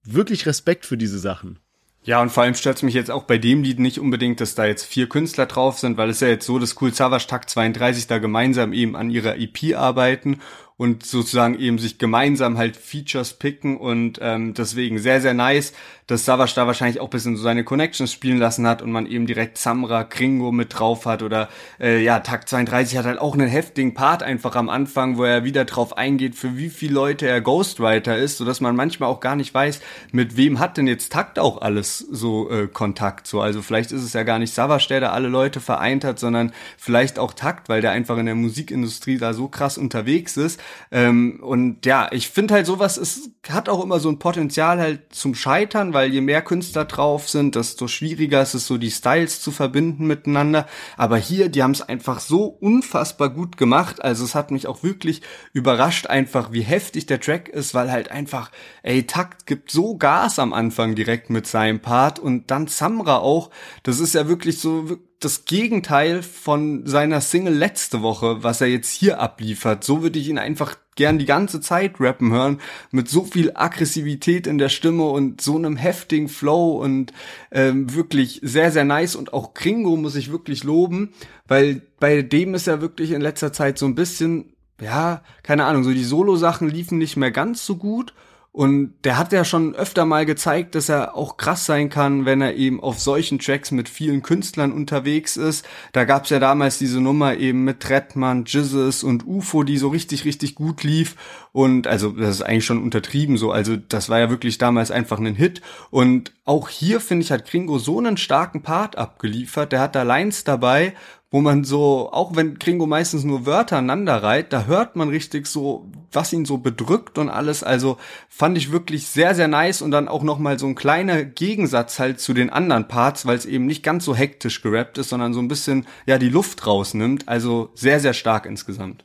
wirklich 0.03 0.45
Respekt 0.45 0.85
für 0.85 0.97
diese 0.97 1.19
Sachen. 1.19 1.59
Ja, 2.03 2.21
und 2.21 2.31
vor 2.31 2.43
allem 2.43 2.55
stört 2.55 2.77
es 2.77 2.83
mich 2.83 2.93
jetzt 2.93 3.11
auch 3.11 3.23
bei 3.23 3.37
dem 3.37 3.61
Lied 3.61 3.79
nicht 3.79 3.99
unbedingt, 3.99 4.39
dass 4.39 4.55
da 4.55 4.65
jetzt 4.65 4.85
vier 4.85 5.09
Künstler 5.09 5.45
drauf 5.45 5.79
sind, 5.79 5.97
weil 5.97 6.09
es 6.09 6.21
ja 6.21 6.29
jetzt 6.29 6.45
so, 6.45 6.57
dass 6.57 6.81
Cool 6.81 6.93
Savage 6.93 7.27
Takt 7.27 7.49
32 7.49 8.07
da 8.07 8.19
gemeinsam 8.19 8.73
eben 8.73 8.95
an 8.95 9.09
ihrer 9.09 9.37
EP 9.37 9.75
arbeiten 9.75 10.39
und 10.79 11.05
sozusagen 11.05 11.59
eben 11.59 11.77
sich 11.77 11.97
gemeinsam 11.97 12.57
halt 12.57 12.77
Features 12.77 13.33
picken 13.33 13.75
und 13.75 14.17
ähm, 14.21 14.53
deswegen 14.53 14.97
sehr, 14.97 15.19
sehr 15.19 15.33
nice, 15.33 15.73
dass 16.07 16.23
Savage 16.23 16.53
da 16.55 16.67
wahrscheinlich 16.67 17.01
auch 17.01 17.09
bisschen 17.09 17.35
so 17.35 17.43
seine 17.43 17.65
Connections 17.65 18.13
spielen 18.13 18.37
lassen 18.37 18.65
hat 18.65 18.81
und 18.81 18.89
man 18.89 19.05
eben 19.05 19.27
direkt 19.27 19.57
Samra, 19.57 20.05
Kringo 20.05 20.53
mit 20.53 20.79
drauf 20.79 21.05
hat 21.05 21.21
oder 21.21 21.49
äh, 21.81 22.01
ja, 22.01 22.21
Tag 22.21 22.47
32 22.47 22.97
hat 22.97 23.05
halt 23.05 23.19
auch 23.19 23.33
einen 23.33 23.49
heftigen 23.49 23.93
Part 23.93 24.23
einfach 24.23 24.55
am 24.55 24.69
Anfang, 24.69 25.17
wo 25.17 25.25
er 25.25 25.43
wieder 25.43 25.65
drauf 25.65 25.97
eingeht, 25.97 26.35
für 26.35 26.55
wie 26.55 26.69
viele 26.69 26.93
Leute 26.93 27.27
er 27.27 27.41
Ghostwriter 27.41 28.15
ist, 28.15 28.37
so 28.37 28.45
dass 28.45 28.61
man 28.61 28.77
manchmal 28.77 29.09
auch 29.09 29.19
gar 29.19 29.35
nicht 29.35 29.53
weiß, 29.53 29.81
mit 30.13 30.37
wem 30.37 30.59
hat 30.59 30.77
denn 30.77 30.87
jetzt 30.87 31.11
Takt 31.11 31.39
auch 31.39 31.61
alles 31.61 31.97
so 31.97 32.49
äh, 32.49 32.67
Kontakt 32.67 33.27
so. 33.27 33.41
Also 33.41 33.61
vielleicht 33.61 33.91
ist 33.91 34.03
es 34.03 34.13
ja 34.13 34.23
gar 34.23 34.39
nicht 34.39 34.53
Savage, 34.53 34.87
der 34.87 35.01
da 35.01 35.09
alle 35.11 35.27
Leute 35.27 35.59
vereint 35.59 36.05
hat, 36.05 36.19
sondern 36.19 36.53
vielleicht 36.77 37.19
auch 37.19 37.33
Takt, 37.33 37.67
weil 37.67 37.81
der 37.81 37.91
einfach 37.91 38.17
in 38.17 38.27
der 38.27 38.35
Musikindustrie 38.35 39.17
da 39.17 39.33
so 39.33 39.49
krass 39.49 39.77
unterwegs 39.77 40.37
ist 40.37 40.61
ähm, 40.91 41.39
und 41.41 41.85
ja, 41.85 42.09
ich 42.11 42.29
finde 42.29 42.55
halt 42.55 42.65
sowas, 42.65 42.97
es 42.97 43.29
hat 43.47 43.69
auch 43.69 43.83
immer 43.83 43.99
so 43.99 44.09
ein 44.09 44.19
Potenzial 44.19 44.79
halt 44.79 45.13
zum 45.13 45.35
Scheitern, 45.35 45.93
weil 45.93 46.11
je 46.11 46.21
mehr 46.21 46.41
Künstler 46.41 46.85
drauf 46.85 47.29
sind, 47.29 47.55
desto 47.55 47.87
schwieriger 47.87 48.41
ist 48.41 48.55
es 48.55 48.65
so, 48.65 48.77
die 48.77 48.89
Styles 48.91 49.41
zu 49.41 49.51
verbinden 49.51 50.07
miteinander. 50.07 50.67
Aber 50.97 51.17
hier, 51.17 51.49
die 51.49 51.61
haben 51.61 51.71
es 51.71 51.81
einfach 51.81 52.19
so 52.19 52.45
unfassbar 52.45 53.29
gut 53.29 53.57
gemacht. 53.57 54.03
Also 54.03 54.23
es 54.23 54.35
hat 54.35 54.51
mich 54.51 54.67
auch 54.67 54.83
wirklich 54.83 55.21
überrascht 55.53 56.07
einfach, 56.07 56.51
wie 56.51 56.61
heftig 56.61 57.05
der 57.05 57.19
Track 57.19 57.49
ist, 57.49 57.73
weil 57.73 57.91
halt 57.91 58.11
einfach, 58.11 58.51
ey, 58.81 59.05
Takt 59.05 59.45
gibt 59.45 59.71
so 59.71 59.97
Gas 59.97 60.39
am 60.39 60.53
Anfang 60.53 60.95
direkt 60.95 61.29
mit 61.29 61.45
seinem 61.47 61.79
Part 61.79 62.19
und 62.19 62.49
dann 62.51 62.67
Samra 62.67 63.17
auch. 63.17 63.51
Das 63.83 63.99
ist 63.99 64.15
ja 64.15 64.27
wirklich 64.27 64.59
so, 64.59 64.97
das 65.19 65.43
Gegenteil 65.45 66.23
von 66.23 66.85
seiner 66.85 67.19
Single 67.19 67.53
letzte 67.53 68.01
Woche, 68.01 68.41
was 68.41 68.61
er 68.61 68.67
jetzt 68.67 68.91
hier 68.91 69.19
abliefert. 69.19 69.83
So 69.83 70.01
würde 70.01 70.17
ich 70.17 70.29
ihn 70.29 70.37
einfach 70.37 70.77
gern 70.95 71.19
die 71.19 71.25
ganze 71.25 71.61
Zeit 71.61 71.99
rappen 71.99 72.31
hören, 72.31 72.59
mit 72.91 73.09
so 73.09 73.23
viel 73.23 73.51
Aggressivität 73.53 74.47
in 74.47 74.57
der 74.57 74.69
Stimme 74.69 75.03
und 75.09 75.41
so 75.41 75.55
einem 75.55 75.75
heftigen 75.75 76.29
Flow 76.29 76.81
und 76.81 77.13
ähm, 77.51 77.93
wirklich 77.93 78.39
sehr, 78.43 78.71
sehr 78.71 78.85
nice. 78.85 79.15
Und 79.15 79.33
auch 79.33 79.53
Kringo 79.53 79.97
muss 79.97 80.15
ich 80.15 80.31
wirklich 80.31 80.63
loben, 80.63 81.13
weil 81.47 81.81
bei 81.99 82.21
dem 82.21 82.53
ist 82.53 82.67
er 82.67 82.81
wirklich 82.81 83.11
in 83.11 83.21
letzter 83.21 83.51
Zeit 83.51 83.77
so 83.77 83.85
ein 83.85 83.95
bisschen, 83.95 84.53
ja, 84.81 85.21
keine 85.43 85.65
Ahnung, 85.65 85.83
so 85.83 85.91
die 85.91 86.03
Solo-Sachen 86.03 86.69
liefen 86.69 86.97
nicht 86.97 87.17
mehr 87.17 87.31
ganz 87.31 87.65
so 87.65 87.75
gut 87.75 88.13
und 88.51 88.93
der 89.03 89.17
hat 89.17 89.31
ja 89.31 89.45
schon 89.45 89.75
öfter 89.75 90.05
mal 90.05 90.25
gezeigt, 90.25 90.73
dass 90.73 90.89
er 90.89 91.15
auch 91.15 91.37
krass 91.37 91.67
sein 91.67 91.89
kann, 91.89 92.25
wenn 92.25 92.41
er 92.41 92.55
eben 92.55 92.81
auf 92.81 92.99
solchen 92.99 93.37
Tracks 93.37 93.69
mit 93.69 93.87
vielen 93.87 94.23
Künstlern 94.23 94.71
unterwegs 94.71 95.37
ist. 95.37 95.67
Da 95.93 96.03
gab's 96.03 96.31
ja 96.31 96.39
damals 96.39 96.79
diese 96.79 96.99
Nummer 96.99 97.37
eben 97.37 97.63
mit 97.63 97.79
Trettmann, 97.79 98.45
Jizzes 98.45 99.03
und 99.03 99.25
UFO, 99.27 99.63
die 99.63 99.77
so 99.77 99.89
richtig, 99.89 100.25
richtig 100.25 100.55
gut 100.55 100.83
lief. 100.83 101.15
Und 101.51 101.85
also 101.85 102.09
das 102.09 102.35
ist 102.35 102.41
eigentlich 102.41 102.65
schon 102.65 102.81
untertrieben 102.81 103.37
so. 103.37 103.51
Also 103.51 103.75
das 103.75 104.09
war 104.09 104.19
ja 104.19 104.31
wirklich 104.31 104.57
damals 104.57 104.89
einfach 104.89 105.19
ein 105.19 105.35
Hit. 105.35 105.61
Und 105.91 106.33
auch 106.43 106.69
hier, 106.69 107.01
finde 107.01 107.25
ich, 107.25 107.31
hat 107.31 107.45
Kringo 107.45 107.77
so 107.77 107.99
einen 107.99 108.17
starken 108.17 108.63
Part 108.63 108.97
abgeliefert. 108.97 109.71
Der 109.71 109.79
hat 109.79 109.95
da 109.95 110.01
Lines 110.01 110.43
dabei, 110.43 110.95
wo 111.31 111.41
man 111.41 111.63
so, 111.63 112.09
auch 112.11 112.35
wenn 112.35 112.57
Kringo 112.57 112.87
meistens 112.87 113.23
nur 113.23 113.45
Wörter 113.45 113.77
aneinander 113.77 114.23
reiht, 114.23 114.51
da 114.51 114.65
hört 114.65 114.95
man 114.95 115.09
richtig 115.09 115.45
so, 115.45 115.85
was 116.11 116.33
ihn 116.33 116.45
so 116.45 116.57
bedrückt 116.57 117.19
und 117.19 117.29
alles. 117.29 117.63
Also 117.63 117.97
fand 118.29 118.57
ich 118.57 118.71
wirklich 118.71 119.05
sehr, 119.05 119.35
sehr 119.35 119.47
nice 119.47 119.83
und 119.83 119.91
dann 119.91 120.07
auch 120.07 120.23
nochmal 120.23 120.57
so 120.57 120.65
ein 120.65 120.73
kleiner 120.73 121.23
Gegensatz 121.23 121.99
halt 121.99 122.19
zu 122.19 122.33
den 122.33 122.49
anderen 122.49 122.87
Parts, 122.87 123.27
weil 123.27 123.37
es 123.37 123.45
eben 123.45 123.67
nicht 123.67 123.83
ganz 123.83 124.05
so 124.05 124.15
hektisch 124.15 124.61
gerappt 124.63 124.97
ist, 124.97 125.09
sondern 125.09 125.33
so 125.33 125.39
ein 125.39 125.47
bisschen, 125.47 125.85
ja, 126.07 126.17
die 126.17 126.29
Luft 126.29 126.65
rausnimmt. 126.65 127.27
Also 127.27 127.69
sehr, 127.75 127.99
sehr 127.99 128.13
stark 128.13 128.47
insgesamt. 128.47 129.03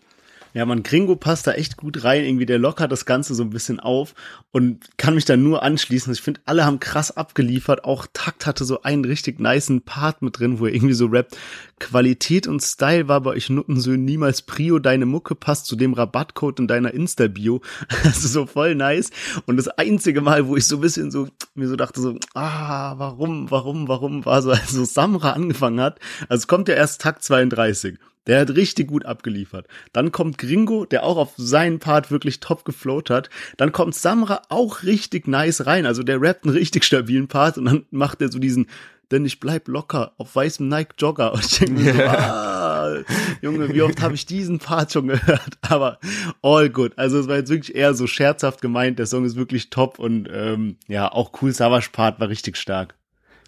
Ja, 0.55 0.65
man, 0.67 0.85
Gringo 0.85 1.17
passt 1.17 1.49
da 1.49 1.53
echt 1.53 1.77
gut 1.77 2.05
rein. 2.05 2.25
Irgendwie, 2.25 2.47
der 2.47 2.61
lockert 2.61 2.93
das 2.93 3.07
Ganze 3.07 3.35
so 3.35 3.43
ein 3.43 3.51
bisschen 3.51 3.81
auf 3.81 4.15
und 4.53 4.97
kann 4.97 5.17
mich 5.17 5.25
da 5.25 5.37
nur 5.37 5.65
anschließen. 5.65 6.13
Ich 6.13 6.23
finde, 6.23 6.41
alle 6.45 6.65
haben 6.65 6.79
krass 6.79 7.17
abgeliefert. 7.17 7.85
Auch 7.85 8.07
Takt 8.13 8.47
hatte 8.47 8.65
so 8.65 8.83
einen 8.83 9.05
richtig 9.05 9.41
niceen 9.41 9.83
Part 9.83 10.23
mit 10.23 10.39
drin, 10.39 10.61
wo 10.61 10.67
er 10.67 10.73
irgendwie 10.73 10.95
so 10.95 11.07
rappt. 11.07 11.37
Qualität 11.81 12.47
und 12.47 12.63
Style 12.63 13.09
war 13.09 13.21
bei 13.23 13.33
euch 13.33 13.51
Nuttensöhnen 13.51 14.05
niemals 14.05 14.43
Prio. 14.43 14.79
Deine 14.79 15.07
Mucke 15.07 15.35
passt 15.35 15.67
zu 15.67 15.75
dem 15.75 15.93
Rabattcode 15.93 16.61
in 16.61 16.69
deiner 16.69 16.95
Insta-Bio. 16.95 17.61
Also 18.05 18.29
so 18.29 18.47
voll 18.47 18.77
nice. 18.77 19.11
Und 19.47 19.57
das 19.57 19.67
einzige 19.67 20.21
Mal, 20.21 20.47
wo 20.47 20.57
ich 20.57 20.69
so 20.69 20.77
ein 20.77 20.83
bisschen 20.83 21.11
so, 21.11 21.27
mir 21.55 21.67
so 21.67 21.75
dachte 21.75 22.01
so, 22.01 22.17
ah, 22.35 22.95
warum, 22.97 23.51
warum, 23.51 23.89
warum, 23.89 24.25
war 24.25 24.41
so, 24.41 24.53
als 24.53 24.71
so 24.71 24.85
Samra 24.85 25.33
angefangen 25.33 25.81
hat. 25.81 25.99
Also 26.29 26.43
es 26.43 26.47
kommt 26.47 26.69
ja 26.69 26.75
erst 26.75 27.01
Takt 27.01 27.25
32. 27.25 27.99
Der 28.27 28.41
hat 28.41 28.51
richtig 28.51 28.89
gut 28.89 29.05
abgeliefert. 29.05 29.67
Dann 29.93 30.13
kommt 30.13 30.39
Gringo, 30.39 30.85
der 30.85 31.05
auch 31.05 31.17
auf 31.17 31.33
seinen 31.37 31.79
Part 31.79 32.11
wirklich 32.11 32.41
top 32.41 32.65
geflowt 32.65 33.11
hat. 33.11 33.31
Dann 33.57 33.73
kommt 33.73 33.95
Samra 33.95 34.43
auch 34.49 34.83
richtig 34.83 35.29
nice 35.29 35.67
rein. 35.67 35.87
Also 35.87 36.03
der 36.03 36.21
rappt 36.21 36.45
einen 36.45 36.57
richtig 36.57 36.85
stabilen 36.85 37.29
Part 37.29 37.59
und 37.59 37.67
dann 37.67 37.87
macht 37.91 38.23
er 38.23 38.31
so 38.31 38.39
diesen, 38.39 38.67
denn 39.11 39.25
ich 39.27 39.41
bleib 39.41 39.69
locker 39.69 40.13
auf 40.17 40.35
weißem 40.35 40.67
Nike 40.69 40.95
Jogger. 40.99 41.35
Und 41.35 41.45
ich 41.45 41.59
denke 41.59 41.83
mir 41.83 41.95
so, 41.95 42.03
ah, 42.05 42.97
Junge, 43.43 43.73
wie 43.75 43.83
oft 43.83 44.01
habe 44.01 44.15
ich 44.15 44.27
diesen 44.27 44.59
Part 44.59 44.93
schon 44.93 45.09
gehört? 45.09 45.59
Aber 45.61 45.99
all 46.43 46.71
good. 46.71 46.93
Also 46.97 47.19
es 47.19 47.29
war 47.29 47.37
jetzt 47.37 47.51
wirklich 47.51 47.75
eher 47.75 47.95
so 47.95 48.07
scherzhaft 48.07 48.63
gemeint. 48.63 48.99
Der 48.99 49.07
Song 49.07 49.25
ist 49.25 49.37
wirklich 49.37 49.71
top 49.71 49.99
und 49.99 50.29
ähm, 50.33 50.77
ja, 50.89 51.13
auch 51.13 51.43
cool. 51.43 51.53
Savage 51.53 51.91
Part 51.93 52.21
war 52.21 52.29
richtig 52.29 52.57
stark. 52.57 52.95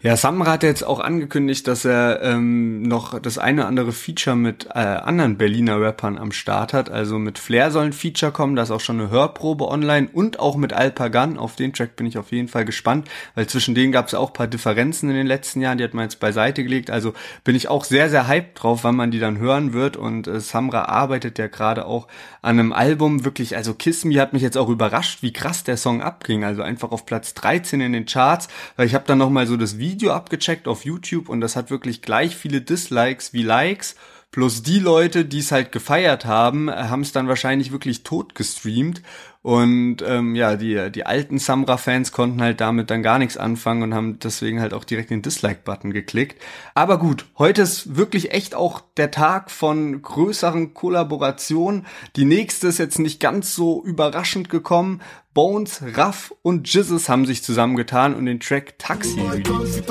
Ja, 0.03 0.15
Samra 0.15 0.53
hat 0.53 0.63
jetzt 0.63 0.85
auch 0.85 1.01
angekündigt, 1.01 1.67
dass 1.67 1.87
er 1.87 2.21
ähm, 2.23 2.83
noch 2.83 3.19
das 3.19 3.39
eine 3.39 3.63
oder 3.63 3.69
andere 3.69 3.93
Feature 3.93 4.37
mit 4.37 4.67
äh, 4.67 4.79
anderen 4.79 5.39
Berliner 5.39 5.81
Rappern 5.81 6.19
am 6.19 6.33
Start 6.33 6.75
hat. 6.75 6.91
Also 6.91 7.19
mit 7.19 7.39
Flair 7.39 7.71
soll 7.71 7.87
ein 7.87 7.93
Feature 7.95 8.31
kommen, 8.31 8.57
da 8.57 8.65
ist 8.65 8.71
auch 8.71 8.81
schon 8.81 9.01
eine 9.01 9.09
Hörprobe 9.09 9.67
online 9.67 10.11
und 10.13 10.39
auch 10.39 10.57
mit 10.57 10.75
Alpagan. 10.75 11.39
Auf 11.39 11.57
den 11.57 11.73
Track 11.73 11.97
bin 11.97 12.05
ich 12.05 12.19
auf 12.19 12.31
jeden 12.31 12.49
Fall 12.49 12.67
gespannt, 12.67 13.09
weil 13.35 13.47
zwischen 13.47 13.75
denen 13.75 13.91
gab 13.91 14.09
es 14.09 14.13
auch 14.13 14.35
paar 14.35 14.47
Differenzen 14.47 15.09
in 15.09 15.17
den 15.17 15.27
letzten 15.27 15.63
Jahren, 15.63 15.79
die 15.79 15.85
hat 15.85 15.95
man 15.95 16.05
jetzt 16.05 16.21
beiseite 16.21 16.63
gelegt. 16.63 16.91
Also 16.91 17.15
bin 17.43 17.57
ich 17.57 17.69
auch 17.69 17.85
sehr, 17.85 18.11
sehr 18.11 18.29
hyped 18.29 18.63
drauf, 18.63 18.85
wann 18.85 18.97
man 18.97 19.11
die 19.11 19.19
dann 19.19 19.39
hören 19.39 19.73
wird. 19.73 19.97
Und 19.97 20.27
äh, 20.29 20.41
Samra 20.41 20.85
arbeitet 20.85 21.39
ja 21.39 21.47
gerade 21.47 21.87
auch 21.87 22.07
an 22.43 22.59
einem 22.59 22.75
Album. 22.75 23.25
Wirklich, 23.25 23.57
also 23.57 23.73
Kiss 23.73 24.05
Me 24.05 24.21
hat 24.21 24.35
mich 24.35 24.43
jetzt 24.43 24.59
auch 24.59 24.69
überrascht, 24.69 25.23
wie 25.23 25.33
krass 25.33 25.65
der 25.65 25.79
Song 25.79 26.03
abging. 26.03 26.45
Also 26.45 26.61
einfach 26.61 26.93
auf 26.93 27.07
Platz 27.07 27.33
13 27.33 27.81
in 27.81 27.95
den 27.95 28.05
Charts, 28.05 28.49
weil 28.77 28.87
ich 28.87 28.95
habe 28.95 29.05
dann 29.07 29.17
nochmal 29.17 29.47
so 29.47 29.57
das 29.57 29.79
Video 29.79 29.86
Video 29.87 30.13
abgecheckt 30.13 30.67
auf 30.67 30.85
YouTube 30.85 31.29
und 31.29 31.41
das 31.41 31.55
hat 31.55 31.71
wirklich 31.71 32.03
gleich 32.03 32.35
viele 32.35 32.61
Dislikes 32.61 33.33
wie 33.33 33.45
Likes. 33.45 33.95
Plus 34.31 34.63
die 34.63 34.81
Leute, 34.81 35.25
die 35.25 35.39
es 35.39 35.51
halt 35.51 35.73
gefeiert 35.73 36.27
haben, 36.27 36.71
haben 36.71 37.01
es 37.01 37.13
dann 37.13 37.27
wahrscheinlich 37.27 37.73
wirklich 37.73 38.03
tot 38.03 38.35
gestreamt. 38.35 39.03
Und 39.41 39.99
ähm, 40.05 40.35
ja, 40.35 40.57
die, 40.57 40.91
die 40.91 41.07
alten 41.07 41.39
Samra-Fans 41.39 42.11
konnten 42.11 42.43
halt 42.43 42.61
damit 42.61 42.91
dann 42.91 43.05
gar 43.05 43.19
nichts 43.21 43.37
anfangen 43.37 43.85
und 43.85 43.95
haben 43.95 44.19
deswegen 44.19 44.61
halt 44.61 44.75
auch 44.75 44.83
direkt 44.83 45.11
den 45.11 45.23
Dislike-Button 45.23 45.93
geklickt. 45.93 46.43
Aber 46.75 46.99
gut, 46.99 47.27
heute 47.39 47.63
ist 47.63 47.97
wirklich 47.97 48.33
echt 48.33 48.57
auch 48.57 48.83
der 48.97 49.13
Tag 49.13 49.53
von 49.53 50.03
größeren 50.03 50.75
Kollaborationen. 50.75 51.87
Die 52.17 52.25
nächste 52.25 52.67
ist 52.67 52.79
jetzt 52.79 52.99
nicht 52.99 53.21
ganz 53.21 53.55
so 53.55 53.85
überraschend 53.85 54.51
gekommen. 54.51 55.01
Bones, 55.33 55.81
Raff 55.95 56.35
und 56.43 56.67
Jizzes 56.73 57.09
haben 57.09 57.25
sich 57.25 57.45
zusammengetan 57.45 58.15
und 58.15 58.27
den 58.27 58.41
Track 58.41 58.79
Taxi 58.79 59.21
released. 59.21 59.87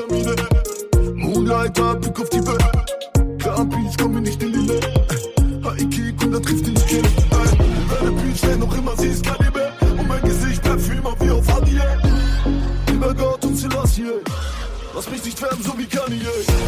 Die 3.45 3.49
Welt. 3.51 3.69
Beats 3.69 3.97
kommen 3.97 4.23
nicht 4.23 4.41
in 4.41 4.53
die 4.53 4.71
High 5.63 5.89
Kick 5.89 6.23
und 6.23 6.31
da 6.31 6.39
trifft 6.39 6.65
dich 6.65 6.87
Kind. 6.87 7.07
Deine 7.29 8.11
Beats 8.11 8.39
stehen 8.39 8.59
noch 8.59 8.75
immer, 8.75 8.97
sie 8.97 9.07
ist 9.09 9.23
Kaliber. 9.23 9.71
Und 9.81 10.07
mein 10.07 10.21
Gesicht 10.21 10.61
bleibt 10.63 10.81
für 10.81 10.93
immer 10.93 11.15
wie 11.19 11.29
auf 11.29 11.57
Adier. 11.57 11.97
Lieber 12.87 13.13
Gott 13.13 13.45
und 13.45 13.55
Selassie. 13.55 14.05
Lass 14.95 15.09
mich 15.11 15.25
nicht 15.25 15.41
werden, 15.41 15.63
so 15.63 15.77
wie 15.77 15.85
Kanye. 15.85 16.25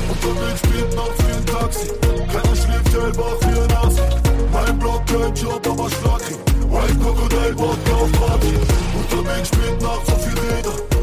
Unterwegs 0.09 0.59
spielt 0.59 0.95
nachts 0.95 1.23
wie 1.25 1.33
ein 1.33 1.45
Taxi. 1.45 1.87
Keiner 2.27 2.55
schläft, 2.55 2.93
hellwach 2.93 3.39
wie 3.41 3.59
ein 3.59 3.77
Asi. 3.77 4.01
Mein 4.51 4.79
Block, 4.79 5.05
kein 5.07 5.33
Job, 5.33 5.67
aber 5.67 5.89
Schlagkrieg. 5.89 6.37
White 6.69 6.99
Crocodile, 6.99 7.57
Wodka 7.57 7.93
auf 7.93 8.11
Party. 8.11 8.53
Unterwegs 8.99 9.47
spielt 9.47 9.81
nachts 9.81 10.09
auf 10.11 10.23
viel 10.23 10.37
Räder. 10.37 10.96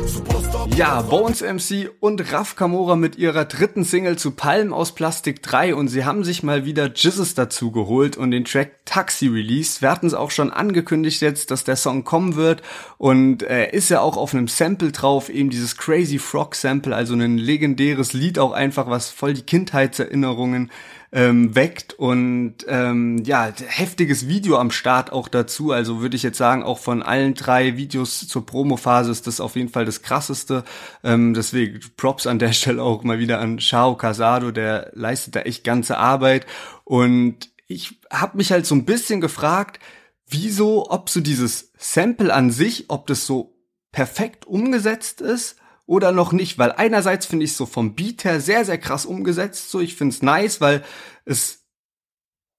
Ja, 0.70 1.02
Bones 1.02 1.40
MC 1.40 1.90
und 2.00 2.32
Raf 2.32 2.56
Kamora 2.56 2.96
mit 2.96 3.16
ihrer 3.16 3.44
dritten 3.44 3.84
Single 3.84 4.16
zu 4.16 4.32
Palm 4.32 4.72
aus 4.72 4.92
Plastik 4.92 5.40
3 5.42 5.74
und 5.76 5.86
sie 5.86 6.04
haben 6.04 6.24
sich 6.24 6.42
mal 6.42 6.64
wieder 6.64 6.92
Jizzes 6.92 7.34
dazu 7.34 7.70
geholt 7.70 8.16
und 8.16 8.32
den 8.32 8.44
Track 8.44 8.84
Taxi 8.84 9.28
released. 9.28 9.82
Wir 9.82 9.90
hatten 9.90 10.06
es 10.06 10.14
auch 10.14 10.32
schon 10.32 10.52
angekündigt 10.52 11.20
jetzt, 11.20 11.52
dass 11.52 11.62
der 11.62 11.76
Song 11.76 12.02
kommen 12.02 12.34
wird 12.34 12.62
und 12.98 13.44
er 13.44 13.72
äh, 13.72 13.76
ist 13.76 13.88
ja 13.88 14.00
auch 14.00 14.16
auf 14.16 14.34
einem 14.34 14.48
Sample 14.48 14.90
drauf, 14.90 15.28
eben 15.28 15.50
dieses 15.50 15.76
Crazy 15.76 16.18
Frog 16.18 16.56
Sample, 16.56 16.94
also 16.94 17.14
ein 17.14 17.38
legendäres 17.38 18.12
Lied 18.12 18.40
auch 18.40 18.52
einfach, 18.52 18.88
was 18.88 19.10
voll 19.10 19.34
die 19.34 19.42
Kindheitserinnerungen 19.42 20.70
ähm, 21.14 21.54
weckt 21.54 21.94
und 21.94 22.56
ähm, 22.66 23.22
ja, 23.24 23.52
heftiges 23.68 24.26
Video 24.26 24.58
am 24.58 24.72
Start 24.72 25.12
auch 25.12 25.28
dazu. 25.28 25.70
Also 25.70 26.00
würde 26.00 26.16
ich 26.16 26.24
jetzt 26.24 26.38
sagen, 26.38 26.64
auch 26.64 26.80
von 26.80 27.04
allen 27.04 27.34
drei 27.34 27.76
Videos 27.76 28.26
zur 28.26 28.44
Promophase 28.44 29.12
ist 29.12 29.28
das 29.28 29.40
auf 29.40 29.54
jeden 29.54 29.68
Fall 29.68 29.84
das 29.84 30.02
krasseste. 30.02 30.64
Ähm, 31.04 31.32
deswegen 31.32 31.78
Props 31.96 32.26
an 32.26 32.40
der 32.40 32.52
Stelle 32.52 32.82
auch 32.82 33.04
mal 33.04 33.20
wieder 33.20 33.38
an 33.38 33.60
Shao 33.60 33.96
Casado, 33.96 34.50
der 34.50 34.90
leistet 34.94 35.36
da 35.36 35.40
echt 35.42 35.62
ganze 35.62 35.98
Arbeit. 35.98 36.46
Und 36.82 37.48
ich 37.68 38.00
habe 38.12 38.36
mich 38.36 38.50
halt 38.50 38.66
so 38.66 38.74
ein 38.74 38.84
bisschen 38.84 39.20
gefragt, 39.20 39.78
wieso, 40.26 40.90
ob 40.90 41.08
so 41.08 41.20
dieses 41.20 41.70
Sample 41.78 42.34
an 42.34 42.50
sich, 42.50 42.86
ob 42.88 43.06
das 43.06 43.24
so 43.24 43.56
perfekt 43.92 44.46
umgesetzt 44.46 45.20
ist 45.20 45.56
oder 45.86 46.12
noch 46.12 46.32
nicht, 46.32 46.58
weil 46.58 46.72
einerseits 46.72 47.26
finde 47.26 47.44
ich 47.44 47.54
so 47.54 47.66
vom 47.66 47.94
Beat 47.94 48.24
her 48.24 48.40
sehr, 48.40 48.64
sehr 48.64 48.78
krass 48.78 49.04
umgesetzt, 49.04 49.70
so 49.70 49.80
ich 49.80 49.96
finde 49.96 50.14
es 50.14 50.22
nice, 50.22 50.60
weil 50.60 50.84
es 51.24 51.64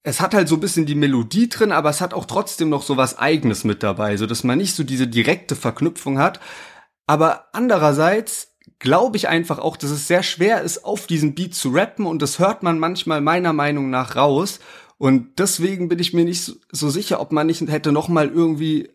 es 0.06 0.20
hat 0.20 0.34
halt 0.34 0.46
so 0.46 0.54
ein 0.54 0.60
bisschen 0.60 0.86
die 0.86 0.94
Melodie 0.94 1.48
drin, 1.48 1.72
aber 1.72 1.90
es 1.90 2.00
hat 2.00 2.14
auch 2.14 2.26
trotzdem 2.26 2.68
noch 2.68 2.82
so 2.82 2.96
was 2.96 3.18
eigenes 3.18 3.64
mit 3.64 3.82
dabei, 3.82 4.16
so 4.16 4.26
dass 4.26 4.44
man 4.44 4.56
nicht 4.56 4.76
so 4.76 4.84
diese 4.84 5.08
direkte 5.08 5.56
Verknüpfung 5.56 6.20
hat. 6.20 6.38
Aber 7.08 7.48
andererseits 7.52 8.54
glaube 8.78 9.16
ich 9.16 9.26
einfach 9.26 9.58
auch, 9.58 9.76
dass 9.76 9.90
es 9.90 10.06
sehr 10.06 10.22
schwer 10.22 10.62
ist, 10.62 10.84
auf 10.84 11.08
diesen 11.08 11.34
Beat 11.34 11.56
zu 11.56 11.70
rappen 11.70 12.06
und 12.06 12.22
das 12.22 12.38
hört 12.38 12.62
man 12.62 12.78
manchmal 12.78 13.20
meiner 13.20 13.52
Meinung 13.52 13.90
nach 13.90 14.14
raus. 14.14 14.60
Und 14.96 15.40
deswegen 15.40 15.88
bin 15.88 15.98
ich 15.98 16.14
mir 16.14 16.24
nicht 16.24 16.52
so, 16.70 16.88
sicher, 16.88 17.20
ob 17.20 17.32
man 17.32 17.48
nicht 17.48 17.60
hätte 17.68 17.90
noch 17.90 18.08
mal 18.08 18.28
irgendwie 18.28 18.90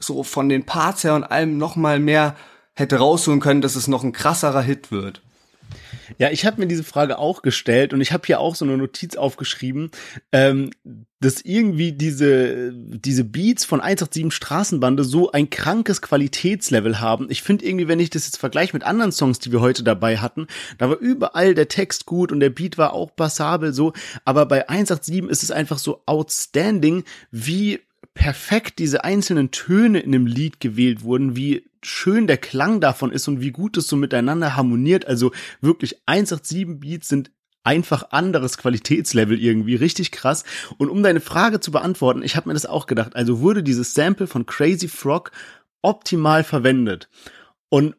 so 0.00 0.24
von 0.24 0.48
den 0.48 0.66
Parts 0.66 1.04
her 1.04 1.14
und 1.14 1.22
allem 1.22 1.56
noch 1.56 1.76
mal 1.76 2.00
mehr 2.00 2.34
hätte 2.78 2.96
rausholen 2.96 3.40
können, 3.40 3.60
dass 3.60 3.76
es 3.76 3.88
noch 3.88 4.04
ein 4.04 4.12
krasserer 4.12 4.62
Hit 4.62 4.90
wird? 4.90 5.20
Ja, 6.16 6.30
ich 6.30 6.46
habe 6.46 6.60
mir 6.60 6.66
diese 6.66 6.84
Frage 6.84 7.18
auch 7.18 7.42
gestellt 7.42 7.92
und 7.92 8.00
ich 8.00 8.12
habe 8.12 8.26
hier 8.26 8.40
auch 8.40 8.54
so 8.54 8.64
eine 8.64 8.76
Notiz 8.78 9.16
aufgeschrieben, 9.16 9.90
ähm, 10.32 10.70
dass 11.20 11.42
irgendwie 11.42 11.92
diese, 11.92 12.72
diese 12.72 13.24
Beats 13.24 13.64
von 13.64 13.80
187 13.80 14.32
Straßenbande 14.32 15.04
so 15.04 15.32
ein 15.32 15.50
krankes 15.50 16.00
Qualitätslevel 16.00 17.00
haben. 17.00 17.26
Ich 17.28 17.42
finde 17.42 17.66
irgendwie, 17.66 17.88
wenn 17.88 18.00
ich 18.00 18.10
das 18.10 18.26
jetzt 18.26 18.38
vergleiche 18.38 18.74
mit 18.74 18.84
anderen 18.84 19.12
Songs, 19.12 19.38
die 19.38 19.52
wir 19.52 19.60
heute 19.60 19.82
dabei 19.82 20.18
hatten, 20.18 20.46
da 20.78 20.88
war 20.88 20.98
überall 20.98 21.54
der 21.54 21.68
Text 21.68 22.06
gut 22.06 22.32
und 22.32 22.40
der 22.40 22.50
Beat 22.50 22.78
war 22.78 22.94
auch 22.94 23.14
passabel 23.14 23.74
so, 23.74 23.92
aber 24.24 24.46
bei 24.46 24.68
187 24.68 25.30
ist 25.30 25.42
es 25.42 25.50
einfach 25.50 25.78
so 25.78 26.02
outstanding, 26.06 27.04
wie 27.30 27.80
perfekt 28.18 28.80
diese 28.80 29.04
einzelnen 29.04 29.52
Töne 29.52 30.00
in 30.00 30.10
dem 30.10 30.26
Lied 30.26 30.58
gewählt 30.58 31.04
wurden, 31.04 31.36
wie 31.36 31.70
schön 31.84 32.26
der 32.26 32.36
Klang 32.36 32.80
davon 32.80 33.12
ist 33.12 33.28
und 33.28 33.40
wie 33.40 33.52
gut 33.52 33.76
es 33.76 33.86
so 33.86 33.94
miteinander 33.94 34.56
harmoniert. 34.56 35.06
Also 35.06 35.30
wirklich 35.60 36.02
187 36.06 36.80
Beats 36.80 37.08
sind 37.08 37.30
einfach 37.62 38.10
anderes 38.10 38.58
Qualitätslevel 38.58 39.40
irgendwie, 39.40 39.76
richtig 39.76 40.10
krass. 40.10 40.42
Und 40.78 40.88
um 40.88 41.04
deine 41.04 41.20
Frage 41.20 41.60
zu 41.60 41.70
beantworten, 41.70 42.22
ich 42.22 42.34
habe 42.34 42.48
mir 42.48 42.54
das 42.54 42.66
auch 42.66 42.86
gedacht, 42.86 43.14
also 43.14 43.38
wurde 43.38 43.62
dieses 43.62 43.94
Sample 43.94 44.26
von 44.26 44.46
Crazy 44.46 44.88
Frog 44.88 45.30
optimal 45.80 46.42
verwendet. 46.42 47.08
Und 47.68 47.94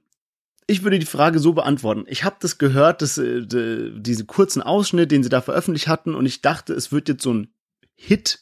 ich 0.67 0.84
würde 0.84 0.99
die 0.99 1.05
Frage 1.05 1.39
so 1.39 1.53
beantworten. 1.53 2.03
Ich 2.08 2.25
habe 2.25 2.36
das 2.41 2.58
gehört, 2.58 3.01
dass, 3.01 3.17
äh, 3.17 3.45
diese 3.45 4.25
kurzen 4.25 4.62
Ausschnitt, 4.62 5.12
den 5.12 5.23
sie 5.23 5.29
da 5.29 5.39
veröffentlicht 5.39 5.88
hatten, 5.88 6.13
und 6.13 6.25
ich 6.25 6.41
dachte, 6.41 6.73
es 6.73 6.91
wird 6.91 7.08
jetzt 7.08 7.23
so 7.23 7.34
ein 7.34 7.53
Hit, 7.95 8.39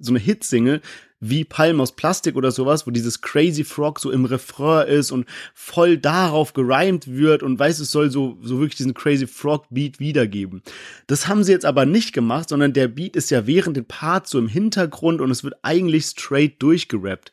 so 0.00 0.10
eine 0.10 0.18
Hitsingle, 0.18 0.80
wie 1.24 1.44
Palm 1.44 1.80
aus 1.80 1.92
Plastik 1.92 2.34
oder 2.34 2.50
sowas, 2.50 2.84
wo 2.84 2.90
dieses 2.90 3.20
Crazy 3.20 3.62
Frog 3.62 4.00
so 4.00 4.10
im 4.10 4.24
Refrain 4.24 4.88
ist 4.88 5.12
und 5.12 5.24
voll 5.54 5.96
darauf 5.96 6.52
gerimt 6.52 7.06
wird 7.06 7.44
und 7.44 7.58
weiß, 7.58 7.78
es 7.78 7.92
soll 7.92 8.10
so, 8.10 8.38
so 8.42 8.58
wirklich 8.58 8.76
diesen 8.76 8.92
Crazy 8.92 9.28
Frog 9.28 9.66
Beat 9.70 10.00
wiedergeben. 10.00 10.62
Das 11.06 11.28
haben 11.28 11.44
sie 11.44 11.52
jetzt 11.52 11.64
aber 11.64 11.86
nicht 11.86 12.12
gemacht, 12.12 12.48
sondern 12.48 12.72
der 12.72 12.88
Beat 12.88 13.14
ist 13.14 13.30
ja 13.30 13.46
während 13.46 13.76
den 13.76 13.84
Parts 13.84 14.30
so 14.30 14.38
im 14.38 14.48
Hintergrund 14.48 15.20
und 15.20 15.30
es 15.30 15.44
wird 15.44 15.54
eigentlich 15.62 16.06
straight 16.06 16.60
durchgerappt. 16.60 17.32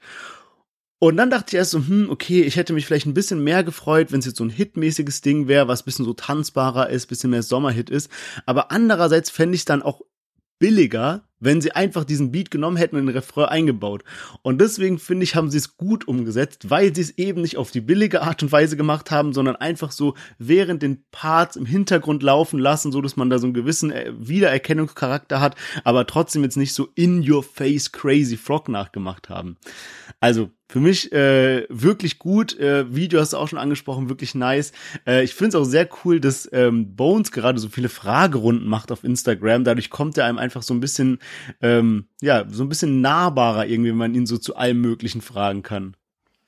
Und 0.99 1.17
dann 1.17 1.31
dachte 1.31 1.45
ich 1.49 1.55
erst 1.55 1.71
so, 1.71 1.79
hm, 1.79 2.09
okay, 2.11 2.41
ich 2.43 2.57
hätte 2.57 2.73
mich 2.73 2.85
vielleicht 2.85 3.07
ein 3.07 3.13
bisschen 3.15 3.43
mehr 3.43 3.63
gefreut, 3.63 4.11
wenn 4.11 4.19
es 4.19 4.25
jetzt 4.25 4.37
so 4.37 4.43
ein 4.43 4.49
hitmäßiges 4.51 5.21
Ding 5.21 5.47
wäre, 5.47 5.67
was 5.67 5.81
bisschen 5.81 6.05
so 6.05 6.13
tanzbarer 6.13 6.89
ist, 6.89 7.07
bisschen 7.07 7.31
mehr 7.31 7.41
Sommerhit 7.41 7.89
ist. 7.89 8.11
Aber 8.45 8.71
andererseits 8.71 9.31
fände 9.31 9.55
ich 9.55 9.61
es 9.61 9.65
dann 9.65 9.81
auch 9.81 10.01
billiger, 10.59 11.23
wenn 11.39 11.61
sie 11.61 11.71
einfach 11.71 12.03
diesen 12.03 12.31
Beat 12.31 12.51
genommen 12.51 12.77
hätten 12.77 12.95
und 12.95 13.05
den 13.05 13.15
Refrain 13.15 13.45
eingebaut. 13.45 14.03
Und 14.41 14.59
deswegen 14.59 14.99
finde 14.99 15.23
ich, 15.23 15.35
haben 15.35 15.49
sie 15.49 15.57
es 15.57 15.77
gut 15.77 16.07
umgesetzt, 16.07 16.69
weil 16.69 16.93
sie 16.93 17.01
es 17.01 17.17
eben 17.17 17.41
nicht 17.41 17.57
auf 17.57 17.71
die 17.71 17.81
billige 17.81 18.21
Art 18.21 18.43
und 18.43 18.51
Weise 18.51 18.77
gemacht 18.77 19.11
haben, 19.11 19.33
sondern 19.33 19.55
einfach 19.55 19.91
so 19.91 20.15
während 20.37 20.81
den 20.81 21.03
Parts 21.11 21.55
im 21.55 21.65
Hintergrund 21.65 22.23
laufen 22.23 22.59
lassen, 22.59 22.91
so 22.91 23.01
dass 23.01 23.15
man 23.15 23.29
da 23.29 23.39
so 23.39 23.47
einen 23.47 23.53
gewissen 23.53 23.91
äh, 23.91 24.11
Wiedererkennungscharakter 24.17 25.39
hat, 25.39 25.55
aber 25.83 26.05
trotzdem 26.07 26.43
jetzt 26.43 26.57
nicht 26.57 26.73
so 26.73 26.89
in 26.95 27.29
your 27.29 27.43
face 27.43 27.91
crazy 27.91 28.37
Frog 28.37 28.69
nachgemacht 28.69 29.29
haben. 29.29 29.57
Also 30.19 30.51
für 30.69 30.79
mich 30.79 31.11
äh, 31.11 31.65
wirklich 31.69 32.19
gut. 32.19 32.57
Äh, 32.59 32.93
Video 32.93 33.19
hast 33.19 33.33
du 33.33 33.37
auch 33.37 33.47
schon 33.47 33.57
angesprochen, 33.57 34.07
wirklich 34.07 34.35
nice. 34.35 34.71
Äh, 35.05 35.23
ich 35.23 35.33
finde 35.33 35.49
es 35.49 35.55
auch 35.55 35.65
sehr 35.65 35.89
cool, 36.05 36.19
dass 36.19 36.47
ähm, 36.53 36.95
Bones 36.95 37.31
gerade 37.31 37.59
so 37.59 37.69
viele 37.69 37.89
Fragerunden 37.89 38.69
macht 38.69 38.91
auf 38.91 39.03
Instagram. 39.03 39.63
Dadurch 39.63 39.89
kommt 39.89 40.17
er 40.19 40.25
einem 40.25 40.37
einfach 40.37 40.61
so 40.61 40.75
ein 40.75 40.79
bisschen, 40.79 41.17
ähm, 41.61 42.05
ja, 42.21 42.45
so 42.49 42.63
ein 42.63 42.69
bisschen 42.69 43.01
nahbarer 43.01 43.65
irgendwie, 43.65 43.89
wenn 43.89 43.97
man 43.97 44.13
ihn 44.13 44.27
so 44.27 44.37
zu 44.37 44.55
allem 44.55 44.79
Möglichen 44.79 45.21
fragen 45.21 45.63
kann. 45.63 45.95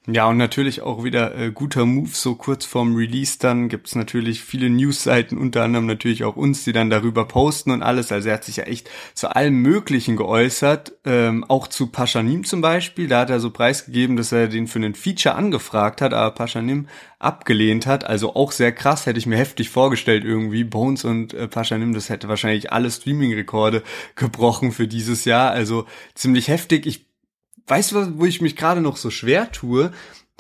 Ja, 0.07 0.27
und 0.27 0.37
natürlich 0.37 0.81
auch 0.81 1.03
wieder 1.03 1.35
äh, 1.35 1.51
guter 1.51 1.85
Move, 1.85 2.09
so 2.11 2.33
kurz 2.33 2.65
vorm 2.65 2.95
Release 2.95 3.37
dann 3.37 3.69
gibt's 3.69 3.93
natürlich 3.93 4.41
viele 4.41 4.67
Newsseiten, 4.67 5.37
unter 5.37 5.61
anderem 5.61 5.85
natürlich 5.85 6.23
auch 6.23 6.35
uns, 6.35 6.63
die 6.63 6.71
dann 6.71 6.89
darüber 6.89 7.27
posten 7.27 7.69
und 7.69 7.83
alles. 7.83 8.11
Also 8.11 8.29
er 8.29 8.33
hat 8.33 8.43
sich 8.43 8.55
ja 8.55 8.63
echt 8.63 8.89
zu 9.13 9.35
allem 9.35 9.61
Möglichen 9.61 10.15
geäußert, 10.15 10.93
ähm, 11.05 11.43
auch 11.47 11.67
zu 11.67 11.85
Paschanim 11.85 12.45
zum 12.45 12.61
Beispiel. 12.61 13.07
Da 13.07 13.19
hat 13.19 13.29
er 13.29 13.39
so 13.39 13.51
preisgegeben, 13.51 14.17
dass 14.17 14.31
er 14.31 14.47
den 14.47 14.65
für 14.65 14.79
einen 14.79 14.95
Feature 14.95 15.35
angefragt 15.35 16.01
hat, 16.01 16.15
aber 16.15 16.33
Paschanim 16.33 16.87
abgelehnt 17.19 17.85
hat. 17.85 18.03
Also 18.03 18.35
auch 18.35 18.53
sehr 18.53 18.71
krass, 18.71 19.05
hätte 19.05 19.19
ich 19.19 19.27
mir 19.27 19.37
heftig 19.37 19.69
vorgestellt 19.69 20.23
irgendwie. 20.25 20.63
Bones 20.63 21.05
und 21.05 21.35
äh, 21.35 21.47
Paschanim, 21.47 21.93
das 21.93 22.09
hätte 22.09 22.27
wahrscheinlich 22.27 22.73
alle 22.73 22.89
Streaming-Rekorde 22.89 23.83
gebrochen 24.15 24.71
für 24.71 24.87
dieses 24.87 25.25
Jahr. 25.25 25.51
Also 25.51 25.85
ziemlich 26.15 26.47
heftig. 26.47 26.87
Ich 26.87 27.10
weißt 27.67 27.91
du, 27.91 28.19
wo 28.19 28.25
ich 28.25 28.41
mich 28.41 28.55
gerade 28.55 28.81
noch 28.81 28.97
so 28.97 29.09
schwer 29.09 29.51
tue? 29.51 29.91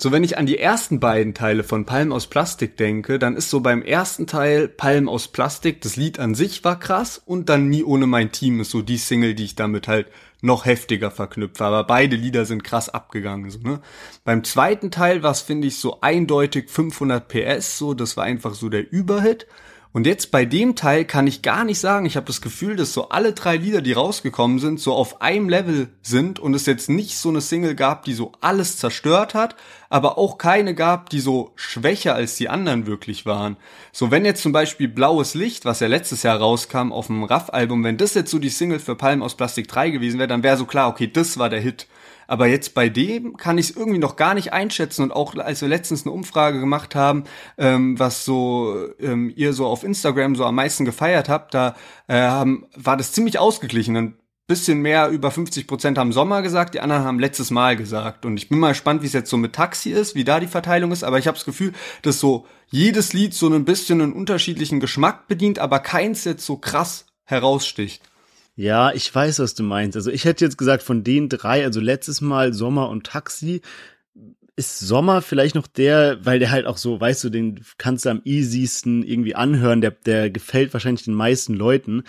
So, 0.01 0.11
wenn 0.11 0.23
ich 0.23 0.39
an 0.39 0.47
die 0.47 0.57
ersten 0.57 0.99
beiden 0.99 1.35
Teile 1.35 1.63
von 1.63 1.85
Palm 1.85 2.11
aus 2.11 2.25
Plastik 2.25 2.75
denke, 2.75 3.19
dann 3.19 3.35
ist 3.35 3.51
so 3.51 3.59
beim 3.59 3.83
ersten 3.83 4.25
Teil 4.25 4.67
Palm 4.67 5.07
aus 5.07 5.27
Plastik, 5.27 5.81
das 5.81 5.95
Lied 5.95 6.17
an 6.17 6.33
sich 6.33 6.63
war 6.63 6.79
krass 6.79 7.21
und 7.23 7.49
dann 7.49 7.69
Nie 7.69 7.83
ohne 7.83 8.07
mein 8.07 8.31
Team 8.31 8.61
ist 8.61 8.71
so 8.71 8.81
die 8.81 8.97
Single, 8.97 9.35
die 9.35 9.43
ich 9.45 9.55
damit 9.55 9.87
halt 9.87 10.07
noch 10.41 10.65
heftiger 10.65 11.11
verknüpfe. 11.11 11.63
Aber 11.63 11.83
beide 11.83 12.15
Lieder 12.15 12.45
sind 12.45 12.63
krass 12.63 12.89
abgegangen, 12.89 13.51
so, 13.51 13.59
ne? 13.59 13.79
Beim 14.23 14.43
zweiten 14.43 14.89
Teil 14.89 15.21
war 15.21 15.33
es, 15.33 15.41
finde 15.41 15.67
ich, 15.67 15.77
so 15.77 16.01
eindeutig 16.01 16.71
500 16.71 17.27
PS, 17.27 17.77
so, 17.77 17.93
das 17.93 18.17
war 18.17 18.23
einfach 18.23 18.55
so 18.55 18.69
der 18.69 18.91
Überhit. 18.91 19.45
Und 19.93 20.07
jetzt 20.07 20.31
bei 20.31 20.45
dem 20.45 20.75
Teil 20.77 21.03
kann 21.03 21.27
ich 21.27 21.41
gar 21.41 21.65
nicht 21.65 21.79
sagen, 21.79 22.05
ich 22.05 22.15
habe 22.15 22.25
das 22.25 22.39
Gefühl, 22.39 22.77
dass 22.77 22.93
so 22.93 23.09
alle 23.09 23.33
drei 23.33 23.57
Lieder, 23.57 23.81
die 23.81 23.91
rausgekommen 23.91 24.59
sind, 24.59 24.79
so 24.79 24.93
auf 24.93 25.21
einem 25.21 25.49
Level 25.49 25.89
sind 26.01 26.39
und 26.39 26.53
es 26.53 26.65
jetzt 26.65 26.89
nicht 26.89 27.17
so 27.17 27.27
eine 27.27 27.41
Single 27.41 27.75
gab, 27.75 28.05
die 28.05 28.13
so 28.13 28.31
alles 28.39 28.77
zerstört 28.77 29.33
hat, 29.33 29.57
aber 29.89 30.17
auch 30.17 30.37
keine 30.37 30.75
gab, 30.75 31.09
die 31.09 31.19
so 31.19 31.51
schwächer 31.55 32.15
als 32.15 32.35
die 32.35 32.47
anderen 32.47 32.87
wirklich 32.87 33.25
waren. 33.25 33.57
So 33.91 34.11
wenn 34.11 34.23
jetzt 34.23 34.43
zum 34.43 34.53
Beispiel 34.53 34.87
Blaues 34.87 35.33
Licht, 35.33 35.65
was 35.65 35.81
ja 35.81 35.87
letztes 35.87 36.23
Jahr 36.23 36.37
rauskam 36.37 36.93
auf 36.93 37.07
dem 37.07 37.25
Raff-Album, 37.25 37.83
wenn 37.83 37.97
das 37.97 38.13
jetzt 38.13 38.31
so 38.31 38.39
die 38.39 38.49
Single 38.49 38.79
für 38.79 38.95
Palm 38.95 39.21
aus 39.21 39.35
Plastik 39.35 39.67
3 39.67 39.89
gewesen 39.89 40.19
wäre, 40.19 40.29
dann 40.29 40.43
wäre 40.43 40.55
so 40.55 40.65
klar, 40.65 40.87
okay, 40.87 41.07
das 41.11 41.37
war 41.37 41.49
der 41.49 41.59
Hit. 41.59 41.87
Aber 42.31 42.47
jetzt 42.47 42.73
bei 42.75 42.87
dem 42.87 43.35
kann 43.35 43.57
ich 43.57 43.71
es 43.71 43.75
irgendwie 43.75 43.99
noch 43.99 44.15
gar 44.15 44.33
nicht 44.33 44.53
einschätzen. 44.53 45.03
Und 45.03 45.11
auch 45.11 45.35
als 45.35 45.59
wir 45.59 45.67
letztens 45.67 46.05
eine 46.05 46.13
Umfrage 46.13 46.61
gemacht 46.61 46.95
haben, 46.95 47.25
ähm, 47.57 47.99
was 47.99 48.23
so 48.23 48.87
ähm, 49.01 49.33
ihr 49.35 49.51
so 49.51 49.65
auf 49.67 49.83
Instagram 49.83 50.37
so 50.37 50.45
am 50.45 50.55
meisten 50.55 50.85
gefeiert 50.85 51.27
habt, 51.27 51.53
da 51.53 51.75
äh, 52.07 52.21
haben, 52.21 52.67
war 52.73 52.95
das 52.95 53.11
ziemlich 53.11 53.37
ausgeglichen. 53.37 53.97
Ein 53.97 54.17
bisschen 54.47 54.79
mehr 54.79 55.09
über 55.09 55.29
50 55.29 55.67
Prozent 55.67 55.97
haben 55.97 56.13
Sommer 56.13 56.41
gesagt, 56.41 56.73
die 56.73 56.79
anderen 56.79 57.03
haben 57.03 57.19
letztes 57.19 57.51
Mal 57.51 57.75
gesagt. 57.75 58.25
Und 58.25 58.37
ich 58.37 58.47
bin 58.47 58.59
mal 58.59 58.69
gespannt, 58.69 59.01
wie 59.01 59.07
es 59.07 59.13
jetzt 59.13 59.29
so 59.29 59.35
mit 59.35 59.51
Taxi 59.51 59.89
ist, 59.89 60.15
wie 60.15 60.23
da 60.23 60.39
die 60.39 60.47
Verteilung 60.47 60.93
ist. 60.93 61.03
Aber 61.03 61.19
ich 61.19 61.27
habe 61.27 61.35
das 61.35 61.43
Gefühl, 61.43 61.73
dass 62.01 62.21
so 62.21 62.47
jedes 62.69 63.11
Lied 63.11 63.33
so 63.33 63.49
ein 63.49 63.65
bisschen 63.65 64.01
einen 64.01 64.13
unterschiedlichen 64.13 64.79
Geschmack 64.79 65.27
bedient, 65.27 65.59
aber 65.59 65.79
keins 65.79 66.23
jetzt 66.23 66.45
so 66.45 66.55
krass 66.55 67.07
heraussticht. 67.25 68.01
Ja, 68.61 68.93
ich 68.93 69.13
weiß, 69.13 69.39
was 69.39 69.55
du 69.55 69.63
meinst. 69.63 69.95
Also 69.97 70.11
ich 70.11 70.23
hätte 70.23 70.45
jetzt 70.45 70.55
gesagt, 70.59 70.83
von 70.83 71.03
den 71.03 71.29
drei, 71.29 71.63
also 71.63 71.79
letztes 71.79 72.21
Mal 72.21 72.53
Sommer 72.53 72.89
und 72.89 73.07
Taxi, 73.07 73.61
ist 74.55 74.77
Sommer 74.77 75.23
vielleicht 75.23 75.55
noch 75.55 75.65
der, 75.65 76.23
weil 76.23 76.37
der 76.37 76.51
halt 76.51 76.67
auch 76.67 76.77
so, 76.77 77.01
weißt 77.01 77.23
du, 77.23 77.31
den 77.31 77.65
kannst 77.79 78.05
du 78.05 78.09
am 78.09 78.21
easiesten 78.23 79.01
irgendwie 79.01 79.33
anhören, 79.33 79.81
der, 79.81 79.89
der 79.89 80.29
gefällt 80.29 80.73
wahrscheinlich 80.73 81.05
den 81.05 81.15
meisten 81.15 81.55
Leuten. 81.55 82.03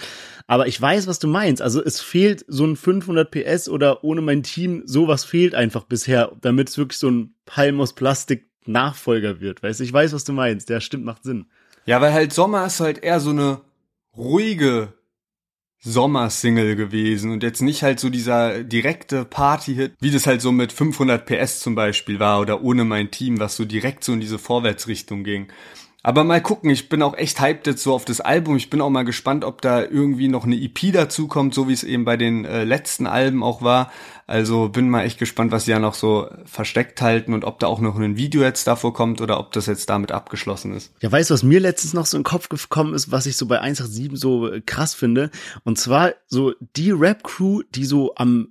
Aber 0.46 0.66
ich 0.66 0.78
weiß, 0.78 1.06
was 1.06 1.18
du 1.18 1.26
meinst. 1.26 1.62
Also 1.62 1.82
es 1.82 2.02
fehlt 2.02 2.44
so 2.48 2.66
ein 2.66 2.76
500 2.76 3.30
PS 3.30 3.70
oder 3.70 4.04
ohne 4.04 4.20
mein 4.20 4.42
Team, 4.42 4.82
sowas 4.84 5.24
fehlt 5.24 5.54
einfach 5.54 5.84
bisher, 5.84 6.32
damit 6.42 6.68
es 6.68 6.76
wirklich 6.76 6.98
so 6.98 7.10
ein 7.10 7.34
Palm 7.46 7.80
aus 7.80 7.94
Plastik 7.94 8.50
Nachfolger 8.66 9.40
wird. 9.40 9.62
Weißt 9.62 9.80
du, 9.80 9.84
ich 9.84 9.92
weiß, 9.92 10.12
was 10.12 10.24
du 10.24 10.34
meinst. 10.34 10.68
Der 10.68 10.80
stimmt, 10.80 11.06
macht 11.06 11.24
Sinn. 11.24 11.46
Ja, 11.86 12.02
weil 12.02 12.12
halt 12.12 12.34
Sommer 12.34 12.66
ist 12.66 12.80
halt 12.80 13.02
eher 13.02 13.20
so 13.20 13.30
eine 13.30 13.62
ruhige 14.14 14.92
Sommersingle 15.84 16.76
gewesen 16.76 17.32
und 17.32 17.42
jetzt 17.42 17.60
nicht 17.60 17.82
halt 17.82 17.98
so 17.98 18.08
dieser 18.08 18.62
direkte 18.62 19.24
Party-Hit, 19.24 19.94
wie 20.00 20.12
das 20.12 20.26
halt 20.26 20.40
so 20.40 20.52
mit 20.52 20.72
500 20.72 21.26
PS 21.26 21.60
zum 21.60 21.74
Beispiel 21.74 22.20
war 22.20 22.40
oder 22.40 22.62
ohne 22.62 22.84
mein 22.84 23.10
Team, 23.10 23.40
was 23.40 23.56
so 23.56 23.64
direkt 23.64 24.04
so 24.04 24.12
in 24.12 24.20
diese 24.20 24.38
Vorwärtsrichtung 24.38 25.24
ging. 25.24 25.48
Aber 26.04 26.24
mal 26.24 26.42
gucken, 26.42 26.70
ich 26.70 26.88
bin 26.88 27.00
auch 27.00 27.16
echt 27.16 27.40
hyped 27.40 27.66
jetzt 27.66 27.82
so 27.82 27.94
auf 27.94 28.04
das 28.04 28.20
Album. 28.20 28.56
Ich 28.56 28.70
bin 28.70 28.80
auch 28.80 28.90
mal 28.90 29.04
gespannt, 29.04 29.44
ob 29.44 29.62
da 29.62 29.82
irgendwie 29.82 30.26
noch 30.26 30.44
eine 30.44 30.56
EP 30.56 30.92
dazu 30.92 31.28
kommt, 31.28 31.54
so 31.54 31.68
wie 31.68 31.72
es 31.72 31.84
eben 31.84 32.04
bei 32.04 32.16
den 32.16 32.44
äh, 32.44 32.64
letzten 32.64 33.06
Alben 33.06 33.44
auch 33.44 33.62
war. 33.62 33.92
Also 34.26 34.68
bin 34.68 34.88
mal 34.88 35.04
echt 35.04 35.18
gespannt, 35.18 35.52
was 35.52 35.66
sie 35.66 35.70
ja 35.70 35.78
noch 35.78 35.94
so 35.94 36.28
versteckt 36.44 37.02
halten 37.02 37.34
und 37.34 37.44
ob 37.44 37.60
da 37.60 37.68
auch 37.68 37.80
noch 37.80 37.96
ein 37.98 38.16
Video 38.16 38.42
jetzt 38.42 38.66
davor 38.66 38.92
kommt 38.92 39.20
oder 39.20 39.38
ob 39.38 39.52
das 39.52 39.66
jetzt 39.66 39.90
damit 39.90 40.10
abgeschlossen 40.10 40.74
ist. 40.74 40.92
Ja, 41.00 41.12
weißt 41.12 41.30
du, 41.30 41.34
was 41.34 41.42
mir 41.44 41.60
letztens 41.60 41.94
noch 41.94 42.06
so 42.06 42.16
in 42.16 42.22
den 42.22 42.28
Kopf 42.28 42.48
gekommen 42.48 42.94
ist, 42.94 43.12
was 43.12 43.26
ich 43.26 43.36
so 43.36 43.46
bei 43.46 43.60
187 43.60 44.18
so 44.18 44.48
äh, 44.48 44.60
krass 44.60 44.94
finde? 44.94 45.30
Und 45.62 45.78
zwar 45.78 46.14
so 46.26 46.52
die 46.76 46.90
Rap-Crew, 46.90 47.62
die 47.74 47.84
so 47.84 48.14
am 48.16 48.48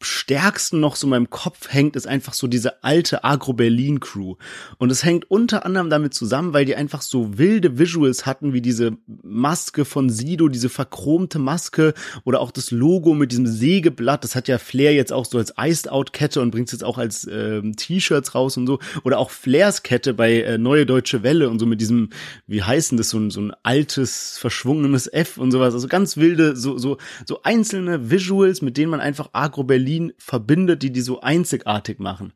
stärksten 0.00 0.78
noch 0.78 0.94
so 0.94 1.06
in 1.06 1.10
meinem 1.10 1.30
Kopf 1.30 1.72
hängt, 1.72 1.96
ist 1.96 2.06
einfach 2.06 2.32
so 2.32 2.46
diese 2.46 2.84
alte 2.84 3.24
Agro-Berlin-Crew. 3.24 4.36
Und 4.78 4.92
es 4.92 5.04
hängt 5.04 5.28
unter 5.30 5.66
anderem 5.66 5.90
damit 5.90 6.14
zusammen, 6.14 6.52
weil 6.52 6.64
die 6.64 6.76
einfach 6.76 7.02
so 7.02 7.36
wilde 7.36 7.78
Visuals 7.78 8.24
hatten, 8.24 8.52
wie 8.52 8.60
diese 8.60 8.96
Maske 9.06 9.84
von 9.84 10.08
Sido, 10.08 10.48
diese 10.48 10.68
verchromte 10.68 11.40
Maske 11.40 11.94
oder 12.24 12.40
auch 12.40 12.52
das 12.52 12.70
Logo 12.70 13.14
mit 13.14 13.32
diesem 13.32 13.48
Sägeblatt. 13.48 14.22
Das 14.22 14.36
hat 14.36 14.46
ja 14.46 14.58
Flair 14.58 14.94
jetzt 14.94 15.12
auch 15.12 15.24
so 15.24 15.38
als 15.38 15.54
Iced-Out-Kette 15.58 16.40
und 16.40 16.52
bringt 16.52 16.68
es 16.68 16.72
jetzt 16.72 16.84
auch 16.84 16.98
als 16.98 17.28
ähm, 17.30 17.74
T-Shirts 17.74 18.36
raus 18.36 18.56
und 18.56 18.68
so. 18.68 18.78
Oder 19.02 19.18
auch 19.18 19.30
Flairs 19.30 19.82
Kette 19.82 20.14
bei 20.14 20.42
äh, 20.42 20.58
Neue 20.58 20.86
Deutsche 20.86 21.24
Welle 21.24 21.50
und 21.50 21.58
so 21.58 21.66
mit 21.66 21.80
diesem, 21.80 22.10
wie 22.46 22.62
heißen 22.62 22.96
das, 22.96 23.10
so 23.10 23.18
ein, 23.18 23.30
so 23.30 23.40
ein 23.40 23.52
altes, 23.64 24.38
verschwungenes 24.38 25.12
F 25.12 25.38
und 25.38 25.50
sowas. 25.50 25.74
Also 25.74 25.88
ganz 25.88 26.16
wilde, 26.16 26.54
so, 26.54 26.78
so, 26.78 26.98
so 27.26 27.42
einzelne 27.42 28.10
Visuals, 28.10 28.62
mit 28.62 28.76
denen 28.76 28.90
man 28.90 29.00
einfach 29.00 29.30
Agro-Berlin 29.32 29.87
Berlin 29.88 30.12
verbindet, 30.18 30.82
die 30.82 30.92
die 30.92 31.00
so 31.00 31.20
einzigartig 31.20 31.98
machen. 31.98 32.34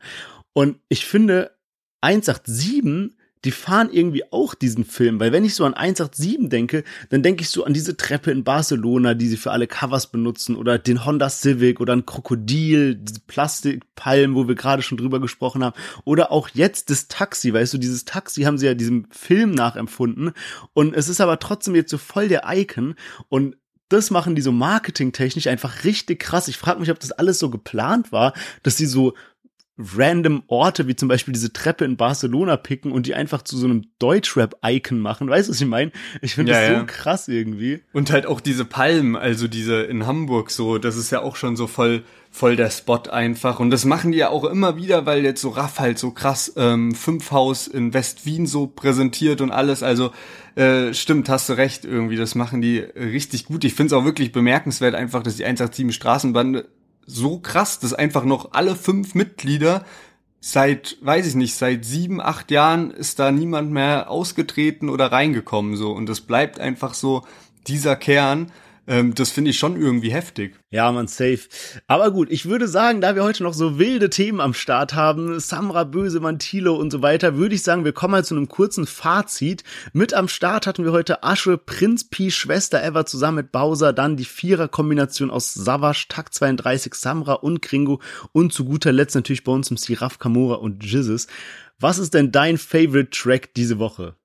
Und 0.54 0.78
ich 0.88 1.04
finde, 1.04 1.50
187 2.00 3.18
die 3.44 3.50
fahren 3.50 3.90
irgendwie 3.90 4.22
auch 4.30 4.54
diesen 4.54 4.84
Film, 4.84 5.18
weil 5.18 5.32
wenn 5.32 5.44
ich 5.44 5.56
so 5.56 5.64
an 5.64 5.74
187 5.74 6.48
denke, 6.48 6.84
dann 7.10 7.24
denke 7.24 7.42
ich 7.42 7.48
so 7.50 7.64
an 7.64 7.74
diese 7.74 7.96
Treppe 7.96 8.30
in 8.30 8.44
Barcelona, 8.44 9.14
die 9.14 9.26
sie 9.26 9.36
für 9.36 9.50
alle 9.50 9.66
Covers 9.66 10.12
benutzen 10.12 10.54
oder 10.54 10.78
den 10.78 11.04
Honda 11.04 11.28
Civic 11.28 11.80
oder 11.80 11.92
ein 11.94 12.06
Krokodil, 12.06 12.94
diese 12.94 13.18
Plastikpalmen, 13.26 14.36
wo 14.36 14.46
wir 14.46 14.54
gerade 14.54 14.82
schon 14.82 14.96
drüber 14.96 15.20
gesprochen 15.20 15.64
haben. 15.64 15.74
Oder 16.04 16.30
auch 16.30 16.50
jetzt 16.50 16.88
das 16.90 17.08
Taxi, 17.08 17.52
weißt 17.52 17.74
du, 17.74 17.78
dieses 17.78 18.04
Taxi 18.04 18.42
haben 18.42 18.58
sie 18.58 18.66
ja 18.66 18.74
diesem 18.74 19.06
Film 19.10 19.50
nachempfunden. 19.50 20.30
Und 20.72 20.94
es 20.94 21.08
ist 21.08 21.20
aber 21.20 21.40
trotzdem 21.40 21.74
jetzt 21.74 21.90
so 21.90 21.98
voll 21.98 22.28
der 22.28 22.44
Icon. 22.46 22.94
Und 23.28 23.56
das 23.92 24.10
machen 24.10 24.34
die 24.34 24.42
so 24.42 24.52
marketingtechnisch 24.52 25.46
einfach 25.46 25.84
richtig 25.84 26.20
krass. 26.20 26.48
Ich 26.48 26.56
frage 26.56 26.80
mich, 26.80 26.90
ob 26.90 27.00
das 27.00 27.12
alles 27.12 27.38
so 27.38 27.50
geplant 27.50 28.12
war, 28.12 28.32
dass 28.62 28.76
sie 28.76 28.86
so 28.86 29.14
random 29.78 30.42
Orte 30.48 30.86
wie 30.86 30.96
zum 30.96 31.08
Beispiel 31.08 31.32
diese 31.32 31.52
Treppe 31.52 31.84
in 31.84 31.96
Barcelona 31.96 32.56
picken 32.56 32.92
und 32.92 33.06
die 33.06 33.14
einfach 33.14 33.42
zu 33.42 33.56
so 33.56 33.66
einem 33.66 33.86
Deutschrap-Icon 33.98 35.00
machen. 35.00 35.28
Weißt 35.28 35.48
du, 35.48 35.52
was 35.52 35.60
ich 35.60 35.66
meine? 35.66 35.92
Ich 36.20 36.34
finde 36.34 36.52
ja, 36.52 36.60
das 36.60 36.68
so 36.68 36.74
ja. 36.74 36.84
krass 36.84 37.28
irgendwie. 37.28 37.82
Und 37.92 38.10
halt 38.10 38.26
auch 38.26 38.40
diese 38.40 38.64
Palmen, 38.64 39.16
also 39.16 39.48
diese 39.48 39.82
in 39.82 40.06
Hamburg 40.06 40.50
so, 40.50 40.78
das 40.78 40.96
ist 40.96 41.10
ja 41.10 41.20
auch 41.22 41.36
schon 41.36 41.56
so 41.56 41.66
voll 41.66 42.04
voll 42.32 42.56
der 42.56 42.70
Spot 42.70 43.02
einfach. 43.10 43.60
Und 43.60 43.70
das 43.70 43.84
machen 43.84 44.10
die 44.10 44.18
ja 44.18 44.30
auch 44.30 44.44
immer 44.44 44.76
wieder, 44.76 45.04
weil 45.04 45.22
jetzt 45.22 45.42
so 45.42 45.50
Raff 45.50 45.78
halt 45.78 45.98
so 45.98 46.10
krass 46.10 46.52
ähm, 46.56 46.94
Fünfhaus 46.94 47.66
in 47.68 47.92
West-Wien 47.92 48.46
so 48.46 48.66
präsentiert 48.66 49.42
und 49.42 49.50
alles. 49.50 49.82
Also 49.82 50.12
äh, 50.56 50.94
stimmt, 50.94 51.28
hast 51.28 51.50
du 51.50 51.52
recht 51.52 51.84
irgendwie. 51.84 52.16
Das 52.16 52.34
machen 52.34 52.62
die 52.62 52.78
richtig 52.78 53.44
gut. 53.44 53.64
Ich 53.64 53.74
finde 53.74 53.94
es 53.94 54.00
auch 54.00 54.06
wirklich 54.06 54.32
bemerkenswert 54.32 54.94
einfach, 54.94 55.22
dass 55.22 55.36
die 55.36 55.44
187 55.44 55.94
Straßenbande 55.94 56.68
so 57.04 57.38
krass, 57.38 57.78
dass 57.78 57.92
einfach 57.92 58.24
noch 58.24 58.52
alle 58.52 58.76
fünf 58.76 59.14
Mitglieder 59.14 59.84
seit, 60.40 60.96
weiß 61.02 61.26
ich 61.26 61.34
nicht, 61.34 61.54
seit 61.54 61.84
sieben, 61.84 62.20
acht 62.20 62.50
Jahren 62.50 62.90
ist 62.90 63.18
da 63.18 63.30
niemand 63.30 63.72
mehr 63.72 64.10
ausgetreten 64.10 64.88
oder 64.88 65.12
reingekommen 65.12 65.76
so. 65.76 65.92
Und 65.92 66.08
das 66.08 66.22
bleibt 66.22 66.58
einfach 66.58 66.94
so 66.94 67.24
dieser 67.66 67.94
Kern. 67.94 68.50
Ähm, 68.86 69.14
das 69.14 69.30
finde 69.30 69.50
ich 69.50 69.58
schon 69.58 69.80
irgendwie 69.80 70.10
heftig. 70.10 70.58
Ja, 70.70 70.90
man, 70.90 71.06
safe. 71.06 71.40
Aber 71.86 72.10
gut, 72.10 72.30
ich 72.30 72.46
würde 72.46 72.66
sagen, 72.66 73.00
da 73.00 73.14
wir 73.14 73.22
heute 73.22 73.44
noch 73.44 73.54
so 73.54 73.78
wilde 73.78 74.10
Themen 74.10 74.40
am 74.40 74.54
Start 74.54 74.94
haben, 74.94 75.38
Samra, 75.38 75.84
Böse, 75.84 76.18
Mantilo 76.18 76.74
und 76.74 76.90
so 76.90 77.00
weiter, 77.00 77.36
würde 77.36 77.54
ich 77.54 77.62
sagen, 77.62 77.84
wir 77.84 77.92
kommen 77.92 78.14
halt 78.14 78.26
zu 78.26 78.34
einem 78.34 78.48
kurzen 78.48 78.86
Fazit. 78.86 79.62
Mit 79.92 80.14
am 80.14 80.26
Start 80.26 80.66
hatten 80.66 80.84
wir 80.84 80.92
heute 80.92 81.22
Asche, 81.22 81.58
Prinz 81.58 82.08
Pi, 82.08 82.32
Schwester 82.32 82.82
Eva 82.82 83.06
zusammen 83.06 83.36
mit 83.36 83.52
Bowser, 83.52 83.92
dann 83.92 84.16
die 84.16 84.24
Vierer-Kombination 84.24 85.30
aus 85.30 85.54
Savage, 85.54 86.06
Takt 86.08 86.34
32, 86.34 86.94
Samra 86.94 87.34
und 87.34 87.62
Kringo 87.62 88.00
und 88.32 88.52
zu 88.52 88.64
guter 88.64 88.90
Letzt 88.90 89.14
natürlich 89.14 89.44
bei 89.44 89.52
uns 89.52 89.70
im 89.70 89.76
Siraf 89.76 90.18
Kamora 90.18 90.56
und 90.56 90.84
Jizzes. 90.84 91.28
Was 91.78 91.98
ist 91.98 92.14
denn 92.14 92.32
dein 92.32 92.58
Favorite 92.58 93.10
Track 93.10 93.54
diese 93.54 93.78
Woche? 93.78 94.16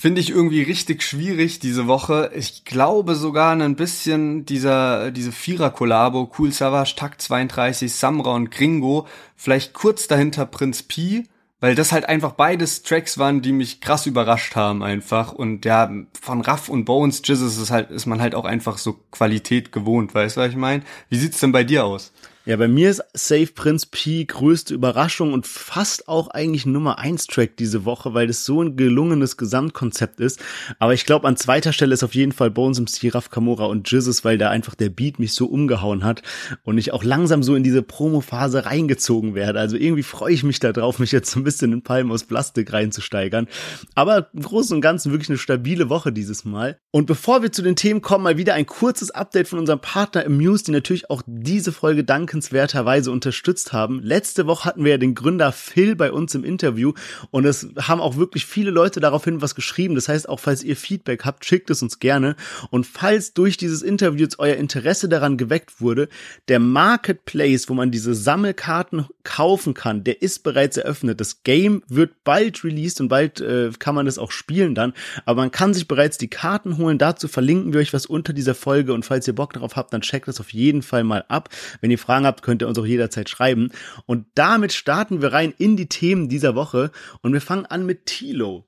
Finde 0.00 0.20
ich 0.20 0.30
irgendwie 0.30 0.62
richtig 0.62 1.02
schwierig 1.02 1.58
diese 1.58 1.88
Woche. 1.88 2.30
Ich 2.32 2.64
glaube 2.64 3.16
sogar 3.16 3.56
ein 3.56 3.74
bisschen 3.74 4.44
dieser, 4.44 5.10
diese 5.10 5.32
Vierer-Kollabo, 5.32 6.30
Cool 6.38 6.52
Savage, 6.52 6.94
Takt 6.94 7.20
32, 7.20 7.92
Samra 7.92 8.32
und 8.36 8.52
Gringo, 8.52 9.08
vielleicht 9.34 9.72
kurz 9.72 10.06
dahinter 10.06 10.46
Prinz 10.46 10.84
Pi, 10.84 11.24
weil 11.58 11.74
das 11.74 11.90
halt 11.90 12.08
einfach 12.08 12.34
beides 12.34 12.84
Tracks 12.84 13.18
waren, 13.18 13.42
die 13.42 13.50
mich 13.50 13.80
krass 13.80 14.06
überrascht 14.06 14.54
haben 14.54 14.84
einfach. 14.84 15.32
Und 15.32 15.64
ja, 15.64 15.90
von 16.12 16.42
Raff 16.42 16.68
und 16.68 16.84
Bones, 16.84 17.22
Jizzes 17.24 17.58
ist 17.58 17.72
halt, 17.72 17.90
ist 17.90 18.06
man 18.06 18.20
halt 18.20 18.36
auch 18.36 18.44
einfach 18.44 18.78
so 18.78 19.00
Qualität 19.10 19.72
gewohnt, 19.72 20.14
weißt 20.14 20.36
du, 20.36 20.42
was 20.42 20.50
ich 20.50 20.56
meine? 20.56 20.84
Wie 21.08 21.18
sieht's 21.18 21.40
denn 21.40 21.50
bei 21.50 21.64
dir 21.64 21.84
aus? 21.84 22.12
Ja, 22.48 22.56
bei 22.56 22.66
mir 22.66 22.88
ist 22.88 23.02
Safe 23.12 23.48
Prince 23.48 23.86
P 23.90 24.24
größte 24.24 24.72
Überraschung 24.72 25.34
und 25.34 25.46
fast 25.46 26.08
auch 26.08 26.28
eigentlich 26.28 26.64
Nummer 26.64 26.98
1 26.98 27.26
Track 27.26 27.58
diese 27.58 27.84
Woche, 27.84 28.14
weil 28.14 28.26
das 28.26 28.46
so 28.46 28.62
ein 28.62 28.74
gelungenes 28.74 29.36
Gesamtkonzept 29.36 30.18
ist. 30.18 30.40
Aber 30.78 30.94
ich 30.94 31.04
glaube, 31.04 31.28
an 31.28 31.36
zweiter 31.36 31.74
Stelle 31.74 31.92
ist 31.92 32.02
auf 32.02 32.14
jeden 32.14 32.32
Fall 32.32 32.50
Bones 32.50 32.80
MC, 32.80 33.14
Raf 33.14 33.28
Kamora 33.28 33.66
und 33.66 33.90
Jizzes, 33.90 34.24
weil 34.24 34.38
da 34.38 34.48
einfach 34.48 34.74
der 34.74 34.88
Beat 34.88 35.18
mich 35.18 35.34
so 35.34 35.44
umgehauen 35.44 36.04
hat 36.04 36.22
und 36.64 36.78
ich 36.78 36.94
auch 36.94 37.04
langsam 37.04 37.42
so 37.42 37.54
in 37.54 37.64
diese 37.64 37.82
Promo-Phase 37.82 38.64
reingezogen 38.64 39.34
werde. 39.34 39.60
Also 39.60 39.76
irgendwie 39.76 40.02
freue 40.02 40.32
ich 40.32 40.42
mich 40.42 40.58
da 40.58 40.72
drauf, 40.72 40.98
mich 41.00 41.12
jetzt 41.12 41.30
so 41.30 41.40
ein 41.40 41.44
bisschen 41.44 41.74
in 41.74 41.82
Palmen 41.82 42.10
aus 42.10 42.24
Plastik 42.24 42.72
reinzusteigern. 42.72 43.46
Aber 43.94 44.30
im 44.32 44.40
Großen 44.40 44.74
und 44.74 44.80
Ganzen 44.80 45.12
wirklich 45.12 45.28
eine 45.28 45.36
stabile 45.36 45.90
Woche 45.90 46.12
dieses 46.12 46.46
Mal. 46.46 46.78
Und 46.92 47.04
bevor 47.04 47.42
wir 47.42 47.52
zu 47.52 47.60
den 47.60 47.76
Themen 47.76 48.00
kommen, 48.00 48.24
mal 48.24 48.38
wieder 48.38 48.54
ein 48.54 48.64
kurzes 48.64 49.10
Update 49.10 49.48
von 49.48 49.58
unserem 49.58 49.82
Partner 49.82 50.24
Amuse, 50.24 50.64
die 50.64 50.70
natürlich 50.70 51.10
auch 51.10 51.20
diese 51.26 51.72
Folge 51.72 52.04
danken 52.04 52.37
dankenswerterweise 52.38 53.10
unterstützt 53.10 53.72
haben. 53.72 54.00
Letzte 54.02 54.46
Woche 54.46 54.64
hatten 54.64 54.84
wir 54.84 54.92
ja 54.92 54.98
den 54.98 55.14
Gründer 55.14 55.50
Phil 55.50 55.96
bei 55.96 56.12
uns 56.12 56.34
im 56.34 56.44
Interview 56.44 56.92
und 57.30 57.44
es 57.44 57.68
haben 57.80 58.00
auch 58.00 58.16
wirklich 58.16 58.46
viele 58.46 58.70
Leute 58.70 59.00
daraufhin 59.00 59.42
was 59.42 59.54
geschrieben. 59.54 59.96
Das 59.96 60.08
heißt, 60.08 60.28
auch 60.28 60.38
falls 60.38 60.62
ihr 60.62 60.76
Feedback 60.76 61.24
habt, 61.24 61.44
schickt 61.44 61.70
es 61.70 61.82
uns 61.82 61.98
gerne. 61.98 62.36
Und 62.70 62.86
falls 62.86 63.34
durch 63.34 63.56
dieses 63.56 63.82
Interview 63.82 64.20
jetzt 64.20 64.38
euer 64.38 64.54
Interesse 64.56 65.08
daran 65.08 65.36
geweckt 65.36 65.80
wurde, 65.80 66.08
der 66.46 66.60
Marketplace, 66.60 67.68
wo 67.68 67.74
man 67.74 67.90
diese 67.90 68.14
Sammelkarten 68.14 69.06
kaufen 69.24 69.74
kann, 69.74 70.04
der 70.04 70.22
ist 70.22 70.42
bereits 70.44 70.76
eröffnet. 70.76 71.20
Das 71.20 71.42
Game 71.42 71.82
wird 71.88 72.24
bald 72.24 72.62
released 72.62 73.00
und 73.00 73.08
bald 73.08 73.40
äh, 73.40 73.70
kann 73.78 73.94
man 73.94 74.06
das 74.06 74.18
auch 74.18 74.30
spielen 74.30 74.74
dann. 74.74 74.94
Aber 75.24 75.42
man 75.42 75.50
kann 75.50 75.74
sich 75.74 75.88
bereits 75.88 76.18
die 76.18 76.28
Karten 76.28 76.78
holen. 76.78 76.98
Dazu 76.98 77.26
verlinken 77.26 77.72
wir 77.72 77.80
euch 77.80 77.92
was 77.92 78.06
unter 78.06 78.32
dieser 78.32 78.54
Folge 78.54 78.92
und 78.92 79.04
falls 79.04 79.26
ihr 79.26 79.34
Bock 79.34 79.52
darauf 79.52 79.76
habt, 79.76 79.92
dann 79.92 80.02
checkt 80.02 80.28
das 80.28 80.40
auf 80.40 80.52
jeden 80.52 80.82
Fall 80.82 81.04
mal 81.04 81.24
ab. 81.28 81.48
Wenn 81.80 81.90
ihr 81.90 81.98
Fragen 81.98 82.27
habt, 82.28 82.42
könnt 82.42 82.62
ihr 82.62 82.68
uns 82.68 82.78
auch 82.78 82.86
jederzeit 82.86 83.28
schreiben. 83.28 83.70
Und 84.06 84.26
damit 84.36 84.72
starten 84.72 85.20
wir 85.20 85.32
rein 85.32 85.52
in 85.58 85.76
die 85.76 85.88
Themen 85.88 86.28
dieser 86.28 86.54
Woche 86.54 86.92
und 87.22 87.32
wir 87.32 87.40
fangen 87.40 87.66
an 87.66 87.84
mit 87.84 88.06
Tilo. 88.06 88.66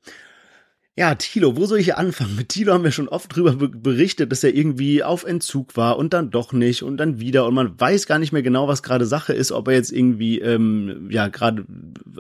Ja, 0.97 1.15
Tilo, 1.15 1.57
wo 1.57 1.65
soll 1.65 1.79
ich 1.79 1.87
hier 1.87 1.99
anfangen? 1.99 2.37
Mit 2.37 2.51
Tilo 2.51 2.75
haben 2.75 2.85
wir 2.85 2.91
schon 2.91 3.09
oft 3.09 3.35
drüber 3.35 3.55
berichtet, 3.55 4.31
dass 4.31 4.45
er 4.45 4.55
irgendwie 4.55 5.03
auf 5.03 5.25
Entzug 5.25 5.77
war 5.77 5.97
und 5.97 6.13
dann 6.13 6.31
doch 6.31 6.53
nicht 6.53 6.83
und 6.83 6.99
dann 6.99 7.21
wieder 7.21 7.47
und 7.47 7.55
man 7.55 7.81
weiß 7.81 8.07
gar 8.07 8.19
nicht 8.19 8.33
mehr 8.33 8.43
genau, 8.43 8.69
was 8.69 8.83
gerade 8.83 9.07
Sache 9.07 9.33
ist, 9.33 9.51
ob 9.51 9.69
er 9.69 9.75
jetzt 9.75 9.93
irgendwie 9.93 10.41
ähm, 10.41 11.09
ja 11.11 11.29
gerade 11.29 11.65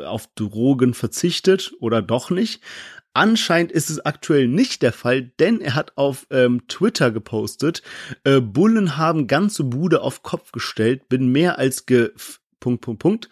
auf 0.06 0.28
Drogen 0.34 0.94
verzichtet 0.94 1.72
oder 1.80 2.00
doch 2.00 2.30
nicht. 2.30 2.62
Anscheinend 3.12 3.72
ist 3.72 3.90
es 3.90 4.04
aktuell 4.04 4.46
nicht 4.46 4.82
der 4.82 4.92
Fall, 4.92 5.32
denn 5.40 5.60
er 5.60 5.74
hat 5.74 5.96
auf 5.96 6.26
ähm, 6.30 6.66
Twitter 6.68 7.10
gepostet, 7.10 7.82
äh, 8.24 8.40
Bullen 8.40 8.96
haben 8.96 9.26
ganze 9.26 9.64
Bude 9.64 10.02
auf 10.02 10.22
Kopf 10.22 10.52
gestellt, 10.52 11.08
bin 11.08 11.32
mehr 11.32 11.58
als 11.58 11.86
ge 11.86 12.12
Punkt, 12.60 12.82
Punkt, 12.82 13.00
Punkt. 13.00 13.28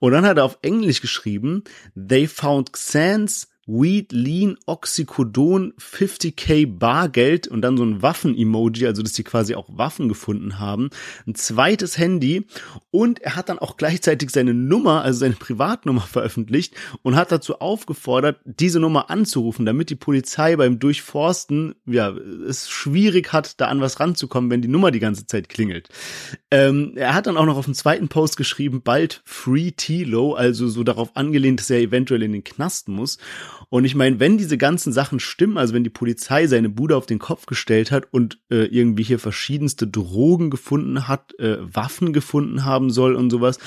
Und 0.00 0.12
dann 0.12 0.26
hat 0.26 0.36
er 0.36 0.44
auf 0.44 0.58
Englisch 0.62 1.00
geschrieben, 1.00 1.62
they 1.94 2.26
found 2.26 2.72
Xans 2.72 3.48
Weed 3.66 4.12
Lean 4.12 4.56
Oxycodon 4.66 5.72
50k 5.78 6.66
Bargeld 6.66 7.46
und 7.46 7.62
dann 7.62 7.76
so 7.76 7.84
ein 7.84 8.02
Waffen-Emoji, 8.02 8.86
also 8.86 9.02
dass 9.02 9.12
die 9.12 9.22
quasi 9.22 9.54
auch 9.54 9.68
Waffen 9.68 10.08
gefunden 10.08 10.58
haben. 10.58 10.90
Ein 11.26 11.36
zweites 11.36 11.96
Handy 11.96 12.46
und 12.90 13.20
er 13.20 13.36
hat 13.36 13.48
dann 13.48 13.60
auch 13.60 13.76
gleichzeitig 13.76 14.30
seine 14.30 14.52
Nummer, 14.52 15.02
also 15.02 15.20
seine 15.20 15.34
Privatnummer 15.34 16.00
veröffentlicht 16.00 16.74
und 17.02 17.14
hat 17.14 17.30
dazu 17.30 17.60
aufgefordert, 17.60 18.40
diese 18.44 18.80
Nummer 18.80 19.10
anzurufen, 19.10 19.64
damit 19.64 19.90
die 19.90 19.96
Polizei 19.96 20.56
beim 20.56 20.80
Durchforsten, 20.80 21.76
ja, 21.86 22.10
es 22.10 22.68
schwierig 22.68 23.32
hat, 23.32 23.60
da 23.60 23.68
an 23.68 23.80
was 23.80 24.00
ranzukommen, 24.00 24.50
wenn 24.50 24.62
die 24.62 24.68
Nummer 24.68 24.90
die 24.90 25.00
ganze 25.00 25.26
Zeit 25.26 25.48
klingelt. 25.48 25.88
Ähm, 26.50 26.94
er 26.96 27.14
hat 27.14 27.26
dann 27.26 27.36
auch 27.36 27.46
noch 27.46 27.56
auf 27.56 27.66
dem 27.66 27.74
zweiten 27.74 28.08
Post 28.08 28.36
geschrieben, 28.36 28.82
bald 28.82 29.22
Free 29.24 29.70
T-Low, 29.70 30.34
also 30.34 30.68
so 30.68 30.82
darauf 30.82 31.16
angelehnt, 31.16 31.60
dass 31.60 31.70
er 31.70 31.78
eventuell 31.78 32.22
in 32.22 32.32
den 32.32 32.44
Knast 32.44 32.88
muss. 32.88 33.18
Und 33.72 33.86
ich 33.86 33.94
meine, 33.94 34.20
wenn 34.20 34.36
diese 34.36 34.58
ganzen 34.58 34.92
Sachen 34.92 35.18
stimmen, 35.18 35.56
also 35.56 35.72
wenn 35.72 35.82
die 35.82 35.88
Polizei 35.88 36.46
seine 36.46 36.68
Bude 36.68 36.94
auf 36.94 37.06
den 37.06 37.18
Kopf 37.18 37.46
gestellt 37.46 37.90
hat 37.90 38.06
und 38.10 38.38
äh, 38.50 38.66
irgendwie 38.66 39.02
hier 39.02 39.18
verschiedenste 39.18 39.86
Drogen 39.86 40.50
gefunden 40.50 41.08
hat, 41.08 41.32
äh, 41.38 41.56
Waffen 41.58 42.12
gefunden 42.12 42.66
haben 42.66 42.90
soll 42.90 43.14
und 43.14 43.30
sowas, 43.30 43.58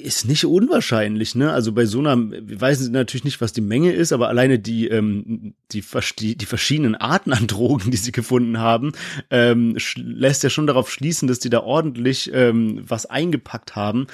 ist 0.00 0.28
nicht 0.28 0.46
unwahrscheinlich, 0.46 1.34
ne? 1.34 1.52
Also 1.52 1.72
bei 1.72 1.84
so 1.86 1.98
einer, 1.98 2.16
wir 2.30 2.60
wissen 2.60 2.92
natürlich 2.92 3.24
nicht, 3.24 3.40
was 3.40 3.52
die 3.52 3.60
Menge 3.60 3.90
ist, 3.90 4.12
aber 4.12 4.28
alleine 4.28 4.60
die, 4.60 4.86
ähm, 4.86 5.54
die, 5.72 5.82
die, 6.20 6.36
die 6.36 6.46
verschiedenen 6.46 6.94
Arten 6.94 7.32
an 7.32 7.48
Drogen, 7.48 7.90
die 7.90 7.96
sie 7.96 8.12
gefunden 8.12 8.58
haben, 8.58 8.92
ähm, 9.30 9.76
lässt 9.96 10.44
ja 10.44 10.50
schon 10.50 10.68
darauf 10.68 10.88
schließen, 10.88 11.26
dass 11.26 11.40
die 11.40 11.50
da 11.50 11.64
ordentlich 11.64 12.30
ähm, 12.32 12.84
was 12.86 13.06
eingepackt 13.06 13.74
haben. 13.74 14.06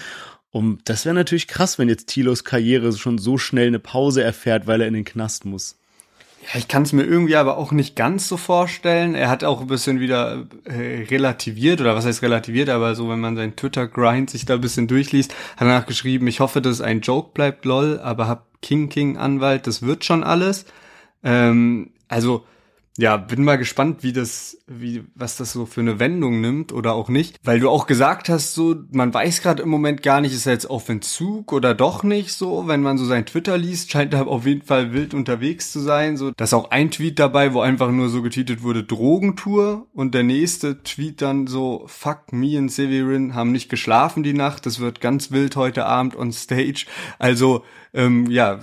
Und 0.51 0.89
das 0.89 1.05
wäre 1.05 1.15
natürlich 1.15 1.47
krass, 1.47 1.79
wenn 1.79 1.89
jetzt 1.89 2.09
Tilos 2.09 2.45
Karriere 2.45 2.93
schon 2.93 3.19
so 3.19 3.37
schnell 3.39 3.67
eine 3.67 3.79
Pause 3.79 4.23
erfährt, 4.23 4.67
weil 4.67 4.81
er 4.81 4.89
in 4.89 4.95
den 4.95 5.05
Knast 5.05 5.45
muss. 5.45 5.77
Ja, 6.43 6.59
ich 6.59 6.69
kann 6.69 6.85
es 6.85 6.93
mir 6.93 7.03
irgendwie 7.03 7.37
aber 7.37 7.59
auch 7.59 7.73
nicht 7.73 7.97
ganz 7.97 8.29
so 8.29 8.37
vorstellen. 8.37 9.15
Er 9.15 9.29
hat 9.29 9.45
auch 9.45 9.61
ein 9.61 9.67
bisschen 9.67 10.01
wieder 10.01 10.47
äh, 10.65 11.05
relativiert, 11.11 11.81
oder 11.81 11.95
was 11.95 12.07
heißt 12.07 12.23
relativiert, 12.23 12.71
aber 12.71 12.95
so, 12.95 13.09
wenn 13.11 13.21
man 13.21 13.37
seinen 13.37 13.57
Twitter-Grind 13.57 14.31
sich 14.31 14.47
da 14.47 14.55
ein 14.55 14.61
bisschen 14.61 14.87
durchliest, 14.87 15.35
hat 15.57 15.67
er 15.67 15.79
nachgeschrieben, 15.79 16.29
ich 16.29 16.41
hoffe, 16.41 16.63
dass 16.63 16.75
es 16.75 16.81
ein 16.81 17.01
Joke 17.01 17.33
bleibt, 17.35 17.65
lol, 17.65 18.01
aber 18.01 18.29
hab 18.29 18.47
King 18.63 18.89
King 18.89 19.19
Anwalt, 19.19 19.67
das 19.67 19.83
wird 19.83 20.05
schon 20.05 20.25
alles. 20.25 20.65
Ähm, 21.23 21.91
also, 22.09 22.47
ja, 22.99 23.17
bin 23.17 23.45
mal 23.45 23.59
gespannt, 23.59 24.03
wie 24.03 24.13
das, 24.13 24.59
wie, 24.67 25.05
was 25.15 25.37
das 25.37 25.53
so 25.53 25.67
für 25.67 25.81
eine 25.81 26.01
Wendung 26.01 26.41
nimmt 26.41 26.73
oder 26.73 26.95
auch 26.95 27.09
nicht. 27.09 27.37
Weil 27.45 27.61
du 27.61 27.71
auch 27.71 27.87
gesagt 27.87 28.29
hast, 28.29 28.55
so, 28.55 28.75
man 28.91 29.15
weiß 29.15 29.41
gerade 29.41 29.63
im 29.63 29.69
Moment 29.69 30.03
gar 30.03 30.21
nicht, 30.21 30.35
ist 30.35 30.47
er 30.47 30.55
jetzt 30.55 30.69
auf 30.69 30.89
Entzug 30.89 31.53
oder 31.53 31.75
doch 31.75 32.03
nicht 32.03 32.33
so. 32.33 32.67
Wenn 32.67 32.83
man 32.83 32.99
so 32.99 33.05
sein 33.05 33.25
Twitter 33.25 33.57
liest, 33.57 33.91
scheint 33.93 34.15
er 34.15 34.27
auf 34.27 34.47
jeden 34.47 34.63
Fall 34.63 34.93
wild 34.93 35.15
unterwegs 35.15 35.71
zu 35.71 35.79
sein. 35.79 36.17
So, 36.17 36.33
da 36.33 36.43
ist 36.43 36.53
auch 36.53 36.73
ein 36.73 36.91
Tweet 36.91 37.21
dabei, 37.21 37.55
wo 37.55 37.61
einfach 37.61 37.93
nur 37.93 38.09
so 38.09 38.21
getitelt 38.21 38.65
wurde, 38.65 38.83
Drogentour. 38.83 39.87
Und 39.95 40.13
der 40.13 40.25
nächste 40.25 40.83
Tweet 40.83 41.23
dann 41.23 41.47
so, 41.47 41.85
fuck, 41.87 42.33
me 42.33 42.59
and 42.59 42.73
Severin 42.73 43.33
haben 43.33 43.53
nicht 43.53 43.69
geschlafen 43.69 44.25
die 44.25 44.35
Nacht. 44.35 44.67
Das 44.67 44.81
wird 44.81 45.01
ganz 45.01 45.31
wild 45.31 45.55
heute 45.55 45.87
Abend 45.87 46.17
on 46.17 46.33
stage. 46.33 46.87
Also, 47.21 47.63
ähm, 47.95 48.29
ja, 48.29 48.59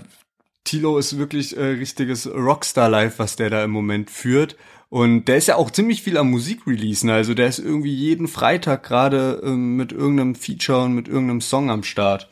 Tilo 0.66 0.98
ist 0.98 1.18
wirklich 1.18 1.56
äh, 1.56 1.64
richtiges 1.64 2.28
Rockstar-Life, 2.28 3.20
was 3.20 3.38
der 3.38 3.50
da 3.50 3.64
im 3.64 3.72
Moment 3.72 4.10
führt. 4.10 4.58
Und 4.90 5.26
der 5.26 5.38
ist 5.38 5.48
ja 5.48 5.56
auch 5.56 5.72
ziemlich 5.72 6.02
viel 6.02 6.18
am 6.18 6.32
Musik 6.32 6.68
releasen. 6.68 7.10
Also 7.10 7.34
der 7.34 7.48
ist 7.48 7.60
irgendwie 7.60 7.94
jeden 7.94 8.28
Freitag 8.28 8.84
gerade 8.84 9.42
ähm, 9.44 9.78
mit 9.78 9.92
irgendeinem 9.92 10.36
Feature 10.36 10.84
und 10.84 10.94
mit 10.94 11.08
irgendeinem 11.08 11.42
Song 11.42 11.70
am 11.70 11.84
Start. 11.84 12.30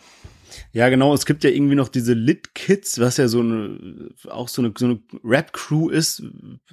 Ja, 0.76 0.89
genau. 0.89 1.13
Es 1.13 1.28
gibt 1.28 1.43
ja 1.43 1.51
irgendwie 1.51 1.76
noch 1.76 1.88
diese 1.88 2.13
Lit 2.13 2.55
Kids, 2.55 2.99
was 2.99 3.17
ja 3.17 3.28
so 3.28 3.41
eine, 3.41 4.09
auch 4.28 4.47
so 4.47 4.59
eine, 4.63 4.74
so 4.76 4.86
eine 4.86 4.99
Rap-Crew 5.24 5.89
ist, 5.89 6.24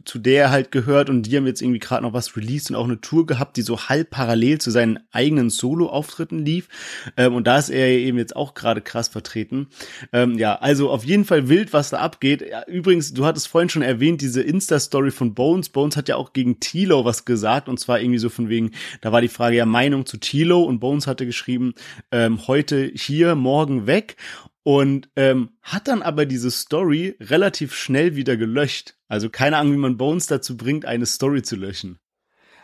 zu 0.07 0.19
der 0.19 0.45
er 0.45 0.51
halt 0.51 0.73
gehört. 0.73 1.11
Und 1.11 1.25
die 1.25 1.37
haben 1.37 1.47
jetzt 1.47 1.61
irgendwie 1.61 1.81
gerade 1.81 2.03
noch 2.05 2.15
was 2.15 2.35
released 2.35 2.71
und 2.71 2.77
auch 2.77 2.85
eine 2.85 3.03
Tour 3.03 3.27
gehabt, 3.27 3.59
die 3.59 3.63
so 3.63 3.79
halb 3.91 4.09
parallel 4.09 4.59
zu 4.59 4.71
seinen 4.71 5.01
eigenen 5.13 5.51
Solo-Auftritten 5.51 6.39
lief. 6.39 6.71
Ähm, 7.19 7.35
und 7.35 7.47
da 7.47 7.59
ist 7.59 7.69
er 7.69 7.89
eben 7.89 8.17
jetzt 8.17 8.35
auch 8.35 8.55
gerade 8.55 8.81
krass 8.81 9.09
vertreten. 9.09 9.69
Ähm, 10.15 10.39
ja, 10.39 10.55
also 10.55 10.89
auf 10.89 11.05
jeden 11.05 11.27
Fall 11.27 11.51
wild, 11.51 11.75
was 11.75 11.91
da 11.91 11.99
abgeht. 11.99 12.43
Ja, 12.51 12.67
übrigens, 12.67 13.13
du 13.13 13.27
hattest 13.27 13.49
vorhin 13.49 13.69
schon 13.69 13.83
erwähnt, 13.83 14.23
diese 14.23 14.41
Insta-Story 14.41 15.11
von 15.11 15.35
Bones. 15.35 15.69
Bones 15.69 15.99
hat 15.99 16.09
ja 16.09 16.17
auch 16.17 16.33
gegen 16.33 16.59
Tilo 16.59 17.05
was 17.05 17.27
gesagt. 17.27 17.69
Und 17.69 17.79
zwar 17.79 18.01
irgendwie 18.01 18.19
so 18.19 18.31
von 18.31 18.49
wegen, 18.49 18.71
da 19.03 19.13
war 19.13 19.21
die 19.21 19.29
Frage 19.29 19.57
ja 19.57 19.67
Meinung 19.67 20.07
zu 20.07 20.17
Tilo. 20.17 20.63
Und 20.63 20.81
Bones 20.81 21.07
hatte 21.07 21.27
geschrieben, 21.27 21.75
ähm, 22.11 22.47
heute 22.47 22.91
hier, 22.95 23.35
morgen 23.35 23.90
weg 23.91 24.17
und 24.63 25.11
ähm, 25.17 25.51
hat 25.63 25.89
dann 25.89 26.01
aber 26.03 26.25
diese 26.27 26.51
Story 26.51 27.17
relativ 27.21 27.75
schnell 27.75 28.15
wieder 28.15 28.37
gelöscht. 28.37 28.95
Also 29.09 29.29
keine 29.29 29.57
Ahnung, 29.57 29.73
wie 29.73 29.79
man 29.79 29.97
Bones 29.97 30.29
dazu 30.29 30.57
bringt, 30.57 30.85
eine 30.85 31.07
Story 31.07 31.43
zu 31.43 31.57
löschen. 31.57 31.99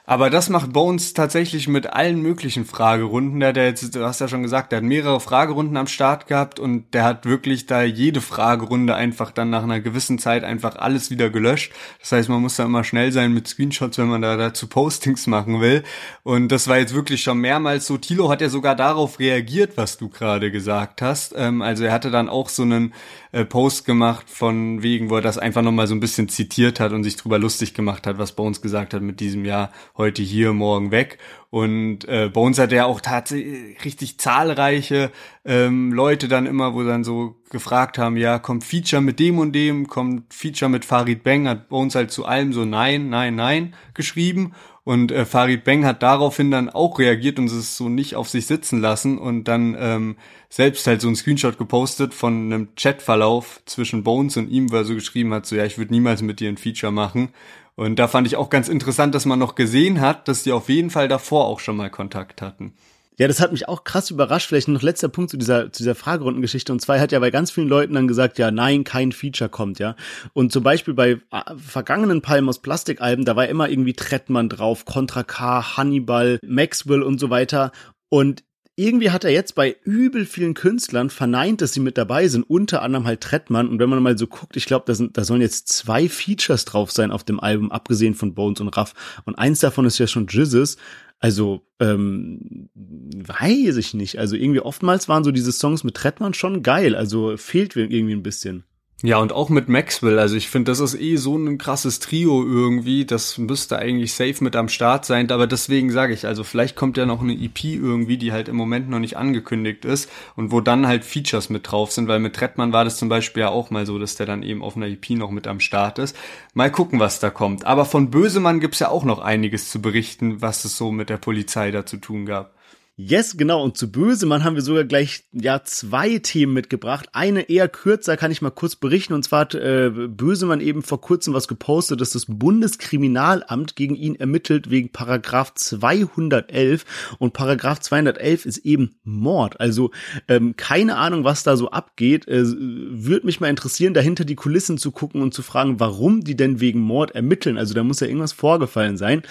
Aber 0.09 0.31
das 0.31 0.49
macht 0.49 0.73
Bones 0.73 1.15
tatsächlich 1.15 1.67
mit 1.67 1.93
allen 1.93 2.23
möglichen 2.23 2.65
Fragerunden. 2.65 3.41
Der, 3.41 3.53
der 3.53 3.67
jetzt, 3.67 3.97
du 3.97 4.05
hast 4.05 4.21
ja 4.21 4.29
schon 4.29 4.45
gesagt, 4.45 4.71
der 4.71 4.77
hat 4.77 4.85
mehrere 4.85 5.19
Fragerunden 5.19 5.77
am 5.77 5.89
Start 5.89 6.29
gehabt 6.29 6.61
und 6.61 6.95
der 6.95 7.03
hat 7.03 7.27
wirklich 7.27 7.67
da 7.67 7.83
jede 7.83 8.21
Fragerunde 8.21 8.95
einfach 8.95 9.33
dann 9.33 9.51
nach 9.51 9.65
einer 9.65 9.81
gewissen 9.81 10.21
Zeit 10.21 10.45
einfach 10.45 10.77
alles 10.77 11.11
wieder 11.11 11.29
gelöscht. 11.29 11.73
Das 11.99 12.13
heißt, 12.13 12.29
man 12.29 12.41
muss 12.41 12.55
da 12.55 12.65
immer 12.65 12.85
schnell 12.85 13.11
sein 13.11 13.35
mit 13.35 13.49
Screenshots, 13.49 13.99
wenn 13.99 14.07
man 14.07 14.23
da 14.23 14.37
dazu 14.37 14.69
Postings 14.69 15.27
machen 15.27 15.61
will. 15.61 15.83
Und 16.23 16.53
das 16.53 16.69
war 16.69 16.79
jetzt 16.79 16.95
wirklich 16.95 17.23
schon 17.23 17.39
mehrmals 17.39 17.89
so. 17.89 17.99
Tilo 17.99 18.31
hat 18.31 18.41
ja 18.41 18.49
sogar 18.49 18.77
darauf 18.77 19.19
reagiert, 19.19 19.77
was 19.77 19.99
du 19.99 20.09
gerade 20.09 20.53
gesagt 20.53 21.03
hast. 21.03 21.35
Ähm, 21.37 21.63
also 21.63 21.83
er 21.83 21.93
hatte 21.93 22.13
dann 22.13 22.29
auch 22.29 22.49
so 22.49 22.63
einen 22.63 22.95
äh, 23.33 23.45
Post 23.45 23.85
gemacht 23.85 24.31
von 24.31 24.83
wegen, 24.83 25.11
wo 25.11 25.17
er 25.17 25.21
das 25.21 25.37
einfach 25.37 25.63
nochmal 25.63 25.89
so 25.89 25.95
ein 25.97 26.01
bisschen 26.01 26.29
zitiert 26.29 26.79
hat 26.79 26.93
und 26.93 27.03
sich 27.03 27.17
drüber 27.17 27.41
lustig 27.41 27.75
gemacht 27.75 28.07
hat, 28.07 28.19
was 28.19 28.33
Bones 28.33 28.63
gesagt 28.63 28.95
hat 28.95 29.03
mit 29.03 29.19
diesem 29.19 29.45
Jahr 29.45 29.73
heute 29.97 30.22
hier, 30.22 30.53
morgen 30.53 30.90
weg. 30.90 31.18
Und 31.51 32.07
äh, 32.09 32.28
Bones 32.28 32.59
hat 32.59 32.72
ja 32.72 32.84
auch 32.84 33.01
tatsächlich 33.01 33.82
richtig 33.84 34.18
zahlreiche 34.18 35.11
ähm, 35.44 35.92
Leute 35.92 36.28
dann 36.28 36.44
immer, 36.47 36.74
wo 36.74 36.82
dann 36.82 37.05
so 37.05 37.36
gefragt 37.51 37.97
haben, 37.99 38.16
ja, 38.16 38.38
kommt 38.38 38.64
Feature 38.64 39.01
mit 39.01 39.18
dem 39.20 39.38
und 39.38 39.53
dem, 39.53 39.86
kommt 39.86 40.34
Feature 40.34 40.70
mit 40.70 40.84
Farid 40.84 41.22
Bang, 41.22 41.49
hat 41.49 41.68
Bones 41.68 41.94
halt 41.94 42.11
zu 42.11 42.26
allem 42.26 42.53
so 42.53 42.64
nein, 42.64 43.09
nein, 43.09 43.36
nein 43.36 43.74
geschrieben. 43.94 44.53
Und 44.84 45.11
äh, 45.11 45.24
Farid 45.24 45.64
Bang 45.64 45.84
hat 45.84 46.03
daraufhin 46.03 46.51
dann 46.51 46.70
auch 46.70 46.99
reagiert 46.99 47.38
und 47.38 47.47
es 47.47 47.76
so 47.76 47.88
nicht 47.88 48.14
auf 48.14 48.28
sich 48.28 48.47
sitzen 48.47 48.80
lassen 48.80 49.18
und 49.18 49.44
dann 49.44 49.76
ähm, 49.78 50.16
selbst 50.49 50.86
halt 50.86 51.01
so 51.01 51.09
einen 51.09 51.16
Screenshot 51.16 51.59
gepostet 51.59 52.14
von 52.14 52.53
einem 52.53 52.68
Chatverlauf 52.76 53.62
zwischen 53.66 54.05
Bones 54.05 54.36
und 54.36 54.49
ihm, 54.49 54.70
wo 54.70 54.76
er 54.76 54.84
so 54.84 54.94
geschrieben 54.94 55.34
hat, 55.34 55.44
so 55.44 55.57
ja, 55.57 55.64
ich 55.64 55.76
würde 55.76 55.92
niemals 55.92 56.22
mit 56.22 56.38
dir 56.38 56.49
ein 56.49 56.57
Feature 56.57 56.92
machen. 56.92 57.30
Und 57.77 57.99
da 57.99 58.09
fand 58.09 58.27
ich 58.27 58.37
auch 58.37 58.51
ganz 58.51 58.68
interessant, 58.68 59.14
dass 59.14 59.27
man 59.27 59.39
noch 59.39 59.55
gesehen 59.55 60.01
hat, 60.01 60.29
dass 60.29 60.43
die 60.43 60.53
auf 60.53 60.68
jeden 60.68 60.91
Fall 60.91 61.09
davor 61.09 61.47
auch 61.47 61.61
schon 61.61 61.77
mal 61.77 61.91
Kontakt 61.91 62.43
hatten. 62.43 62.72
Ja, 63.18 63.29
das 63.29 63.41
hat 63.41 63.53
mich 63.53 63.66
auch 63.66 63.85
krass 63.85 64.11
überrascht. 64.11 64.49
Vielleicht 64.49 64.68
noch 64.68 64.83
letzter 64.83 65.09
Punkt 65.09 65.31
zu 65.31 65.39
dieser, 65.39 65.72
zu 65.72 65.83
dieser 65.83 65.95
Fragerundengeschichte. 65.95 66.72
Und 66.72 66.81
zwar 66.81 67.01
hat 67.01 67.12
ja 67.12 67.18
bei 67.18 67.31
ganz 67.31 67.51
vielen 67.51 67.68
Leuten 67.68 67.95
dann 67.95 68.09
gesagt, 68.09 68.39
ja, 68.39 68.51
nein, 68.51 68.85
kein 68.85 69.12
Feature 69.12 69.49
kommt, 69.49 69.79
ja. 69.79 69.97
Und 70.35 70.53
zum 70.53 70.62
Beispiel 70.62 70.93
bei 70.93 71.12
äh, 71.12 71.57
vergangenen 71.57 72.20
Palm 72.20 72.49
aus 72.49 72.61
Plastikalben, 72.61 73.24
da 73.24 73.35
war 73.35 73.49
immer 73.49 73.70
irgendwie 73.70 73.95
Trettmann 73.95 74.51
drauf, 74.51 74.85
Contra 74.85 75.22
K, 75.22 75.77
Hannibal, 75.77 76.39
Maxwell 76.45 77.03
und 77.03 77.18
so 77.18 77.31
weiter. 77.31 77.72
Und 78.11 78.45
irgendwie 78.77 79.11
hat 79.11 79.24
er 79.24 79.31
jetzt 79.31 79.55
bei 79.55 79.74
übel 79.85 80.27
vielen 80.27 80.53
Künstlern 80.53 81.09
verneint, 81.09 81.62
dass 81.62 81.72
sie 81.72 81.81
mit 81.81 81.97
dabei 81.97 82.29
sind, 82.29 82.43
unter 82.43 82.83
anderem 82.83 83.07
halt 83.07 83.22
Trettmann. 83.22 83.68
Und 83.68 83.79
wenn 83.79 83.89
man 83.89 84.03
mal 84.03 84.18
so 84.18 84.27
guckt, 84.27 84.57
ich 84.57 84.66
glaube, 84.66 84.85
da, 84.87 84.95
sind, 84.95 85.16
da 85.16 85.24
sollen 85.24 85.41
jetzt 85.41 85.68
zwei 85.68 86.11
Features 86.11 86.66
drauf 86.66 86.93
sein 86.93 87.11
auf 87.11 87.24
dem 87.24 87.41
Album, 87.41 87.72
abgesehen 87.72 88.14
von 88.14 88.35
Bones 88.35 88.61
und 88.61 88.68
Raff. 88.68 88.93
Und 89.24 89.37
eins 89.37 89.61
davon 89.61 89.87
ist 89.87 89.99
ja 89.99 90.07
schon 90.07 90.27
Jizzes. 90.27 90.77
Also, 91.18 91.62
ähm, 91.81 92.68
weiß 92.74 93.77
ich 93.79 93.95
nicht. 93.95 94.18
Also 94.18 94.37
irgendwie 94.37 94.61
oftmals 94.61 95.09
waren 95.09 95.24
so 95.24 95.33
diese 95.33 95.53
Songs 95.53 95.83
mit 95.83 95.95
Trettmann 95.95 96.35
schon 96.35 96.62
geil. 96.62 96.95
Also 96.95 97.39
fehlt 97.39 97.77
irgendwie 97.77 98.14
ein 98.14 98.22
bisschen. 98.22 98.64
Ja, 99.03 99.18
und 99.18 99.30
auch 99.30 99.51
mit 99.51 99.68
Maxwell. 99.68 100.18
Also 100.18 100.36
ich 100.36 100.49
finde, 100.49 100.72
das 100.72 100.80
ist 100.80 100.99
eh 100.99 101.16
so 101.16 101.36
ein 101.36 101.59
krasses 101.59 101.99
Trio 102.01 102.42
irgendwie. 102.42 103.05
Das 103.05 103.36
müsste 103.36 103.78
eigentlich 103.78 104.14
safe 104.14 104.42
mit 104.42 104.57
am 104.57 104.70
Start 104.70 105.05
sein. 105.05 105.30
Aber 105.30 105.47
deswegen 105.47 105.90
sage 105.90 106.14
ich, 106.14 106.26
also 106.26 106.44
vielleicht 106.44 106.76
kommt 106.76 106.97
ja 106.97 107.05
noch 107.05 107.20
eine 107.20 107.34
EP 107.34 107.62
irgendwie, 107.64 108.16
die 108.16 108.32
halt 108.32 108.49
im 108.49 108.57
Moment 108.57 108.88
noch 108.88 108.99
nicht 108.99 109.18
angekündigt 109.18 109.84
ist 109.84 110.11
und 110.34 110.51
wo 110.51 110.62
dann 110.62 110.86
halt 110.86 111.05
Features 111.05 111.51
mit 111.51 111.70
drauf 111.70 111.92
sind, 111.92 112.09
weil 112.09 112.20
mit 112.20 112.36
Trettmann 112.36 112.72
war 112.72 112.84
das 112.84 112.97
zum 112.97 113.11
Beispiel 113.11 113.42
ja 113.42 113.51
auch 113.51 113.68
mal 113.68 113.84
so, 113.84 113.99
dass 113.99 114.14
der 114.14 114.24
dann 114.24 114.42
eben 114.42 114.62
auf 114.62 114.76
einer 114.76 114.86
EP 114.86 115.11
noch 115.11 115.30
mit 115.30 115.47
am 115.47 115.61
Start 115.61 115.99
ist. 115.99 116.16
Mal 116.55 116.72
gucken, 116.72 116.99
was 116.99 117.20
da 117.20 117.28
kommt. 117.28 117.66
Aber 117.66 117.84
von 117.84 118.11
Bösemann 118.11 118.61
gibt's 118.61 118.78
ja 118.78 118.88
auch 118.88 119.05
noch 119.05 119.18
einiges 119.18 119.70
zu 119.70 119.82
berichten, 119.82 120.40
was 120.40 120.64
es 120.64 120.78
so 120.78 120.90
mit 120.90 121.11
der 121.11 121.18
Polizei 121.18 121.70
da 121.70 121.84
zu 121.84 121.99
tun 121.99 122.24
gab. 122.24 122.56
Yes, 122.99 123.36
genau. 123.36 123.62
Und 123.62 123.76
zu 123.76 123.92
Bösemann 123.92 124.42
haben 124.42 124.55
wir 124.55 124.62
sogar 124.62 124.84
gleich 124.84 125.24
ja 125.30 125.62
zwei 125.62 126.18
Themen 126.18 126.55
mitgebracht. 126.55 127.11
Eine 127.12 127.51
eher 127.51 127.68
kürzer 127.68 128.16
kann 128.16 128.30
ich 128.30 128.40
mal 128.40 128.49
kurz 128.49 128.74
berichten. 128.74 129.12
Und 129.12 129.22
zwar 129.22 129.40
hat 129.40 129.55
äh, 129.55 129.90
Bösemann 129.90 130.62
eben 130.62 130.82
vor 130.82 131.03
kurzem 131.03 131.34
was 131.34 131.47
gepostet, 131.47 132.01
dass 132.01 132.12
das 132.12 132.24
Bundeskriminalamt 132.26 133.76
gegen 133.76 133.97
ihn 133.97 134.14
ermittelt 134.14 134.70
wegen 134.70 134.92
Paragraph 134.92 135.53
211. 135.53 136.86
Und 137.18 137.34
Paragraph 137.34 137.80
211 137.80 138.47
ist 138.47 138.59
eben 138.64 138.97
Mord. 139.05 139.61
Also 139.61 139.90
ähm, 140.26 140.57
keine 140.57 140.97
Ahnung, 140.97 141.22
was 141.22 141.42
da 141.42 141.59
so 141.59 141.70
abgeht. 141.70 142.26
Äh, 142.28 142.44
Würde 142.47 143.26
mich 143.26 143.40
mal 143.40 143.51
interessieren, 143.51 143.92
dahinter 143.92 144.24
die 144.24 144.36
Kulissen 144.36 144.78
zu 144.78 144.90
gucken 144.90 145.20
und 145.20 145.34
zu 145.34 145.42
fragen, 145.42 145.80
warum 145.80 146.24
die 146.24 146.34
denn 146.34 146.61
wegen 146.61 146.80
Mord 146.80 147.11
ermitteln. 147.11 147.59
Also 147.59 147.74
da 147.74 147.84
muss 147.84 148.01
ja 148.01 148.07
irgendwas 148.07 148.32
vorgefallen 148.32 148.97
sein. 148.97 149.22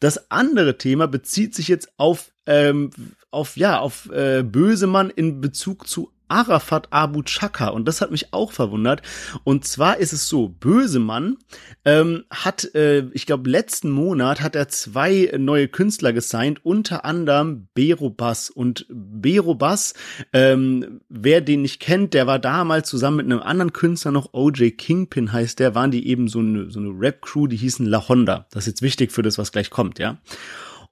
Das 0.00 0.30
andere 0.30 0.78
Thema 0.78 1.06
bezieht 1.06 1.54
sich 1.54 1.68
jetzt 1.68 1.92
auf 1.98 2.32
ähm, 2.46 2.90
auf 3.30 3.56
ja 3.56 3.78
auf 3.78 4.10
äh, 4.10 4.42
Bösemann 4.42 5.10
in 5.10 5.40
Bezug 5.40 5.86
zu 5.86 6.10
Arafat 6.30 6.88
Abu 6.90 7.22
Chaka 7.22 7.68
und 7.68 7.86
das 7.86 8.00
hat 8.00 8.10
mich 8.10 8.32
auch 8.32 8.52
verwundert. 8.52 9.02
Und 9.44 9.64
zwar 9.64 9.98
ist 9.98 10.12
es 10.12 10.28
so, 10.28 10.48
Bösemann 10.48 11.36
ähm, 11.84 12.24
hat, 12.30 12.74
äh, 12.74 13.06
ich 13.12 13.26
glaube, 13.26 13.50
letzten 13.50 13.90
Monat 13.90 14.40
hat 14.40 14.54
er 14.56 14.68
zwei 14.68 15.32
neue 15.38 15.68
Künstler 15.68 16.12
gesigned, 16.12 16.64
unter 16.64 17.04
anderem 17.04 17.68
Bero 17.74 18.10
Bass. 18.10 18.50
Und 18.50 18.86
Bero 18.88 19.54
Bass, 19.54 19.94
ähm, 20.32 21.00
wer 21.08 21.40
den 21.40 21.62
nicht 21.62 21.80
kennt, 21.80 22.14
der 22.14 22.26
war 22.26 22.38
damals 22.38 22.88
zusammen 22.88 23.18
mit 23.18 23.26
einem 23.26 23.42
anderen 23.42 23.72
Künstler 23.72 24.10
noch, 24.10 24.32
OJ 24.32 24.72
Kingpin 24.72 25.32
heißt 25.32 25.58
der, 25.58 25.74
waren 25.74 25.90
die 25.90 26.06
eben 26.06 26.28
so 26.28 26.40
eine, 26.40 26.70
so 26.70 26.80
eine 26.80 26.90
Rap-Crew, 26.90 27.46
die 27.46 27.56
hießen 27.56 27.86
La 27.86 28.08
Honda. 28.08 28.46
Das 28.50 28.64
ist 28.64 28.68
jetzt 28.68 28.82
wichtig 28.82 29.12
für 29.12 29.22
das, 29.22 29.38
was 29.38 29.52
gleich 29.52 29.70
kommt, 29.70 29.98
ja. 29.98 30.18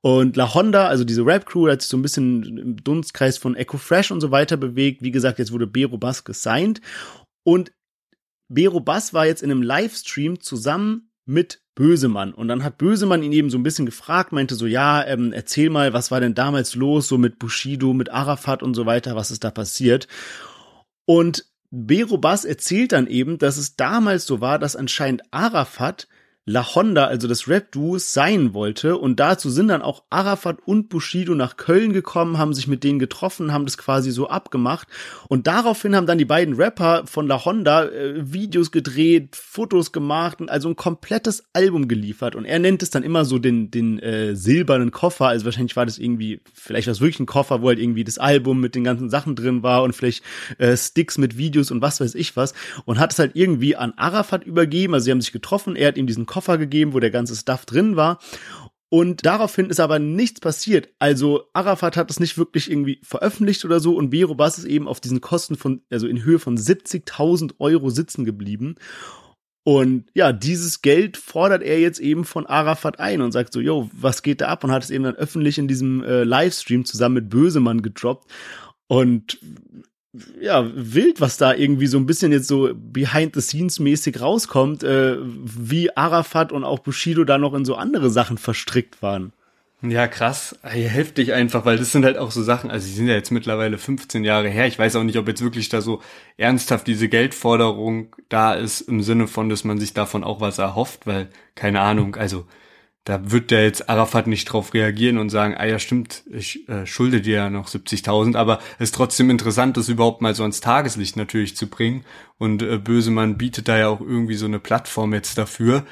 Und 0.01 0.37
La 0.37 0.55
Honda, 0.55 0.87
also 0.87 1.05
diese 1.05 1.27
Rap-Crew, 1.27 1.69
hat 1.69 1.83
sich 1.83 1.91
so 1.91 1.97
ein 1.97 2.03
bisschen 2.03 2.59
im 2.59 2.77
Dunstkreis 2.77 3.37
von 3.37 3.57
Echo 3.57 3.79
Fresh 3.79 4.11
und 4.11 4.21
so 4.21 4.31
weiter 4.31 4.57
bewegt. 4.57 5.03
Wie 5.03 5.11
gesagt, 5.11 5.39
jetzt 5.39 5.53
wurde 5.53 5.67
Bero 5.67 5.99
Bass 5.99 6.25
gesigned. 6.25 6.81
Und 7.45 7.73
Bero 8.49 8.81
Bass 8.81 9.13
war 9.13 9.27
jetzt 9.27 9.43
in 9.43 9.51
einem 9.51 9.63
Livestream 9.63 10.41
zusammen 10.41 11.11
mit 11.27 11.63
Bösemann. 11.75 12.33
Und 12.33 12.49
dann 12.49 12.65
hat 12.65 12.79
Bösemann 12.79 13.23
ihn 13.23 13.33
eben 13.33 13.51
so 13.51 13.59
ein 13.59 13.63
bisschen 13.63 13.87
gefragt, 13.87 14.33
meinte 14.33 14.55
so, 14.55 14.67
ja, 14.67 15.05
ähm, 15.05 15.33
erzähl 15.33 15.69
mal, 15.69 15.93
was 15.93 16.11
war 16.11 16.21
denn 16.21 16.35
damals 16.35 16.75
los, 16.75 17.09
so 17.09 17.19
mit 17.19 17.39
Bushido, 17.39 17.93
mit 17.93 18.11
Arafat 18.11 18.63
und 18.63 18.75
so 18.75 18.87
weiter, 18.87 19.15
was 19.17 19.31
ist 19.31 19.45
da 19.45 19.51
passiert? 19.51 20.09
Und 21.07 21.45
Bero 21.71 22.19
Bass 22.19 22.45
erzählt 22.45 22.93
dann 22.93 23.07
eben, 23.07 23.39
dass 23.39 23.59
es 23.59 23.77
damals 23.77 24.27
so 24.27 24.41
war, 24.41 24.59
dass 24.59 24.75
anscheinend 24.75 25.23
Arafat 25.31 26.09
La 26.49 26.75
Honda, 26.75 27.05
also 27.05 27.29
das 27.29 27.47
Rap-Duo, 27.47 27.99
sein 27.99 28.55
wollte. 28.55 28.97
Und 28.97 29.21
dazu 29.21 29.51
sind 29.51 29.69
dann 29.69 29.83
auch 29.83 30.05
Arafat 30.09 30.61
und 30.65 30.89
Bushido 30.89 31.35
nach 31.35 31.59
Köln 31.59 31.93
gekommen, 31.93 32.39
haben 32.39 32.55
sich 32.55 32.67
mit 32.67 32.85
denen 32.85 32.99
getroffen, 32.99 33.53
haben 33.53 33.67
das 33.67 33.77
quasi 33.77 34.11
so 34.11 34.31
abgemacht. 34.31 34.89
Und 35.29 35.47
daraufhin 35.47 35.95
haben 35.95 36.07
dann 36.07 36.17
die 36.17 36.25
beiden 36.25 36.55
Rapper 36.55 37.03
von 37.07 37.27
La 37.27 37.45
Honda 37.45 37.85
äh, 37.85 38.33
Videos 38.33 38.73
gedreht, 38.73 39.37
Fotos 39.37 39.93
gemacht 39.93 40.41
und 40.41 40.49
also 40.49 40.71
ein 40.71 40.77
komplettes 40.77 41.45
Album 41.53 41.87
geliefert. 41.87 42.35
Und 42.35 42.47
er 42.47 42.59
nennt 42.59 42.83
es 42.83 42.89
dann 42.89 43.03
immer 43.03 43.27
so 43.27 43.39
den, 43.39 43.71
den 43.71 43.99
äh, 43.99 44.35
silbernen 44.35 44.91
Koffer. 44.91 45.27
Also 45.27 45.45
wahrscheinlich 45.45 45.77
war 45.77 45.85
das 45.85 45.99
irgendwie, 45.99 46.41
vielleicht 46.55 46.87
war 46.87 46.93
es 46.93 47.03
wirklich 47.03 47.21
ein 47.21 47.27
Koffer, 47.27 47.61
wo 47.61 47.69
halt 47.69 47.79
irgendwie 47.79 48.05
das 48.05 48.17
Album 48.17 48.59
mit 48.59 48.75
den 48.75 48.85
ganzen 48.85 49.11
Sachen 49.11 49.37
drin 49.37 49.63
war 49.63 49.83
und 49.83 49.95
vielleicht 49.95 50.25
äh, 50.57 50.75
Sticks 50.79 51.19
mit 51.19 51.37
Videos 51.37 51.71
und 51.71 51.83
was 51.83 52.01
weiß 52.01 52.15
ich 52.15 52.37
was. 52.37 52.55
Und 52.87 52.99
hat 52.99 53.13
es 53.13 53.19
halt 53.19 53.33
irgendwie 53.35 53.77
an 53.77 53.93
Arafat 53.99 54.45
übergeben. 54.45 54.95
Also 54.95 55.05
sie 55.05 55.11
haben 55.11 55.21
sich 55.21 55.33
getroffen, 55.33 55.77
er 55.77 55.89
hat 55.89 55.99
ihm 55.99 56.07
diesen 56.07 56.25
Koffer 56.25 56.38
Koffer 56.39 56.57
gegeben, 56.57 56.93
wo 56.93 57.01
der 57.01 57.11
ganze 57.11 57.35
Stuff 57.35 57.67
drin 57.67 57.97
war. 57.97 58.21
Und 58.91 59.27
daraufhin 59.27 59.71
ist 59.71 59.81
aber 59.81 59.99
nichts 59.99 60.39
passiert. 60.39 60.89
Also 61.01 61.49
Arafat 61.53 61.97
hat 61.97 62.13
es 62.13 62.21
nicht 62.21 62.39
wirklich 62.39 62.71
irgendwie 62.71 63.01
veröffentlicht 63.03 63.65
oder 63.65 63.81
so 63.81 63.97
und 63.97 64.11
Bero 64.11 64.37
Bass 64.37 64.57
ist 64.57 64.67
eben 64.67 64.87
auf 64.87 65.01
diesen 65.01 65.21
Kosten 65.21 65.57
von, 65.57 65.83
also 65.91 66.07
in 66.07 66.23
Höhe 66.23 66.39
von 66.39 66.57
70.000 66.57 67.55
Euro 67.59 67.91
sitzen 67.91 68.25
geblieben. 68.25 68.77
Und 69.65 70.05
ja, 70.15 70.33
dieses 70.33 70.81
Geld 70.81 71.17
fordert 71.17 71.65
er 71.65 71.81
jetzt 71.81 71.99
eben 71.99 72.25
von 72.25 72.47
Arafat 72.47 73.01
ein 73.01 73.21
und 73.21 73.33
sagt 73.33 73.53
so, 73.53 73.61
yo, 73.61 73.91
was 73.93 74.23
geht 74.23 74.41
da 74.41 74.47
ab? 74.47 74.63
Und 74.63 74.71
hat 74.71 74.85
es 74.85 74.91
eben 74.91 75.05
dann 75.05 75.17
öffentlich 75.17 75.59
in 75.59 75.67
diesem 75.67 76.05
äh, 76.05 76.23
Livestream 76.23 76.85
zusammen 76.85 77.17
mit 77.17 77.31
Bösemann 77.31 77.83
gedroppt. 77.83 78.31
Und 78.87 79.39
ja, 80.41 80.71
wild, 80.75 81.21
was 81.21 81.37
da 81.37 81.55
irgendwie 81.55 81.87
so 81.87 81.99
ein 81.99 82.07
bisschen 82.07 82.33
jetzt 82.33 82.49
so 82.49 82.71
behind 82.75 83.35
the 83.35 83.41
scenes 83.41 83.79
mäßig 83.79 84.21
rauskommt, 84.21 84.83
äh, 84.83 85.17
wie 85.21 85.97
Arafat 85.97 86.53
und 86.53 86.65
auch 86.65 86.79
Bushido 86.79 87.25
da 87.25 87.39
noch 87.39 87.55
in 87.55 87.65
so 87.65 87.75
andere 87.75 88.11
Sachen 88.11 88.39
verstrickt 88.39 89.03
waren. 89.03 89.33
Ja, 89.81 90.09
krass. 90.09 90.59
Hey, 90.63 90.89
heftig 90.89 91.33
einfach, 91.35 91.65
weil 91.65 91.79
das 91.79 91.93
sind 91.93 92.05
halt 92.05 92.19
auch 92.19 92.33
so 92.33 92.43
Sachen, 92.43 92.69
also 92.69 92.85
die 92.89 92.93
sind 92.93 93.07
ja 93.07 93.15
jetzt 93.15 93.31
mittlerweile 93.31 93.79
15 93.79 94.25
Jahre 94.25 94.49
her. 94.49 94.67
Ich 94.67 94.77
weiß 94.77 94.97
auch 94.97 95.05
nicht, 95.05 95.17
ob 95.19 95.29
jetzt 95.29 95.43
wirklich 95.43 95.69
da 95.69 95.81
so 95.81 96.03
ernsthaft 96.37 96.89
diese 96.89 97.09
Geldforderung 97.09 98.17
da 98.29 98.55
ist, 98.55 98.81
im 98.81 99.03
Sinne 99.03 99.29
von, 99.29 99.49
dass 99.49 99.63
man 99.63 99.79
sich 99.79 99.95
davon 99.95 100.25
auch 100.25 100.41
was 100.41 100.59
erhofft, 100.59 101.07
weil, 101.07 101.29
keine 101.55 101.81
Ahnung, 101.81 102.17
also 102.17 102.45
da 103.09 103.31
wird 103.31 103.51
der 103.51 103.65
jetzt 103.65 103.89
Arafat 103.89 104.27
nicht 104.27 104.45
drauf 104.45 104.75
reagieren 104.75 105.17
und 105.17 105.31
sagen, 105.31 105.55
ah 105.57 105.65
ja 105.65 105.79
stimmt, 105.79 106.25
ich 106.31 106.69
äh, 106.69 106.85
schulde 106.85 107.23
dir 107.23 107.37
ja 107.37 107.51
noch 107.51 107.67
70.000, 107.67 108.37
aber 108.37 108.59
es 108.79 108.91
ist 108.91 108.95
trotzdem 108.95 109.31
interessant, 109.31 109.79
das 109.79 109.89
überhaupt 109.89 110.21
mal 110.21 110.35
so 110.35 110.43
ans 110.43 110.61
Tageslicht 110.61 111.17
natürlich 111.17 111.57
zu 111.57 111.69
bringen 111.69 112.05
und 112.37 112.63
äh, 112.63 112.77
Bösemann 112.77 113.39
bietet 113.39 113.67
da 113.67 113.79
ja 113.79 113.89
auch 113.89 114.03
irgendwie 114.03 114.35
so 114.35 114.45
eine 114.45 114.59
Plattform 114.59 115.15
jetzt 115.15 115.39
dafür 115.39 115.85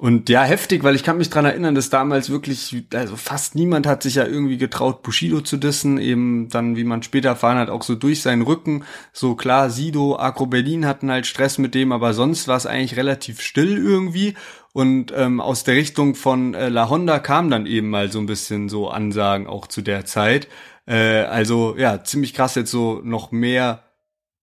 und 0.00 0.30
ja, 0.30 0.44
heftig, 0.44 0.82
weil 0.82 0.94
ich 0.94 1.04
kann 1.04 1.18
mich 1.18 1.28
dran 1.28 1.44
erinnern, 1.44 1.74
dass 1.74 1.90
damals 1.90 2.30
wirklich, 2.30 2.74
also 2.94 3.16
fast 3.16 3.54
niemand 3.54 3.86
hat 3.86 4.02
sich 4.02 4.14
ja 4.14 4.24
irgendwie 4.24 4.56
getraut, 4.56 5.02
Bushido 5.02 5.42
zu 5.42 5.58
dissen, 5.58 5.98
eben 5.98 6.48
dann, 6.48 6.74
wie 6.76 6.84
man 6.84 7.02
später 7.02 7.28
erfahren 7.28 7.58
hat, 7.58 7.68
auch 7.68 7.82
so 7.82 7.94
durch 7.96 8.22
seinen 8.22 8.40
Rücken. 8.40 8.84
So 9.12 9.34
klar, 9.34 9.68
Sido, 9.68 10.18
Agro 10.18 10.46
Berlin 10.46 10.86
hatten 10.86 11.10
halt 11.10 11.26
Stress 11.26 11.58
mit 11.58 11.74
dem, 11.74 11.92
aber 11.92 12.14
sonst 12.14 12.48
war 12.48 12.56
es 12.56 12.64
eigentlich 12.64 12.96
relativ 12.96 13.42
still 13.42 13.76
irgendwie. 13.76 14.36
Und 14.72 15.12
ähm, 15.16 15.40
aus 15.40 15.64
der 15.64 15.74
Richtung 15.74 16.14
von 16.14 16.54
äh, 16.54 16.68
La 16.68 16.88
Honda 16.88 17.18
kam 17.18 17.50
dann 17.50 17.66
eben 17.66 17.90
mal 17.90 18.10
so 18.12 18.20
ein 18.20 18.26
bisschen 18.26 18.68
so 18.68 18.88
Ansagen 18.88 19.46
auch 19.46 19.66
zu 19.66 19.82
der 19.82 20.04
Zeit. 20.04 20.48
Äh, 20.86 21.22
also 21.22 21.76
ja, 21.76 22.04
ziemlich 22.04 22.34
krass 22.34 22.54
jetzt 22.54 22.70
so 22.70 23.00
noch 23.02 23.32
mehr 23.32 23.82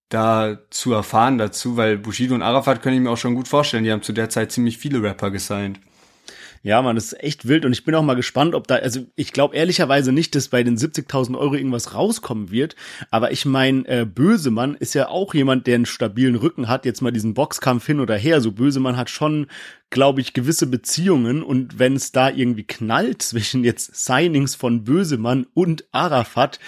da 0.10 0.58
zu 0.70 0.94
erfahren 0.94 1.38
dazu, 1.38 1.78
weil 1.78 1.98
Bushido 1.98 2.36
und 2.36 2.42
Arafat 2.42 2.82
können 2.82 2.96
ich 2.96 3.02
mir 3.02 3.12
auch 3.12 3.18
schon 3.18 3.36
gut 3.36 3.48
vorstellen, 3.48 3.84
die 3.84 3.92
haben 3.92 4.04
zu 4.04 4.14
der 4.14 4.30
Zeit 4.30 4.52
ziemlich 4.52 4.78
viele 4.78 5.02
Rapper 5.02 5.32
gesigned. 5.32 5.80
Ja, 6.64 6.82
man, 6.82 6.96
das 6.96 7.14
ist 7.14 7.24
echt 7.24 7.48
wild 7.48 7.66
und 7.66 7.74
ich 7.74 7.84
bin 7.84 7.96
auch 7.96 8.04
mal 8.04 8.16
gespannt, 8.16 8.56
ob 8.56 8.68
da, 8.68 8.76
also 8.76 9.06
ich 9.16 9.34
glaube 9.34 9.56
ehrlicherweise 9.56 10.12
nicht, 10.12 10.36
dass 10.36 10.50
bei 10.50 10.64
den 10.64 10.78
70.000 10.78 11.38
Euro 11.38 11.56
irgendwas 11.56 11.94
rauskommen 11.94 12.52
wird, 12.52 12.76
aber 13.12 13.32
ich 13.32 13.46
meine, 13.46 13.88
äh, 13.88 14.06
Bösemann 14.06 14.76
ist 14.76 14.94
ja 14.94 15.10
auch 15.10 15.34
jemand, 15.34 15.68
der 15.68 15.76
einen 15.76 15.86
stabilen 15.86 16.36
Rücken 16.36 16.68
hat, 16.68 16.86
jetzt 16.86 17.02
mal 17.02 17.12
diesen 17.12 17.34
Boxkampf 17.34 17.86
hin 17.86 18.00
oder 18.00 18.16
her, 18.16 18.42
so 18.42 18.52
Bösemann 18.52 18.98
hat 18.98 19.10
schon, 19.10 19.48
glaube 19.90 20.22
ich, 20.22 20.34
gewisse 20.34 20.68
Beziehungen 20.68 21.44
und 21.44 21.80
wenn 21.80 21.96
es 21.96 22.12
da 22.12 22.30
irgendwie 22.30 22.64
knallt 22.64 23.22
zwischen 23.22 23.64
jetzt 23.64 24.06
Signings 24.06 24.56
von 24.56 24.84
Bösemann 24.84 25.48
und 25.54 25.86
Arafat, 25.92 26.60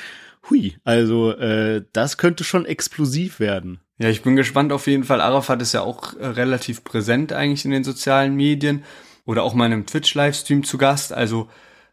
hui, 0.49 0.77
also 0.83 1.31
äh, 1.31 1.83
das 1.93 2.17
könnte 2.17 2.43
schon 2.43 2.65
explosiv 2.65 3.39
werden. 3.39 3.79
Ja, 3.97 4.07
ich 4.09 4.21
bin 4.21 4.37
gespannt 4.37 4.71
auf 4.71 4.87
jeden 4.87 5.03
Fall. 5.03 5.19
Arafat 5.19 5.61
ist 5.61 5.73
ja 5.73 5.81
auch 5.81 6.15
äh, 6.15 6.25
relativ 6.25 6.85
präsent 6.85 7.33
eigentlich 7.33 7.65
in 7.65 7.71
den 7.71 7.83
sozialen 7.83 8.35
Medien 8.35 8.83
oder 9.25 9.43
auch 9.43 9.53
mal 9.53 9.67
in 9.67 9.73
einem 9.73 9.85
Twitch-Livestream 9.85 10.63
zu 10.63 10.77
Gast. 10.77 11.13
Also 11.13 11.47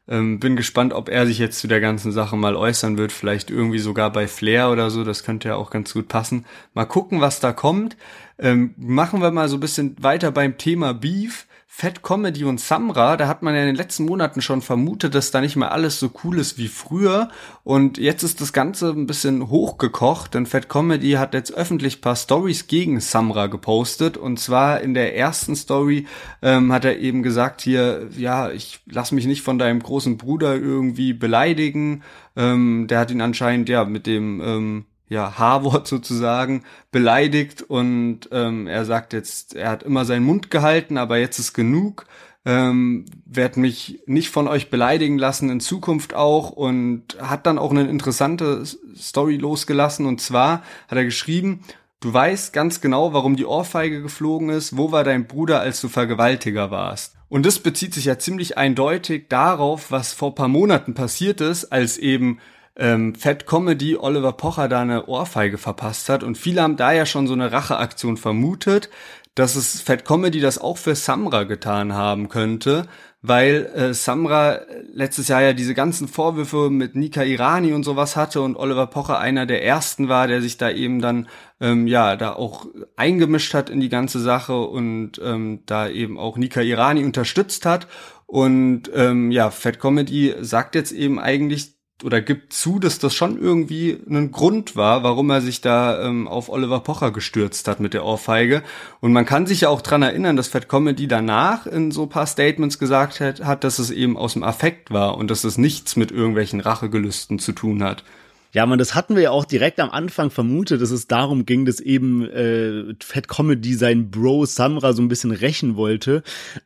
Ähm, 0.08 0.38
bin 0.38 0.54
gespannt, 0.54 0.92
ob 0.92 1.08
er 1.08 1.26
sich 1.26 1.38
jetzt 1.40 1.58
zu 1.58 1.66
der 1.66 1.80
ganzen 1.80 2.12
Sache 2.12 2.36
mal 2.36 2.54
äußern 2.54 2.96
wird. 2.96 3.10
Vielleicht 3.10 3.50
irgendwie 3.50 3.80
sogar 3.80 4.12
bei 4.12 4.28
Flair 4.28 4.70
oder 4.70 4.88
so. 4.88 5.02
Das 5.02 5.24
könnte 5.24 5.48
ja 5.48 5.56
auch 5.56 5.70
ganz 5.70 5.92
gut 5.94 6.06
passen. 6.08 6.44
Mal 6.74 6.84
gucken, 6.86 7.20
was 7.20 7.40
da 7.40 7.52
kommt. 7.52 7.96
Ähm, 8.38 8.74
machen 8.76 9.20
wir 9.20 9.30
mal 9.30 9.48
so 9.48 9.56
ein 9.56 9.60
bisschen 9.60 9.96
weiter 10.02 10.30
beim 10.30 10.58
Thema 10.58 10.92
Beef. 10.92 11.46
Fat 11.78 12.02
Comedy 12.02 12.44
und 12.44 12.58
Samra, 12.58 13.18
da 13.18 13.28
hat 13.28 13.42
man 13.42 13.54
ja 13.54 13.60
in 13.60 13.66
den 13.66 13.76
letzten 13.76 14.06
Monaten 14.06 14.40
schon 14.40 14.62
vermutet, 14.62 15.14
dass 15.14 15.30
da 15.30 15.42
nicht 15.42 15.56
mehr 15.56 15.72
alles 15.72 16.00
so 16.00 16.10
cool 16.24 16.38
ist 16.38 16.56
wie 16.56 16.68
früher. 16.68 17.28
Und 17.64 17.98
jetzt 17.98 18.22
ist 18.22 18.40
das 18.40 18.54
Ganze 18.54 18.88
ein 18.88 19.06
bisschen 19.06 19.50
hochgekocht, 19.50 20.32
denn 20.32 20.46
Fat 20.46 20.70
Comedy 20.70 21.12
hat 21.12 21.34
jetzt 21.34 21.52
öffentlich 21.52 22.00
paar 22.00 22.16
Stories 22.16 22.66
gegen 22.66 22.98
Samra 23.00 23.48
gepostet. 23.48 24.16
Und 24.16 24.38
zwar 24.40 24.80
in 24.80 24.94
der 24.94 25.18
ersten 25.18 25.54
Story 25.54 26.06
ähm, 26.40 26.72
hat 26.72 26.86
er 26.86 26.98
eben 26.98 27.22
gesagt 27.22 27.60
hier, 27.60 28.08
ja, 28.16 28.50
ich 28.50 28.80
lass 28.86 29.12
mich 29.12 29.26
nicht 29.26 29.42
von 29.42 29.58
deinem 29.58 29.80
großen 29.80 30.16
Bruder 30.16 30.54
irgendwie 30.54 31.12
beleidigen. 31.12 32.04
Ähm, 32.36 32.86
der 32.88 33.00
hat 33.00 33.10
ihn 33.10 33.20
anscheinend 33.20 33.68
ja 33.68 33.84
mit 33.84 34.06
dem 34.06 34.40
ähm, 34.40 34.84
ja, 35.08 35.38
H-Wort 35.38 35.86
sozusagen 35.88 36.64
beleidigt 36.90 37.62
und 37.62 38.28
ähm, 38.32 38.66
er 38.66 38.84
sagt 38.84 39.12
jetzt, 39.12 39.54
er 39.54 39.70
hat 39.70 39.82
immer 39.82 40.04
seinen 40.04 40.24
Mund 40.24 40.50
gehalten, 40.50 40.98
aber 40.98 41.18
jetzt 41.18 41.38
ist 41.38 41.52
genug. 41.52 42.06
Ähm, 42.44 43.06
werd 43.24 43.56
mich 43.56 44.02
nicht 44.06 44.30
von 44.30 44.46
euch 44.46 44.70
beleidigen 44.70 45.18
lassen 45.18 45.50
in 45.50 45.58
Zukunft 45.58 46.14
auch 46.14 46.50
und 46.50 47.16
hat 47.20 47.44
dann 47.44 47.58
auch 47.58 47.72
eine 47.72 47.88
interessante 47.88 48.62
Story 48.96 49.36
losgelassen 49.36 50.06
und 50.06 50.20
zwar 50.20 50.62
hat 50.86 50.96
er 50.96 51.04
geschrieben, 51.04 51.64
du 51.98 52.12
weißt 52.12 52.52
ganz 52.52 52.80
genau, 52.80 53.12
warum 53.12 53.34
die 53.34 53.46
Ohrfeige 53.46 54.00
geflogen 54.00 54.50
ist, 54.50 54.76
wo 54.76 54.92
war 54.92 55.02
dein 55.02 55.26
Bruder, 55.26 55.60
als 55.60 55.80
du 55.80 55.88
Vergewaltiger 55.88 56.70
warst. 56.70 57.16
Und 57.28 57.44
das 57.44 57.58
bezieht 57.58 57.94
sich 57.94 58.04
ja 58.04 58.18
ziemlich 58.18 58.56
eindeutig 58.56 59.28
darauf, 59.28 59.90
was 59.90 60.12
vor 60.12 60.36
paar 60.36 60.48
Monaten 60.48 60.94
passiert 60.94 61.40
ist, 61.40 61.64
als 61.66 61.98
eben 61.98 62.38
ähm, 62.76 63.14
Fat 63.14 63.46
Comedy 63.46 63.96
Oliver 63.96 64.32
Pocher 64.32 64.68
da 64.68 64.82
eine 64.82 65.06
Ohrfeige 65.06 65.58
verpasst 65.58 66.08
hat. 66.08 66.22
Und 66.22 66.36
viele 66.38 66.62
haben 66.62 66.76
da 66.76 66.92
ja 66.92 67.06
schon 67.06 67.26
so 67.26 67.32
eine 67.32 67.52
Racheaktion 67.52 68.16
vermutet, 68.16 68.90
dass 69.34 69.54
es 69.54 69.82
Fat 69.82 70.04
Comedy 70.04 70.40
das 70.40 70.58
auch 70.58 70.78
für 70.78 70.94
Samra 70.94 71.44
getan 71.44 71.92
haben 71.92 72.28
könnte, 72.30 72.86
weil 73.20 73.70
äh, 73.74 73.92
Samra 73.92 74.60
letztes 74.92 75.28
Jahr 75.28 75.42
ja 75.42 75.52
diese 75.52 75.74
ganzen 75.74 76.08
Vorwürfe 76.08 76.70
mit 76.70 76.96
Nika 76.96 77.22
Irani 77.22 77.74
und 77.74 77.82
sowas 77.82 78.16
hatte 78.16 78.40
und 78.40 78.56
Oliver 78.56 78.86
Pocher 78.86 79.18
einer 79.18 79.44
der 79.44 79.62
ersten 79.62 80.08
war, 80.08 80.26
der 80.26 80.40
sich 80.40 80.56
da 80.56 80.70
eben 80.70 81.02
dann 81.02 81.28
ähm, 81.60 81.86
ja 81.86 82.16
da 82.16 82.32
auch 82.32 82.66
eingemischt 82.96 83.52
hat 83.52 83.68
in 83.68 83.80
die 83.80 83.90
ganze 83.90 84.20
Sache 84.20 84.58
und 84.58 85.20
ähm, 85.22 85.60
da 85.66 85.88
eben 85.88 86.18
auch 86.18 86.38
Nika 86.38 86.62
Irani 86.62 87.04
unterstützt 87.04 87.66
hat. 87.66 87.88
Und 88.24 88.90
ähm, 88.94 89.30
ja 89.30 89.50
Fat 89.50 89.80
Comedy 89.80 90.34
sagt 90.40 90.74
jetzt 90.74 90.92
eben 90.92 91.20
eigentlich 91.20 91.75
oder 92.04 92.20
gibt 92.20 92.52
zu, 92.52 92.78
dass 92.78 92.98
das 92.98 93.14
schon 93.14 93.40
irgendwie 93.40 93.98
ein 94.08 94.30
Grund 94.30 94.76
war, 94.76 95.02
warum 95.02 95.30
er 95.30 95.40
sich 95.40 95.62
da 95.62 96.02
ähm, 96.02 96.28
auf 96.28 96.48
Oliver 96.50 96.80
Pocher 96.80 97.10
gestürzt 97.10 97.68
hat 97.68 97.80
mit 97.80 97.94
der 97.94 98.04
Ohrfeige. 98.04 98.62
Und 99.00 99.12
man 99.12 99.24
kann 99.24 99.46
sich 99.46 99.62
ja 99.62 99.70
auch 99.70 99.80
dran 99.80 100.02
erinnern, 100.02 100.36
dass 100.36 100.48
Fat 100.48 100.68
Comedy 100.68 101.08
danach 101.08 101.66
in 101.66 101.90
so 101.90 102.06
paar 102.06 102.26
Statements 102.26 102.78
gesagt 102.78 103.20
hat, 103.20 103.42
hat, 103.42 103.64
dass 103.64 103.78
es 103.78 103.90
eben 103.90 104.18
aus 104.18 104.34
dem 104.34 104.42
Affekt 104.42 104.90
war 104.90 105.16
und 105.16 105.30
dass 105.30 105.44
es 105.44 105.56
nichts 105.56 105.96
mit 105.96 106.10
irgendwelchen 106.10 106.60
Rachegelüsten 106.60 107.38
zu 107.38 107.52
tun 107.52 107.82
hat. 107.82 108.04
Ja, 108.52 108.64
man, 108.64 108.78
das 108.78 108.94
hatten 108.94 109.16
wir 109.16 109.22
ja 109.22 109.30
auch 109.30 109.44
direkt 109.44 109.80
am 109.80 109.90
Anfang 109.90 110.30
vermutet, 110.30 110.80
dass 110.80 110.90
es 110.90 111.06
darum 111.06 111.44
ging, 111.44 111.64
dass 111.64 111.80
eben 111.80 112.26
äh, 112.28 112.94
Fat 113.00 113.28
Comedy 113.28 113.74
sein 113.74 114.10
Bro 114.10 114.46
Samra 114.46 114.92
so 114.92 115.02
ein 115.02 115.08
bisschen 115.08 115.32
rächen 115.32 115.76
wollte. 115.76 116.22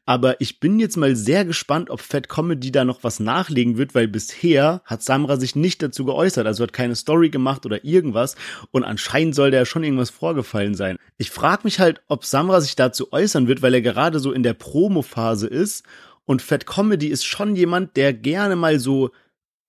Aber 0.07 0.41
ich 0.41 0.61
bin 0.61 0.79
jetzt 0.79 0.97
mal 0.97 1.17
sehr 1.17 1.45
gespannt, 1.45 1.91
ob 1.91 2.01
Fat 2.01 2.29
Comedy 2.29 2.71
da 2.71 2.85
noch 2.85 3.03
was 3.03 3.19
nachlegen 3.19 3.77
wird, 3.77 3.95
weil 3.95 4.09
bisher 4.09 4.83
hat 4.85 5.03
Samra 5.03 5.37
sich 5.37 5.57
nicht 5.57 5.83
dazu 5.83 6.05
geäußert. 6.05 6.47
Also 6.47 6.63
hat 6.63 6.73
keine 6.73 6.97
Story 6.97 7.31
gemacht 7.31 7.67
oder 7.67 7.85
irgendwas. 7.85 8.37
Und 8.71 8.85
anscheinend 8.85 9.35
soll 9.35 9.51
da 9.51 9.59
ja 9.59 9.67
schon 9.67 9.83
irgendwas 9.85 10.11
vorgefallen 10.11 10.75
sein. 10.75 10.97
Ich 11.19 11.31
frage 11.31 11.63
mich 11.65 11.81
halt, 11.81 12.03
ob 12.09 12.25
Samra 12.25 12.61
sich 12.61 12.77
dazu 12.77 13.13
äußern 13.13 13.49
wird, 13.49 13.63
weil 13.63 13.75
er 13.75 13.83
gerade 13.83 14.21
so 14.21 14.33
in 14.33 14.43
der 14.43 14.55
Promo-Phase 14.55 15.47
ist. 15.47 15.85
Und 16.25 16.43
Fat 16.43 16.67
Comedy 16.67 17.09
ist 17.09 17.25
schon 17.25 17.57
jemand, 17.57 17.97
der 17.97 18.13
gerne 18.13 18.55
mal 18.55 18.79
so 18.79 19.11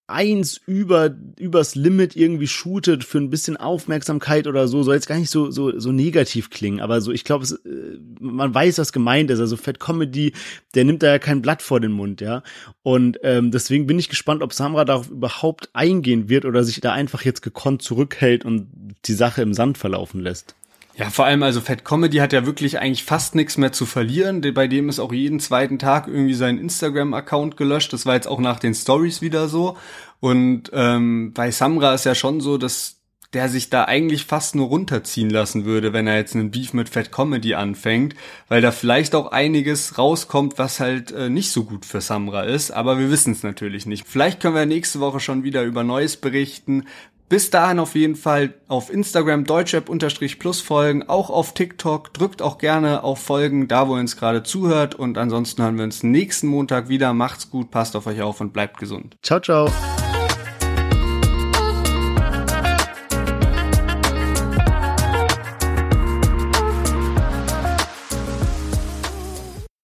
eins 0.07 0.59
über 0.65 1.15
übers 1.39 1.75
Limit 1.75 2.15
irgendwie 2.15 2.47
shootet 2.47 3.03
für 3.03 3.17
ein 3.17 3.29
bisschen 3.29 3.57
Aufmerksamkeit 3.57 4.47
oder 4.47 4.67
so, 4.67 4.83
soll 4.83 4.95
jetzt 4.95 5.07
gar 5.07 5.17
nicht 5.17 5.29
so 5.29 5.51
so 5.51 5.79
so 5.79 5.91
negativ 5.91 6.49
klingen, 6.49 6.81
aber 6.81 7.01
so 7.01 7.11
ich 7.11 7.23
glaube, 7.23 7.45
äh, 7.45 7.97
man 8.19 8.53
weiß, 8.53 8.77
was 8.77 8.93
gemeint 8.93 9.31
ist. 9.31 9.39
Also 9.39 9.57
Fat 9.57 9.79
Comedy, 9.79 10.33
der 10.75 10.85
nimmt 10.85 11.03
da 11.03 11.07
ja 11.07 11.19
kein 11.19 11.41
Blatt 11.41 11.61
vor 11.61 11.79
den 11.79 11.91
Mund, 11.91 12.21
ja. 12.21 12.43
Und 12.83 13.19
ähm, 13.23 13.51
deswegen 13.51 13.87
bin 13.87 13.99
ich 13.99 14.09
gespannt, 14.09 14.43
ob 14.43 14.53
Samra 14.53 14.85
darauf 14.85 15.09
überhaupt 15.09 15.69
eingehen 15.73 16.29
wird 16.29 16.45
oder 16.45 16.63
sich 16.63 16.81
da 16.81 16.91
einfach 16.91 17.23
jetzt 17.23 17.41
gekonnt 17.41 17.81
zurückhält 17.81 18.45
und 18.45 18.67
die 19.05 19.13
Sache 19.13 19.41
im 19.41 19.53
Sand 19.53 19.77
verlaufen 19.77 20.21
lässt. 20.21 20.55
Ja, 20.95 21.09
vor 21.09 21.25
allem 21.25 21.41
also 21.43 21.61
Fat 21.61 21.85
Comedy 21.85 22.17
hat 22.17 22.33
ja 22.33 22.45
wirklich 22.45 22.79
eigentlich 22.79 23.03
fast 23.03 23.33
nichts 23.35 23.57
mehr 23.57 23.71
zu 23.71 23.85
verlieren. 23.85 24.41
Bei 24.53 24.67
dem 24.67 24.89
ist 24.89 24.99
auch 24.99 25.13
jeden 25.13 25.39
zweiten 25.39 25.79
Tag 25.79 26.07
irgendwie 26.07 26.33
sein 26.33 26.57
Instagram-Account 26.57 27.55
gelöscht. 27.55 27.93
Das 27.93 28.05
war 28.05 28.15
jetzt 28.15 28.27
auch 28.27 28.39
nach 28.39 28.59
den 28.59 28.73
Stories 28.73 29.21
wieder 29.21 29.47
so. 29.47 29.77
Und 30.19 30.69
ähm, 30.73 31.31
bei 31.33 31.49
Samra 31.51 31.93
ist 31.93 32.05
ja 32.05 32.13
schon 32.13 32.41
so, 32.41 32.57
dass 32.57 33.01
der 33.33 33.47
sich 33.47 33.69
da 33.69 33.85
eigentlich 33.85 34.25
fast 34.25 34.55
nur 34.55 34.67
runterziehen 34.67 35.29
lassen 35.29 35.63
würde, 35.63 35.93
wenn 35.93 36.07
er 36.07 36.17
jetzt 36.17 36.35
einen 36.35 36.51
Beef 36.51 36.73
mit 36.73 36.89
Fat 36.89 37.11
Comedy 37.11 37.53
anfängt, 37.53 38.15
weil 38.49 38.61
da 38.61 38.71
vielleicht 38.71 39.15
auch 39.15 39.31
einiges 39.31 39.97
rauskommt, 39.97 40.59
was 40.59 40.79
halt 40.79 41.11
äh, 41.11 41.29
nicht 41.29 41.51
so 41.51 41.63
gut 41.63 41.85
für 41.85 42.01
Samra 42.01 42.43
ist, 42.43 42.71
aber 42.71 42.99
wir 42.99 43.09
wissen 43.09 43.31
es 43.31 43.43
natürlich 43.43 43.85
nicht. 43.85 44.05
Vielleicht 44.05 44.41
können 44.41 44.55
wir 44.55 44.65
nächste 44.65 44.99
Woche 44.99 45.21
schon 45.21 45.43
wieder 45.43 45.63
über 45.63 45.83
Neues 45.83 46.17
berichten. 46.17 46.87
Bis 47.31 47.49
dahin 47.49 47.79
auf 47.79 47.95
jeden 47.95 48.17
Fall 48.17 48.55
auf 48.67 48.91
Instagram 48.91 49.45
deutschrap-plus 49.45 50.59
folgen, 50.59 51.07
auch 51.07 51.29
auf 51.29 51.53
TikTok. 51.53 52.13
Drückt 52.13 52.41
auch 52.41 52.57
gerne 52.57 53.05
auf 53.05 53.19
Folgen, 53.19 53.69
da 53.69 53.87
wo 53.87 53.95
ihr 53.95 54.01
uns 54.01 54.17
gerade 54.17 54.43
zuhört. 54.43 54.95
Und 54.95 55.17
ansonsten 55.17 55.63
hören 55.63 55.77
wir 55.77 55.85
uns 55.85 56.03
nächsten 56.03 56.47
Montag 56.47 56.89
wieder. 56.89 57.13
Macht's 57.13 57.49
gut, 57.49 57.71
passt 57.71 57.95
auf 57.95 58.05
euch 58.05 58.21
auf 58.21 58.41
und 58.41 58.51
bleibt 58.51 58.79
gesund. 58.79 59.15
Ciao, 59.23 59.39
ciao. 59.39 59.69